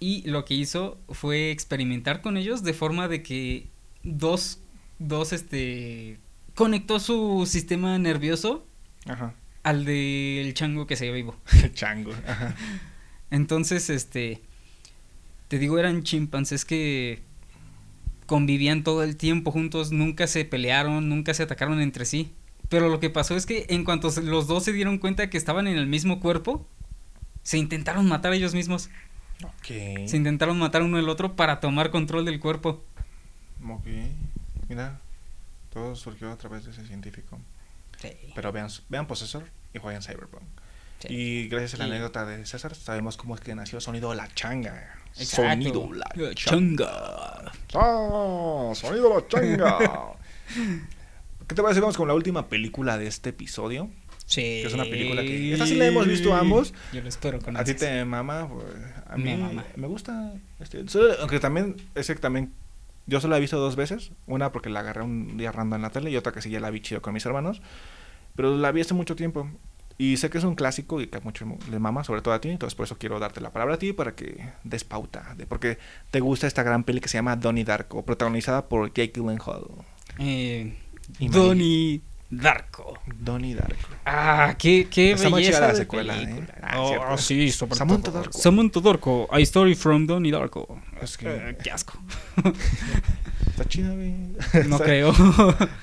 [0.00, 3.68] Y lo que hizo fue experimentar con ellos de forma de que
[4.02, 4.60] dos,
[4.98, 6.18] dos, este,
[6.56, 8.66] conectó su sistema nervioso
[9.06, 9.34] Ajá.
[9.62, 11.36] al del chango que seguía vivo.
[11.62, 12.12] El chango.
[12.26, 12.56] Ajá.
[13.30, 14.42] Entonces, este,
[15.46, 17.22] te digo, eran chimpancés que
[18.26, 22.32] convivían todo el tiempo juntos, nunca se pelearon, nunca se atacaron entre sí.
[22.68, 25.66] Pero lo que pasó es que en cuanto los dos se dieron cuenta que estaban
[25.66, 26.66] en el mismo cuerpo,
[27.42, 28.90] se intentaron matar ellos mismos.
[29.42, 30.06] Ok.
[30.06, 32.82] Se intentaron matar uno al otro para tomar control del cuerpo.
[33.66, 33.86] Ok.
[34.68, 35.00] Mira,
[35.72, 37.38] todo surgió a través de ese científico.
[38.00, 38.10] Sí.
[38.34, 40.42] Pero vean, vean Possessor y jueguen Cyberpunk.
[41.00, 41.08] Sí.
[41.10, 44.28] Y gracias a la Y- anécdota de César, sabemos cómo es que nació Sonido La
[44.34, 44.94] Changa.
[45.16, 45.42] Exacto.
[45.52, 47.52] Sonido La La Changa.
[47.74, 48.72] ¡Ah!
[48.74, 50.12] ¡Sonido La Changa!
[51.48, 51.80] ¿Qué te parece?
[51.80, 53.90] Vamos con la última película de este episodio.
[54.26, 54.42] Sí.
[54.42, 56.74] Que es una película que- esta sí la hemos visto ambos.
[56.92, 58.48] Yo lo espero con A ti te mama,
[59.08, 59.64] a Me mí mama.
[59.76, 60.34] me gusta.
[60.60, 60.84] Este,
[61.20, 62.52] aunque también, ese también,
[63.06, 64.12] yo solo la he visto dos veces.
[64.26, 66.60] Una porque la agarré un día random en la tele y otra que sí ya
[66.60, 67.62] la vi chido con mis hermanos.
[68.36, 69.48] Pero la vi hace mucho tiempo.
[69.96, 72.40] Y sé que es un clásico y que a muchos les mama, sobre todo a
[72.42, 72.50] ti.
[72.50, 75.34] Entonces por eso quiero darte la palabra a ti para que des pauta.
[75.38, 75.78] De por qué
[76.10, 79.64] te gusta esta gran peli que se llama Donnie Darko, protagonizada por Jake Gyllenhaal.
[80.20, 80.74] Eh,
[81.18, 82.98] Y Donnie Darko.
[83.06, 83.88] Donnie Darko.
[84.04, 86.44] Ah, qué, qué Está belleza la de secuela, película.
[86.46, 86.60] ¿eh?
[86.62, 86.78] Ah,
[87.10, 88.20] Oh, sí, sobre Samantha todo.
[88.22, 88.38] Darko.
[88.38, 89.28] Samantha Darko.
[89.32, 90.80] A story from Donnie Darko.
[91.00, 91.98] Es que- Eh, qué asco.
[93.46, 94.14] Está chida, güey.
[94.68, 95.12] No creo.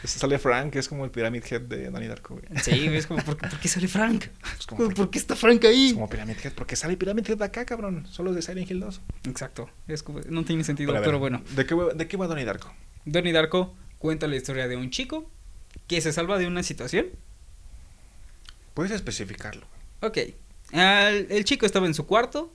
[0.03, 2.45] Sale Frank, que es como el Pyramid Head de Donnie Darko, güey.
[2.61, 4.26] sí, ves como, ¿por, por qué sale Frank?
[4.39, 5.88] Pues como ¿Por, qué está Frank ahí?
[5.88, 8.06] Es como Pyramid Head, porque sale Pyramid Head de acá, cabrón.
[8.10, 9.02] Solo de Silent Hill 2.
[9.27, 9.69] Exacto.
[9.88, 11.41] Es como- no tiene sentido, Pero, bueno.
[11.56, 12.72] ¿de qué, ¿De qué va Donnie Darko?
[13.06, 15.30] Donnie Darko cuenta la historia de un chico
[15.88, 17.07] que se salva de una situación.
[18.73, 19.65] Puedes especificarlo.
[20.01, 20.17] Ok.
[20.73, 22.53] Al- el chico estaba en su cuarto.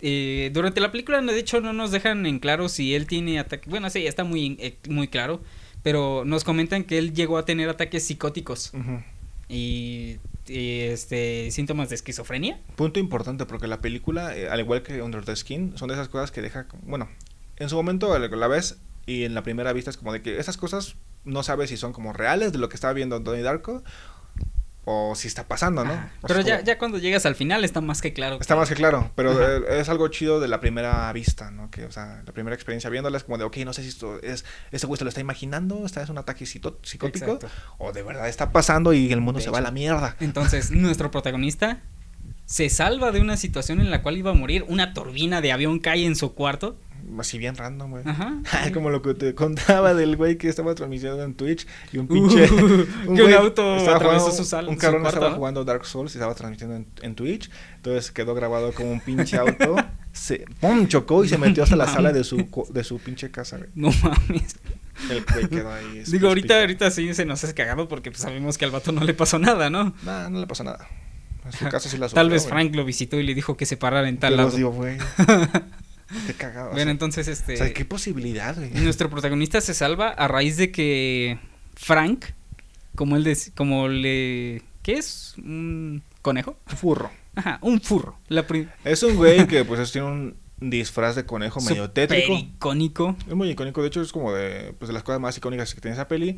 [0.00, 3.68] Eh, durante la película, de hecho, no nos dejan en claro si él tiene ataque.
[3.68, 5.42] Bueno, sí, está muy, eh, muy claro.
[5.82, 8.72] Pero nos comentan que él llegó a tener ataques psicóticos
[9.48, 10.16] y,
[10.48, 12.60] y, este síntomas de esquizofrenia.
[12.76, 16.08] Punto importante, porque la película, eh, al igual que Under the Skin, son de esas
[16.08, 16.66] cosas que deja.
[16.82, 17.08] Bueno,
[17.56, 18.78] en su momento la ves
[19.08, 20.94] y en la primera vista es como de que esas cosas
[21.24, 23.82] no sabes si son como reales de lo que estaba viendo Donnie Darko
[24.90, 25.92] o si está pasando, ¿no?
[26.26, 28.38] Pero ya, como- ya cuando llegas al final está más que claro.
[28.40, 29.56] Está más que claro, pero Ajá.
[29.56, 31.70] eh, es algo chido de la primera vista, ¿no?
[31.70, 34.18] Que, o sea, la primera experiencia viéndola es como de, ok, no sé si esto
[34.22, 37.48] es, ese güey se lo está imaginando, esta es un ataque psicótico, Exacto.
[37.76, 40.16] o de verdad está pasando y el mundo De se va a la mierda.
[40.20, 41.82] Entonces, nuestro protagonista
[42.46, 44.64] se salva de una situación en la cual iba a morir.
[44.68, 46.78] Una turbina de avión cae en su cuarto.
[47.18, 48.02] Así bien random, güey.
[48.06, 48.40] Ajá.
[48.74, 52.08] Como lo que te contaba del güey que estaba transmitiendo en Twitch y un Uh,
[52.08, 52.46] pinche.
[53.16, 56.14] que un auto estaba jugando- su sal- Un su cabrón cuarto, estaba jugando Dark Souls
[56.14, 57.50] y estaba transmitiendo en, en Twitch.
[57.76, 59.76] Entonces quedó grabado como un pinche auto.
[60.12, 60.86] se ¡pum!
[60.88, 63.70] chocó y se metió hasta la sala de su, de su pinche casa, güey.
[63.74, 64.56] No mames.
[65.10, 65.98] El güey quedó ahí.
[65.98, 68.70] es- Digo, ahorita, es- ahorita sí se nos hace cagado porque pues, sabemos que al
[68.72, 69.94] vato no le pasó nada, ¿no?
[70.02, 70.88] Nah, no le pasó nada.
[71.44, 72.50] En su casa sí la Tal sufrió, vez güey.
[72.52, 74.56] Frank lo visitó y le dijo que se parara en tal Pero lado.
[74.56, 74.98] digo, güey.
[76.36, 76.68] Cagado.
[76.68, 78.70] o Bueno, sea, entonces este O sea, qué posibilidad, güey.
[78.70, 81.38] nuestro protagonista se salva a raíz de que
[81.74, 82.24] Frank,
[82.94, 85.34] como él como le ¿qué es?
[85.38, 86.58] Un conejo.
[86.70, 87.10] Un furro.
[87.34, 88.18] Ajá, un furro.
[88.28, 88.46] La
[88.84, 92.32] Es un güey que pues es- tiene un disfraz de conejo medio súper tétrico.
[92.34, 93.16] icónico.
[93.28, 95.80] Es muy icónico, de hecho es como de, pues, de las cosas más icónicas que
[95.80, 96.36] tiene esa peli.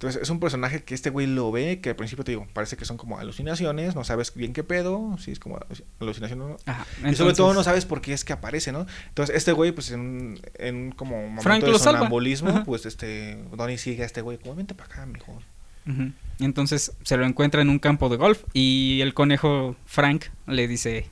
[0.00, 2.78] Entonces es un personaje que este güey lo ve, que al principio te digo, parece
[2.78, 5.60] que son como alucinaciones, no sabes bien qué pedo, si es como
[6.00, 6.56] alucinación o no.
[6.64, 6.86] Ajá.
[6.90, 8.86] y sobre entonces- todo no sabes por qué es que aparece, ¿no?
[9.08, 13.44] Entonces este güey, pues en un, en un como momento Frank de sonambulismo, pues este,
[13.54, 15.38] Donnie sigue a este güey, como vente para acá, mijo.
[15.86, 16.12] Ujú.
[16.38, 21.10] Entonces se lo encuentra en un campo de golf y el conejo Frank le dice,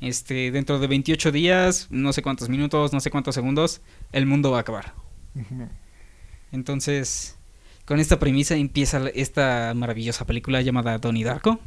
[0.00, 4.50] este, dentro de 28 días, no sé cuántos minutos, no sé cuántos segundos, el mundo
[4.50, 4.94] va a acabar.
[6.52, 7.36] Entonces,
[7.90, 11.58] con esta premisa empieza esta maravillosa película llamada Donnie Darko,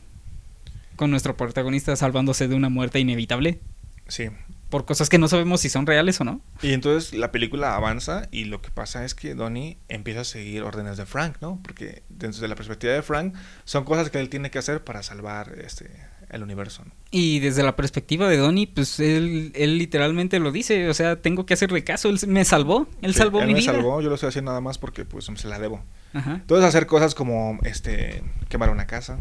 [0.96, 3.60] con nuestro protagonista salvándose de una muerte inevitable
[4.08, 4.30] Sí.
[4.70, 6.40] por cosas que no sabemos si son reales o no.
[6.62, 10.64] Y entonces la película avanza y lo que pasa es que Donnie empieza a seguir
[10.64, 11.60] órdenes de Frank, ¿no?
[11.62, 13.36] Porque desde la perspectiva de Frank
[13.66, 15.92] son cosas que él tiene que hacer para salvar este
[16.34, 16.84] el universo.
[16.86, 16.92] ¿no?
[17.12, 21.46] Y desde la perspectiva de Donnie, pues él, él literalmente lo dice, o sea, tengo
[21.46, 23.72] que hacerle caso, él me salvó, él Sí, salvó él mi me vida.
[23.74, 25.84] salvó, yo lo estoy haciendo nada más porque pues se la debo.
[26.14, 26.34] Ajá.
[26.36, 29.20] Entonces hacer cosas como este quemar una casa,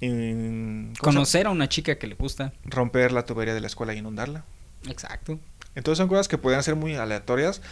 [0.00, 2.52] y, ¿cómo se Conocer a una chica que le gusta.
[2.64, 4.44] romper la tubería de la escuela y inundarla.
[4.88, 5.38] Exacto.
[5.74, 7.62] Entonces son cosas que pueden ser muy aleatorias,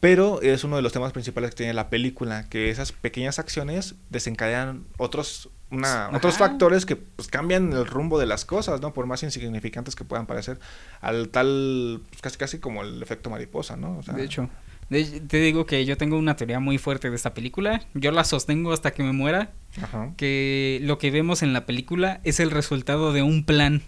[0.00, 3.94] pero es uno de los temas principales que tiene la película, que esas pequeñas acciones
[4.10, 6.48] desencadenan otros una, otros Ajá.
[6.48, 8.92] factores que pues, cambian el rumbo de las cosas, ¿no?
[8.92, 10.58] Por más insignificantes que puedan parecer,
[11.00, 13.98] al tal, pues, casi casi como el efecto mariposa, ¿no?
[13.98, 14.48] O sea, de hecho,
[14.88, 17.82] te digo que yo tengo una teoría muy fuerte de esta película.
[17.94, 19.50] Yo la sostengo hasta que me muera.
[19.82, 23.82] Ajá, Que lo que vemos en la película es el resultado de un plan.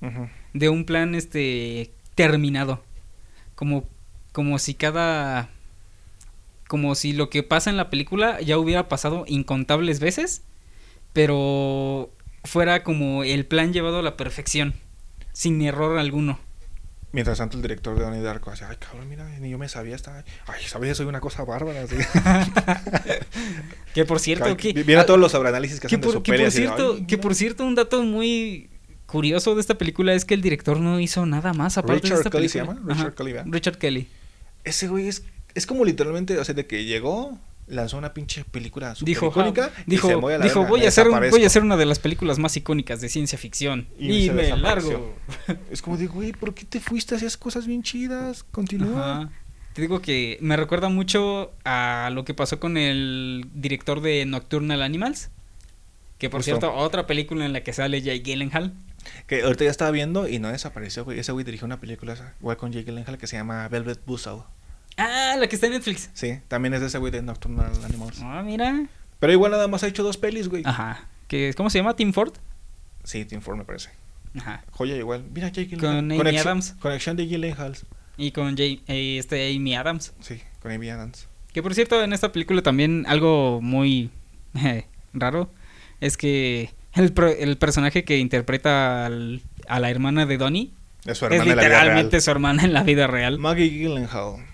[0.00, 0.28] ujú.
[0.52, 2.84] De un plan este terminado.
[3.56, 3.88] Como,
[4.32, 5.48] como si cada.
[6.68, 10.42] Como si lo que pasa en la película ya hubiera pasado incontables veces.
[11.14, 12.12] Pero
[12.44, 14.74] fuera como el plan llevado a la perfección.
[15.32, 16.38] Sin error alguno.
[17.12, 19.94] Mientras tanto, el director de Donnie Darko decía, ay, cabrón, mira, ni yo me sabía
[19.94, 20.24] esta.
[20.48, 21.84] Ay, sabes, soy una cosa bárbara.
[23.94, 24.72] Que por cierto, que...
[24.72, 26.44] Viene ah, todos los sobreanálisis que que hacen de por, su que peli.
[26.44, 27.22] por de, cierto, "Ay, que mira".
[27.22, 28.68] por cierto, un dato muy
[29.06, 32.18] curioso de esta película es que el director no hizo nada más aparte de Richard
[32.18, 32.80] esta Kelly se película.
[32.80, 33.52] llama, Richard Ajá, Kelly, ¿verdad?
[33.52, 34.08] Richard Kelly.
[34.64, 35.22] Ese güey es,
[35.54, 39.70] es como literalmente, o sea, de que llegó, lanzó una pinche película super Dijo, icónica.
[39.86, 41.46] Y dijo, se mueve a la dijo verga, voy a hacer voy a desaparezco".
[41.46, 45.14] hacer una de las películas más icónicas de ciencia ficción Y y, me largo.
[45.70, 47.14] Es como de, güey, ¿por qué te fuiste?
[47.14, 48.44] Hacías cosas bien chidas.
[48.44, 49.20] Continúa.
[49.22, 49.30] Ajá.
[49.74, 54.82] Te digo que me recuerda mucho a lo que pasó con el director de Nocturnal
[54.82, 55.30] Animals.
[56.18, 56.60] Que por Justo.
[56.60, 58.72] cierto, otra película en la que sale Jay Gyllenhaal.
[59.26, 61.18] Que ahorita ya estaba viendo y no desapareció, güey.
[61.18, 64.46] Ese güey dirigió una película igual con Jake Gyllenhaal que se llama Velvet Buzzsaw.
[64.96, 66.10] Ah, la que está en Netflix.
[66.14, 68.18] Sí, también es de ese güey de Nocturnal Animals.
[68.22, 68.86] Ah, mira.
[69.18, 70.62] Pero igual nada más ha hecho dos pelis, güey.
[70.64, 71.08] Ajá.
[71.28, 71.96] Que, ¿Cómo se llama?
[71.96, 72.32] Tim Ford.
[73.02, 73.90] Sí, Tim Ford me parece.
[74.38, 74.64] Ajá.
[74.72, 75.24] Joya igual.
[75.32, 75.96] Mira Jake Con.
[75.96, 76.74] Amy Conexión- Adams.
[76.80, 77.76] Conexión de Gyllenhaal.
[78.16, 80.12] Y con Jay, eh, este Amy Adams.
[80.20, 81.26] Sí, con Amy Adams.
[81.52, 84.10] Que por cierto, en esta película también algo muy
[84.54, 85.50] eh, raro
[86.00, 90.72] es que el, pro- el personaje que interpreta al- a la hermana de Donnie
[91.06, 92.22] Es su es hermana en la vida literalmente real.
[92.22, 93.38] su hermana en la vida real.
[93.38, 94.44] Maggie Gyllenhaal.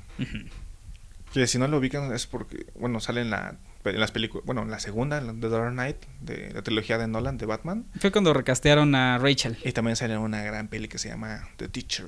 [1.33, 4.63] Que si no lo ubican es porque, bueno, sale en, la, en las películas, bueno,
[4.63, 7.87] en la segunda, de Dark Knight, de la trilogía de Nolan, de Batman.
[8.01, 9.57] Fue cuando recastearon a Rachel.
[9.65, 12.07] Y también sale en una gran peli que se llama The Teacher,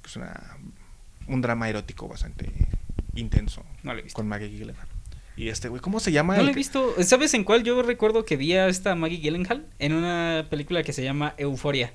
[0.00, 0.56] que es una,
[1.28, 2.50] un drama erótico bastante
[3.14, 4.16] intenso No lo he visto.
[4.16, 4.88] con Maggie Gyllenhaal.
[5.36, 6.34] Y este güey, ¿cómo se llama?
[6.38, 6.94] No lo he visto.
[7.02, 9.66] ¿Sabes en cuál yo recuerdo que vi a esta Maggie Gyllenhaal?
[9.78, 11.92] En una película que se llama Euforia.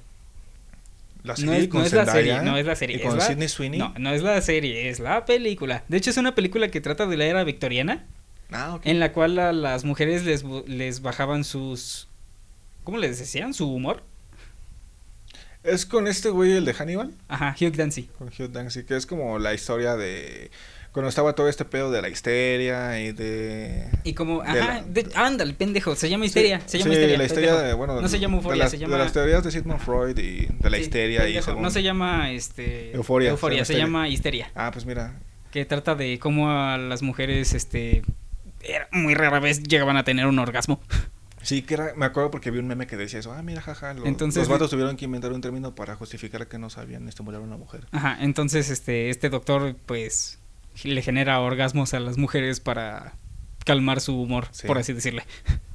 [1.23, 2.97] La No serie es, con no es la serie, no es la serie.
[2.97, 3.79] Y con la- Sidney Sweeney.
[3.79, 5.83] No, no es la serie, es la película.
[5.87, 8.05] De hecho, es una película que trata de la era victoriana,
[8.51, 8.85] Ah, ok.
[8.85, 12.07] en la cual a las mujeres les, les bajaban sus...
[12.83, 13.53] ¿Cómo les decían?
[13.53, 14.03] ¿Su humor?
[15.63, 18.09] Es con este güey, el de Hannibal, Ajá, Hugh Dancy.
[18.17, 20.49] con Hugh Dancy, que es como la historia de
[20.91, 23.87] cuando estaba todo este pedo de la histeria y de...
[24.03, 27.17] Y como, De ajá, de- ándale, pendejo, se llama histeria, Sí, se llama sí, histeria.
[27.17, 29.43] la histeria de, bueno, No se llama de euforia, las, se de llama- las teorías
[29.43, 31.61] de Sigmund Freud y de la Sí, histeria y según...
[31.61, 32.93] No se llama, este...
[32.93, 34.51] Euforia, Euforia, se se llama llama histeria.
[34.53, 35.19] Ah, pues mira,
[35.51, 38.01] Que trata de cómo a las mujeres, este...
[38.61, 40.81] era- muy rara vez llegaban a tener un orgasmo.
[41.43, 43.33] Sí, que era, me acuerdo porque vi un meme que decía eso.
[43.33, 43.95] Ah, mira, jaja.
[43.95, 47.41] Los, Entonces- los vatos tuvieron que inventar un término para justificar que no sabían estimular
[47.41, 47.87] a una mujer.
[47.91, 50.37] Ajá, entonces este, este doctor pues
[50.83, 53.13] le genera orgasmos a las mujeres para
[53.65, 54.67] calmar su humor, Sí.
[54.67, 55.23] por así decirle.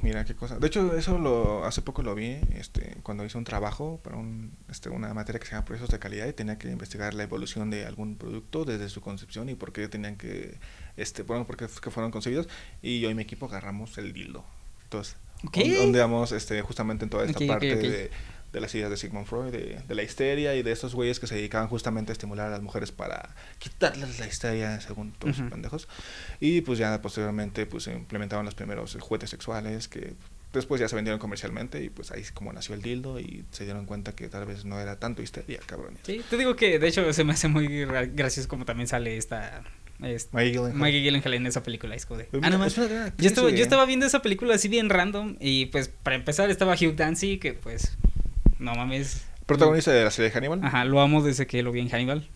[0.00, 0.58] Mira qué cosa.
[0.60, 4.52] De hecho, eso lo hace poco lo vi este, cuando hice un trabajo para un,
[4.70, 7.68] este, una materia que se llama procesos de calidad y tenía que investigar la evolución
[7.68, 10.56] de algún producto desde su concepción y por qué tenían que,
[10.96, 12.48] este, bueno, por qué que fueron concebidos.
[12.80, 14.44] Y yo y mi equipo agarramos el dildo.
[14.84, 15.56] Entonces, Ok.
[15.64, 17.80] on- donde vamos este, justamente en toda esta parte ok.
[17.80, 18.10] De,
[18.52, 21.26] de las ideas de Sigmund Freud, de, de la histeria y de estos güeyes que
[21.26, 25.42] se dedicaban justamente a estimular a las mujeres para quitarles la histeria según todos sus
[25.44, 25.50] Ujú.
[25.50, 25.88] pendejos.
[26.40, 30.14] Y pues ya posteriormente pues se implementaron los primeros juguetes sexuales que
[30.52, 33.64] después ya se vendieron comercialmente y pues ahí es como nació el dildo y se
[33.64, 35.98] dieron cuenta que tal vez no era tanto histeria, cabrón.
[36.04, 39.18] Sí, te digo que de hecho se me hace muy gra- gracioso como también sale
[39.18, 39.62] esta...
[40.02, 40.74] este, Maggie Gyllenhaal.
[40.74, 41.94] Maggie Gyllenhaal en esa película.
[41.94, 44.68] Es como de, Pues ah, no actriz, Yo estaba, yo estaba viendo esa película así
[44.68, 47.98] bien random y pues para empezar estaba Hugh Dancy que pues
[48.58, 49.24] no mames.
[49.46, 52.28] Protagonista de la serie de Hannibal Ajá, lo amo desde que lo vi en Hannibal.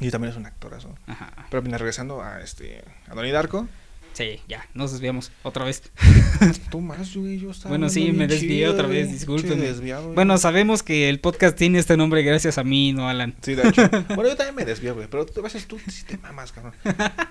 [0.00, 0.94] y también es un actorazo.
[1.06, 1.32] Ajá.
[1.50, 3.68] Pero mira, regresando a este a Donnie Darko,
[4.16, 5.82] Sí, ya, nos desviamos otra vez.
[6.70, 10.14] tú más, güey, yo estaba Bueno, sí, me desvié chido, otra vez, desviado, güey.
[10.14, 13.34] Bueno, sabemos que el podcast tiene este nombre gracias a mí, no Alan.
[13.42, 13.82] Sí, de hecho.
[14.16, 15.06] Bueno, yo también me desvío, güey.
[15.06, 16.72] Pero a veces tú sí te mamas, cabrón.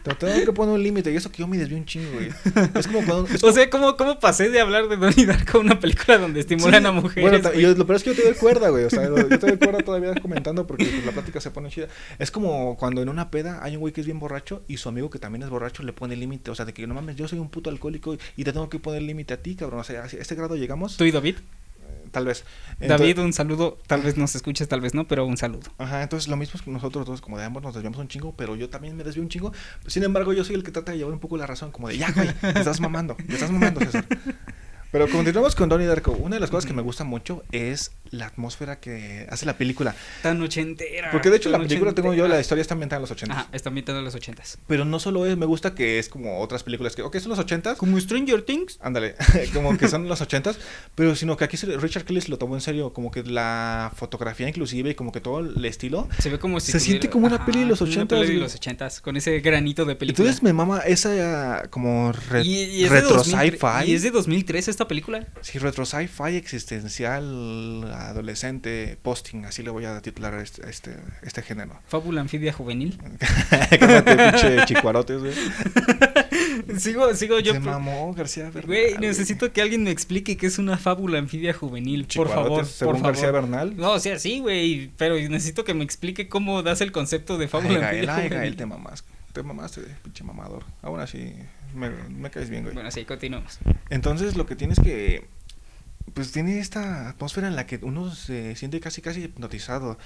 [0.03, 1.11] Te tengo que poner un límite.
[1.11, 2.29] Y eso que yo me desvío un chingo, güey.
[2.75, 3.27] Es como cuando.
[3.33, 6.41] es O sea, ¿cómo, ¿cómo pasé de hablar de Donnie Darko a una película donde
[6.41, 7.41] estimulan Sí, a mujeres?
[7.41, 8.83] Bueno, yo- lo peor es que yo te doy cuerda, güey.
[8.83, 11.87] O sea, yo te doy cuerda todavía comentando porque pues, la plática se pone chida.
[12.19, 14.89] Es como cuando en una peda hay un güey que es bien borracho y su
[14.89, 16.51] amigo que también es borracho le pone límite.
[16.51, 18.77] O sea, de que no mames, yo soy un puto alcohólico y te tengo que
[18.77, 19.79] poner límite a ti, cabrón.
[19.79, 20.97] O sea, a este grado llegamos.
[20.97, 21.37] ¿Tú y David?
[21.37, 22.45] Eh, Tal vez.
[22.79, 23.79] David, un saludo.
[23.87, 25.71] Tal vez nos escuches, tal vez no, pero un saludo.
[25.77, 28.33] Ajá, entonces lo mismo es con nosotros dos, como de ambos nos desviamos un chingo,
[28.37, 29.51] pero yo también me desvío un chingo.
[29.87, 31.97] Sin embargo, yo soy el que trata de llevar un poco la razón, como de,
[31.97, 34.05] ya, güey, te estás mamando, te estás mamando, César.
[34.95, 36.13] Pero continuamos con Donnie Darko.
[36.13, 39.93] Una de las cosas que me gusta mucho es la atmósfera que hace la película.
[40.23, 41.11] Tan ochentera.
[41.11, 42.39] Porque de hecho la película, tengo yo, la ochentera.
[42.41, 43.33] historia está ambientada en los 80.
[43.33, 44.57] Ajá, está ambientada en los ochentas.
[44.67, 47.39] Pero no solo es, me gusta que es como otras películas que, ok, son los
[47.39, 48.79] 80 Como Stranger Things.
[48.81, 49.15] Ándale,
[49.53, 50.57] como que son los ochentas,
[50.95, 54.91] pero sino que aquí Richard Kelly lo tomó en serio, como que la fotografía inclusive
[54.91, 56.07] y como que todo el estilo.
[56.19, 58.33] Se ve como si Se siente como una peli de los como una 80s, peli
[58.35, 60.23] de los ochentas, con ese granito de película.
[60.23, 63.91] Entonces me mama esa como re- Y- y retro 2003 sci-fi.
[63.91, 65.25] Y es de 2003 esta película.
[65.41, 70.95] Sí, retro sci-fi existencial adolescente posting, así le voy a titular a este, a este,
[71.21, 71.79] este género.
[71.87, 72.97] Fábula anfibia juvenil.
[73.79, 75.33] Cálmate, pinche chicuarotes, güey.
[76.77, 77.53] sigo, sigo yo.
[77.53, 78.65] Se mamó García Bernal.
[78.65, 82.93] Güey, necesito que alguien me explique qué es una fábula anfibia juvenil, por favor, según
[82.93, 83.13] por favor.
[83.13, 83.77] García Bernal.
[83.77, 87.47] No, o sea, sí, güey, pero necesito que me explique cómo das el concepto de
[87.47, 88.39] fábula Ay, Gael, anfibia ay, juvenil.
[88.39, 89.03] Gael, te mamás.
[89.33, 90.63] Te mamaste, pinche mamador.
[90.81, 91.33] Aún así,
[91.75, 92.73] me, me caes bien, güey.
[92.73, 93.59] Bueno, sí, continuamos.
[93.89, 95.27] Entonces, lo que tienes que.
[96.13, 99.97] Pues tiene esta atmósfera en la que uno se siente casi, casi hipnotizado.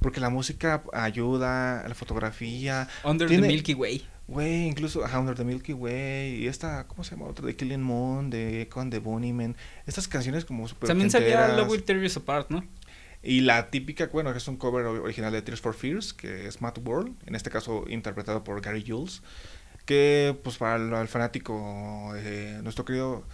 [0.00, 2.88] Porque la música ayuda, la fotografía.
[3.04, 4.06] Under Tiene- the Milky Way.
[4.28, 6.42] Güey, incluso ajá, Under the Milky Way.
[6.42, 7.26] Y esta, ¿cómo se llama?
[7.26, 9.56] Otra de Killing Moon, de Con de Bunnyman.
[9.86, 10.86] Estas canciones como super.
[10.88, 11.48] También salía.
[11.56, 12.64] Love Will Tear Apart, ¿no?
[13.22, 16.46] Y la típica, bueno, que es un cover ori- original de Tears for Fears, que
[16.46, 19.22] es Matt World, en este caso interpretado por Gary Jules,
[19.88, 23.24] que pues para el, fanático, eh, nuestro querido,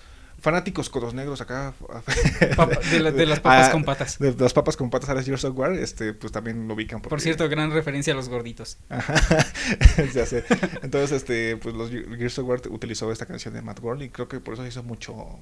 [0.41, 1.75] fanáticos codos negros acá,
[2.57, 4.19] Papa- de, la- de las papas Ah, con patas.
[4.21, 7.01] de las papas con patas a las Gears of War, este, pues también lo ubican.
[7.01, 8.79] Por cierto, gran referencia a los gorditos.
[8.89, 9.15] Ajá,
[10.15, 10.45] ya sé.
[10.83, 14.11] Entonces, este, pues los Ge- Gears of War utilizó esta canción de Matt World y
[14.11, 15.41] creo que por eso se hizo mucho,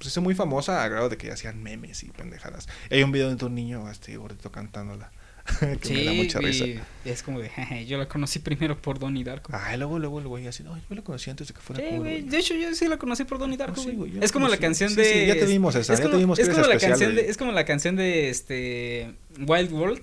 [0.00, 2.68] se hizo muy famosa a grado de que hacían memes y pendejadas.
[2.90, 5.10] Hay un video de un niño, este, gordito cantándola,
[5.80, 6.64] que me da mucha risa.
[7.04, 9.52] es como de, "Jeje, yo la conocí primero por Donnie Darko.
[9.54, 11.88] Ay, luego, luego el güey así, no, yo la conocí antes de que fuera Sí,
[11.90, 12.20] cool, güey.
[12.20, 12.28] güey".
[12.30, 14.10] De hecho, yo sí la conocí por Donnie Darko, Oh, sí, güey.
[14.18, 14.60] Es la como la conocí.
[14.62, 15.04] canción Sí, de.
[15.04, 16.90] sí, ya te vimos esa, es ya te como- vimos que es como la especial,
[16.92, 17.30] canción de.
[17.30, 19.14] Es como la canción de este.
[19.46, 20.02] Wild World.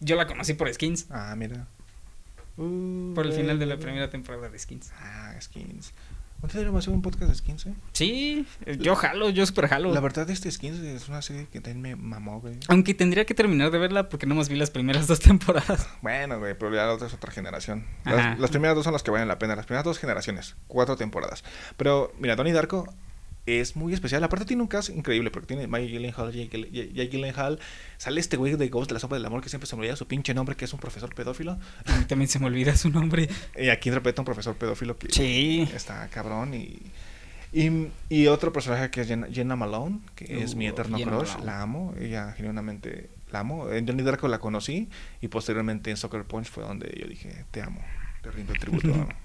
[0.00, 1.06] Yo la conocí por Skins.
[1.10, 1.66] Ah, mira.
[2.56, 4.90] Por el final de la primera temporada de Skins.
[4.98, 5.92] Ah, skins.
[6.46, 7.74] ¿No deberíamos hacer un podcast de skins, eh?
[7.92, 8.46] Sí,
[8.78, 9.92] yo jalo, yo super jalo.
[9.92, 12.58] La verdad, este skins es una serie que también me mamó, güey.
[12.68, 15.88] Aunque tendría que terminar de verla porque no más vi las primeras dos temporadas.
[16.02, 17.84] Bueno, güey, pero ya la otra es otra generación.
[18.04, 19.56] Las, las primeras dos son las que valen la pena.
[19.56, 21.42] Las primeras dos generaciones, cuatro temporadas.
[21.76, 22.86] Pero, mira, Donnie Darko
[23.46, 24.22] es muy especial.
[24.24, 27.58] Aparte tiene un cast increíble, porque tiene Mike Gyllenhaal, Jake, Gyll- Jake Gyllenhaal.
[27.96, 29.96] Sale este güey de Ghost de la sombra del amor que siempre se me olvida
[29.96, 31.58] su pinche nombre, que es un profesor pedófilo.
[31.86, 33.28] A mí también se me olvida su nombre.
[33.58, 35.68] Y aquí interpreta un profesor pedófilo que Sí.
[35.74, 36.78] está cabrón y...
[37.52, 41.12] Y, y otro personaje que es Jenna, Jenna Malone, que es mi Uh, eterno Jenna
[41.12, 41.46] crush, Malone.
[41.46, 43.70] la amo, ella genuinamente la amo.
[43.70, 44.88] En Johnny Darko la conocí
[45.22, 47.80] y posteriormente en Soccer Punch fue donde yo dije, te amo,
[48.26, 49.08] te rindo tributo.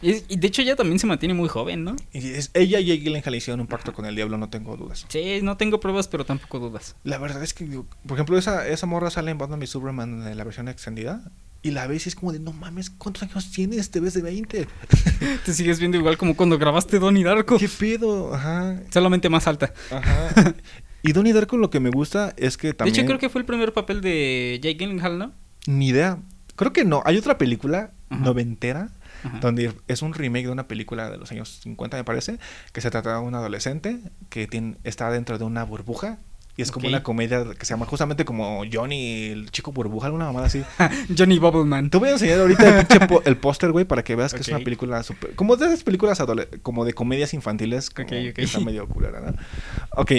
[0.00, 1.96] Y, y de hecho ella también se mantiene muy joven, ¿no?
[2.12, 5.04] y es, ella y Gyllenhaal hicieron un pacto con el diablo, no tengo dudas.
[5.08, 6.94] Sí, no tengo pruebas, pero tampoco dudas.
[7.02, 10.36] La verdad es que, por ejemplo, esa, esa morra sale en Batman y Superman en
[10.36, 13.90] la versión extendida y la ves y es como de, no mames, ¿cuántos años tienes?
[13.90, 14.68] Te ves de 20.
[15.44, 17.58] Te sigues viendo igual como cuando grabaste Donnie Darko.
[17.58, 18.32] ¿Qué pedo?
[18.32, 18.80] Ajá.
[18.90, 19.72] Solamente más alta.
[19.90, 20.54] Ajá.
[21.00, 22.92] Y Donnie Darko lo que me gusta es que también...
[22.92, 25.32] De hecho, creo que fue el primer papel de Jake Gyllenhaal, ¿no?
[25.66, 26.18] Ni idea.
[26.56, 27.02] Creo que no.
[27.06, 28.24] Hay otra película Ajá.
[28.24, 28.88] noventera
[29.24, 29.38] Ajá.
[29.40, 32.38] donde es un remake de una película de los años 50, me parece,
[32.72, 33.98] que se trata de un adolescente
[34.30, 36.18] que tiene, está dentro de una burbuja.
[36.56, 40.24] Y es como una comedia que se llama justamente como Johnny, el chico burbuja, alguna
[40.24, 40.64] mamada así.
[41.16, 41.88] Johnny Bubbleman.
[41.88, 42.86] Te voy a enseñar ahorita el,
[43.26, 45.36] el póster, güey, para que veas que es una película súper...
[45.36, 46.20] Como de esas películas
[46.62, 48.34] como de comedias infantiles, como Ok, ok.
[48.34, 49.34] que está medio culera, ¿no?
[49.92, 50.10] Ok,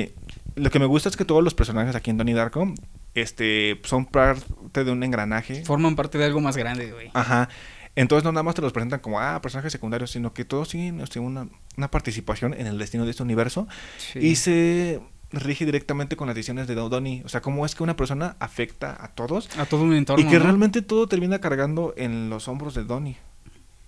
[0.56, 2.74] lo que me gusta es que todos los personajes aquí en Donnie Darko
[3.16, 5.66] este, son parte de un engranaje.
[5.66, 7.12] Forman parte de algo más grande, güey.
[7.14, 7.50] Ajá.
[8.02, 11.00] Entonces no nada más te los presentan como, ah, personajes secundarios, sino que todos tienen
[11.02, 11.48] este, una,
[11.78, 13.68] una participación en el destino de este universo
[13.98, 14.20] Sí.
[14.20, 15.00] y se
[15.32, 17.22] rige directamente con las decisiones de Donnie.
[17.26, 20.26] O sea, cómo es que una persona afecta a todos A todo un entorno.
[20.26, 20.44] y que ¿no?
[20.46, 23.18] realmente todo termina cargando en los hombros de Donnie.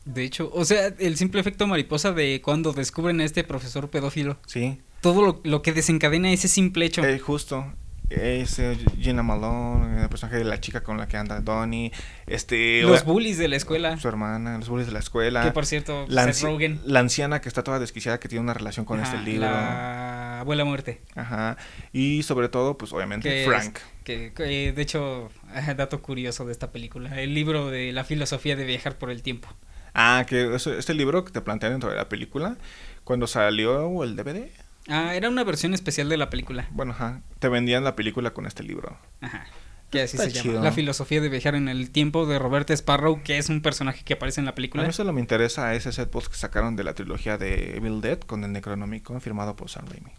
[0.06, 4.38] De hecho, o sea, el simple efecto mariposa de cuando descubren a este profesor pedófilo.
[4.48, 7.04] Sí, Todo lo, lo que desencadena ese simple hecho.
[7.04, 7.72] eh, justo.
[8.14, 11.92] Ese Gina Malone, el personaje de la chica con la que anda Donnie,
[12.28, 13.98] este, Los bullies de la escuela.
[13.98, 15.44] su hermana, los bullies de la escuela.
[15.44, 16.82] Que por cierto, la, Seth anci- Rogen.
[16.86, 19.50] la anciana que está toda desquiciada que tiene una relación con Ajá, este libro.
[19.50, 21.02] La abuela muerte.
[21.16, 21.56] Ajá.
[21.94, 23.78] Y sobre todo, pues obviamente, Que Frank.
[23.78, 25.30] es- que, que, de hecho,
[25.78, 27.22] dato curioso de esta película.
[27.22, 29.48] El libro de la filosofía de viajar por el tiempo.
[29.94, 32.58] Ah, que eso- este libro que te plantean dentro de la película,
[33.04, 34.50] cuando salió el DVD,
[34.88, 36.68] Ah, era una versión especial de la película.
[36.72, 38.98] bueno, ajá, te vendían la película con este libro.
[39.22, 39.46] Ajá.
[39.92, 40.54] Que así Está se chido.
[40.56, 40.66] llama.
[40.66, 44.14] La filosofía de viajar en el tiempo de Robert Sparrow, que es un personaje que
[44.14, 44.84] aparece en la A película.
[44.88, 48.18] mí solo me interesa ese set post que sacaron de la trilogía de Evil Dead
[48.20, 50.12] con el Necronomicon firmado por Sam Raimi.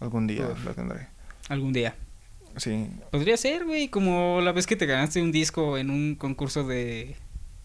[0.00, 0.62] Algún día Uf.
[0.64, 1.08] lo tendré.
[1.48, 1.94] Algún día.
[2.56, 2.90] Sí.
[3.10, 7.16] Podría ser, güey, como la vez que te ganaste un disco en un concurso de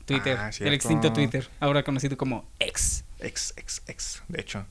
[0.05, 0.37] Twitter.
[0.39, 3.03] Ah, el extinto Twitter, ahora conocido como X.
[3.19, 4.23] Ex, ex, ex.
[4.29, 4.65] De hecho.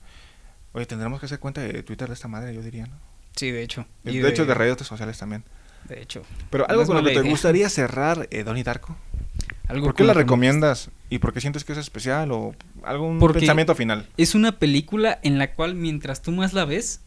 [0.73, 2.95] Oye, tendremos que hacer cuenta de Twitter de esta madre, yo diría, ¿no?
[3.37, 3.87] Sí, de hecho.
[4.05, 5.45] De, hecho, de redes sociales también.
[5.89, 6.23] De hecho.
[6.51, 8.97] Pero algo con lo que te gustaría cerrar, eh, Donnie Darko.
[9.69, 10.91] Algo ¿Por qué la recomiendas?
[11.11, 12.33] ¿Y por qué sientes que es especial?
[12.33, 14.07] ¿O algún Porque- pensamiento final?
[14.17, 17.01] Es una película en la cual mientras tú más la ves,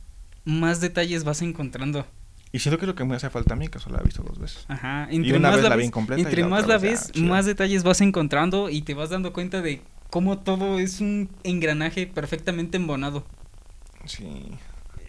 [0.46, 2.06] más detalles vas encontrando.
[2.52, 4.06] Y siento que es lo que me hace falta a mí, que solo la he
[4.06, 4.66] visto dos veces.
[4.68, 5.08] Ajá.
[5.12, 7.84] Y una vez la vi incompleta y entre la más la ves, ah, más detalles
[7.84, 13.26] vas encontrando y te vas dando cuenta de cómo todo es un engranaje perfectamente embonado.
[14.06, 14.52] Sí.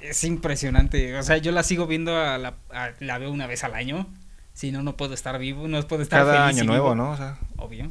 [0.02, 1.16] Es impresionante.
[1.18, 4.06] O sea, yo la sigo viendo, a la, a- la veo una vez al año.
[4.52, 6.94] Si no, no puedo estar vivo, no puedo estar Cada feliz año nuevo, vivo.
[6.94, 7.10] ¿no?
[7.12, 7.90] O sea, Obvio.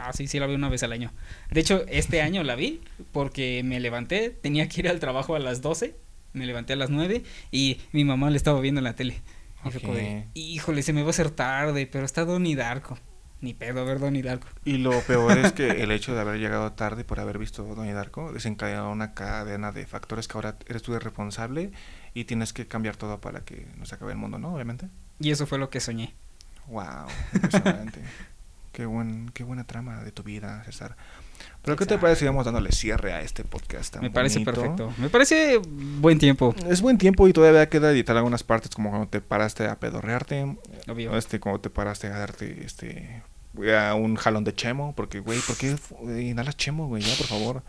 [0.00, 1.12] Ah, sí, sí, la veo una vez al año.
[1.50, 2.80] De hecho, este año la vi
[3.12, 5.94] porque me levanté, tenía que ir al trabajo a las 12,
[6.34, 9.20] me levanté a las 9 y mi mamá le estaba viendo en la tele.
[9.64, 12.96] Y fue como de, híjole, se me va a hacer tarde, pero está Donnie Darko.
[13.40, 14.48] Ni pedo ver Donnie Darko.
[14.64, 17.92] Y lo peor es que el hecho de haber llegado tarde por haber visto Donnie
[17.92, 21.70] Darko desencadenó una cadena de factores que ahora eres tú el responsable
[22.14, 24.54] y tienes que cambiar todo para que no se acabe el mundo, ¿no?
[24.54, 24.88] Obviamente.
[25.20, 26.14] Y eso fue lo que soñé.
[26.66, 28.00] Wow, impresionante.
[28.72, 30.96] qué, buen, qué buena trama de tu vida, César.
[31.68, 34.52] Pero ¿qué te parece si vamos dándole cierre a este podcast tan Me parece bonito?
[34.58, 34.92] perfecto.
[34.96, 35.60] Me parece
[36.00, 36.54] buen tiempo.
[36.66, 40.56] Es buen tiempo y todavía queda editar algunas partes como cuando te paraste a pedorrearte,
[40.88, 41.14] Obvio.
[41.14, 43.22] este cuando te paraste a darte este
[43.78, 45.76] a un jalón de chemo, porque güey, ¿por qué
[46.22, 47.02] inhalas chemo, güey?
[47.02, 47.62] Ya, por favor.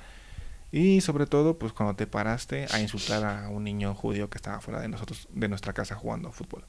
[0.72, 4.62] Y sobre todo, pues cuando te paraste a insultar a un niño judío que estaba
[4.62, 6.64] fuera de nosotros, de nuestra casa jugando fútbol.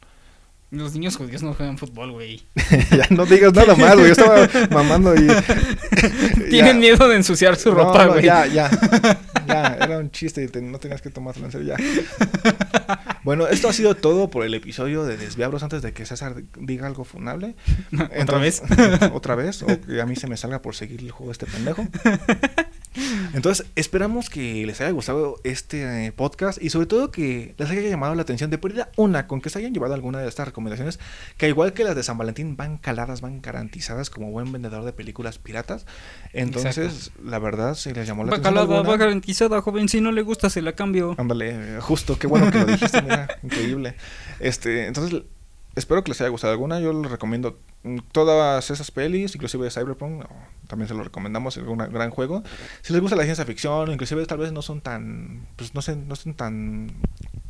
[0.71, 2.43] Los niños judíos no juegan fútbol, güey.
[2.91, 4.07] ya no digas nada más, güey.
[4.07, 5.27] Yo estaba mamando y.
[6.51, 8.25] Tienen miedo de ensuciar su No, ropa, no, güey.
[8.25, 8.71] ya, ya.
[9.47, 12.97] Ya, era un chiste y te- no tenías que tomártelo en serio ya.
[13.25, 16.87] Bueno, esto ha sido todo por el episodio de Desviabros antes de que César diga
[16.87, 17.57] algo funable.
[18.21, 18.63] ¿Otra vez?
[19.13, 21.47] Otra vez, o que a mí se me salga por seguir el juego de este
[21.47, 21.85] pendejo.
[23.35, 27.83] Entonces, esperamos que les haya gustado este eh, podcast y sobre todo que les haya
[27.83, 30.99] llamado la atención de pérdida una, con que se hayan llevado alguna de estas recomendaciones,
[31.37, 34.93] que igual que las de San Valentín van caladas, van garantizadas como buen vendedor de
[34.93, 35.87] películas piratas.
[36.33, 39.89] Entonces, la verdad, si les llamó la Va atención calada, alguna, va garantizada, joven.
[39.89, 41.15] Si no le gusta, se la cambio.
[41.19, 43.95] Ándale, justo, qué bueno que lo dijiste, mira, increíble.
[44.41, 45.23] Este, entonces,
[45.75, 46.81] espero que les haya gustado alguna.
[46.81, 47.59] Yo les recomiendo
[48.13, 50.29] todas esas pelis, inclusive Cyberpunk, no,
[50.67, 52.43] también se lo recomendamos, es un gran juego.
[52.83, 55.97] Si les gusta la ciencia ficción, inclusive tal vez no son tan, pues no sé,
[55.97, 56.93] no son tan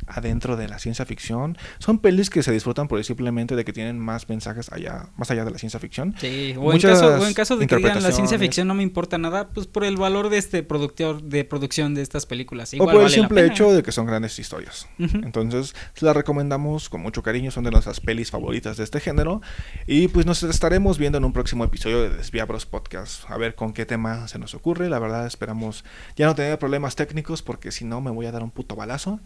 [0.07, 1.57] adentro de la ciencia ficción.
[1.79, 5.31] Son pelis que se disfrutan por el simplemente de que tienen más mensajes allá, más
[5.31, 6.15] allá de la ciencia ficción.
[6.19, 8.83] Sí, o en, caso, o en caso de que digan la ciencia ficción no me
[8.83, 12.73] importa nada, pues por el valor de este productor de producción de estas películas.
[12.73, 14.87] o por el vale simple hecho de que son grandes historias.
[14.97, 19.41] Entonces, las recomendamos con mucho cariño, son de nuestras pelis favoritas de este género.
[19.87, 23.29] Y pues nos estaremos viendo en un próximo episodio de Desviabros Podcast.
[23.29, 24.89] A ver con qué tema se nos ocurre.
[24.89, 25.83] La verdad, esperamos
[26.15, 29.19] ya no tener problemas técnicos, porque si no, me voy a dar un puto balazo.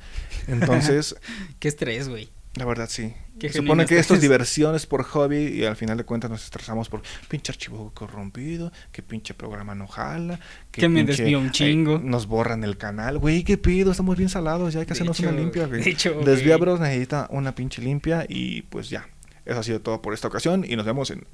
[0.47, 0.64] Entonces,
[1.59, 2.29] Qué estrés, güey.
[2.55, 3.13] la verdad, sí.
[3.39, 6.43] Se supone que esto es diversión, es por hobby, y al final de cuentas nos
[6.45, 10.39] estresamos por pinche archivo corrompido, que pinche programa no jala,
[10.71, 11.99] Que me pinche, un eh, chingo.
[11.99, 15.19] nos borran el canal, güey, qué pido, estamos bien salados, ya hay que De hacernos
[15.19, 15.83] hecho, una limpia, güey.
[15.83, 16.13] de hecho.
[16.23, 19.09] Desviabros necesita una pinche limpia y pues ya.
[19.43, 21.27] Eso ha sido todo por esta ocasión y nos vemos en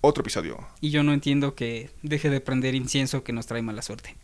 [0.00, 0.66] otro episodio.
[0.80, 4.16] Y yo no entiendo que deje de prender incienso que nos trae mala suerte.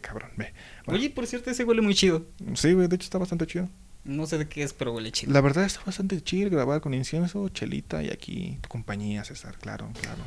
[0.00, 0.52] Cabrón, ve.
[0.86, 2.26] Bueno, Oye, por cierto, ese huele muy chido.
[2.54, 3.68] sí, güey, de hecho está bastante chido.
[4.04, 5.32] No sé de qué es, pero huele chido.
[5.32, 9.90] La verdad está bastante chido grabar con incienso, chelita y aquí tu compañía, César, claro,
[10.00, 10.22] claro.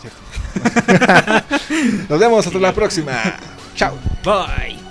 [0.00, 0.18] Cierto.
[2.08, 3.38] Nos vemos hasta la próxima.
[3.74, 3.98] Chao.
[4.24, 4.85] Bye.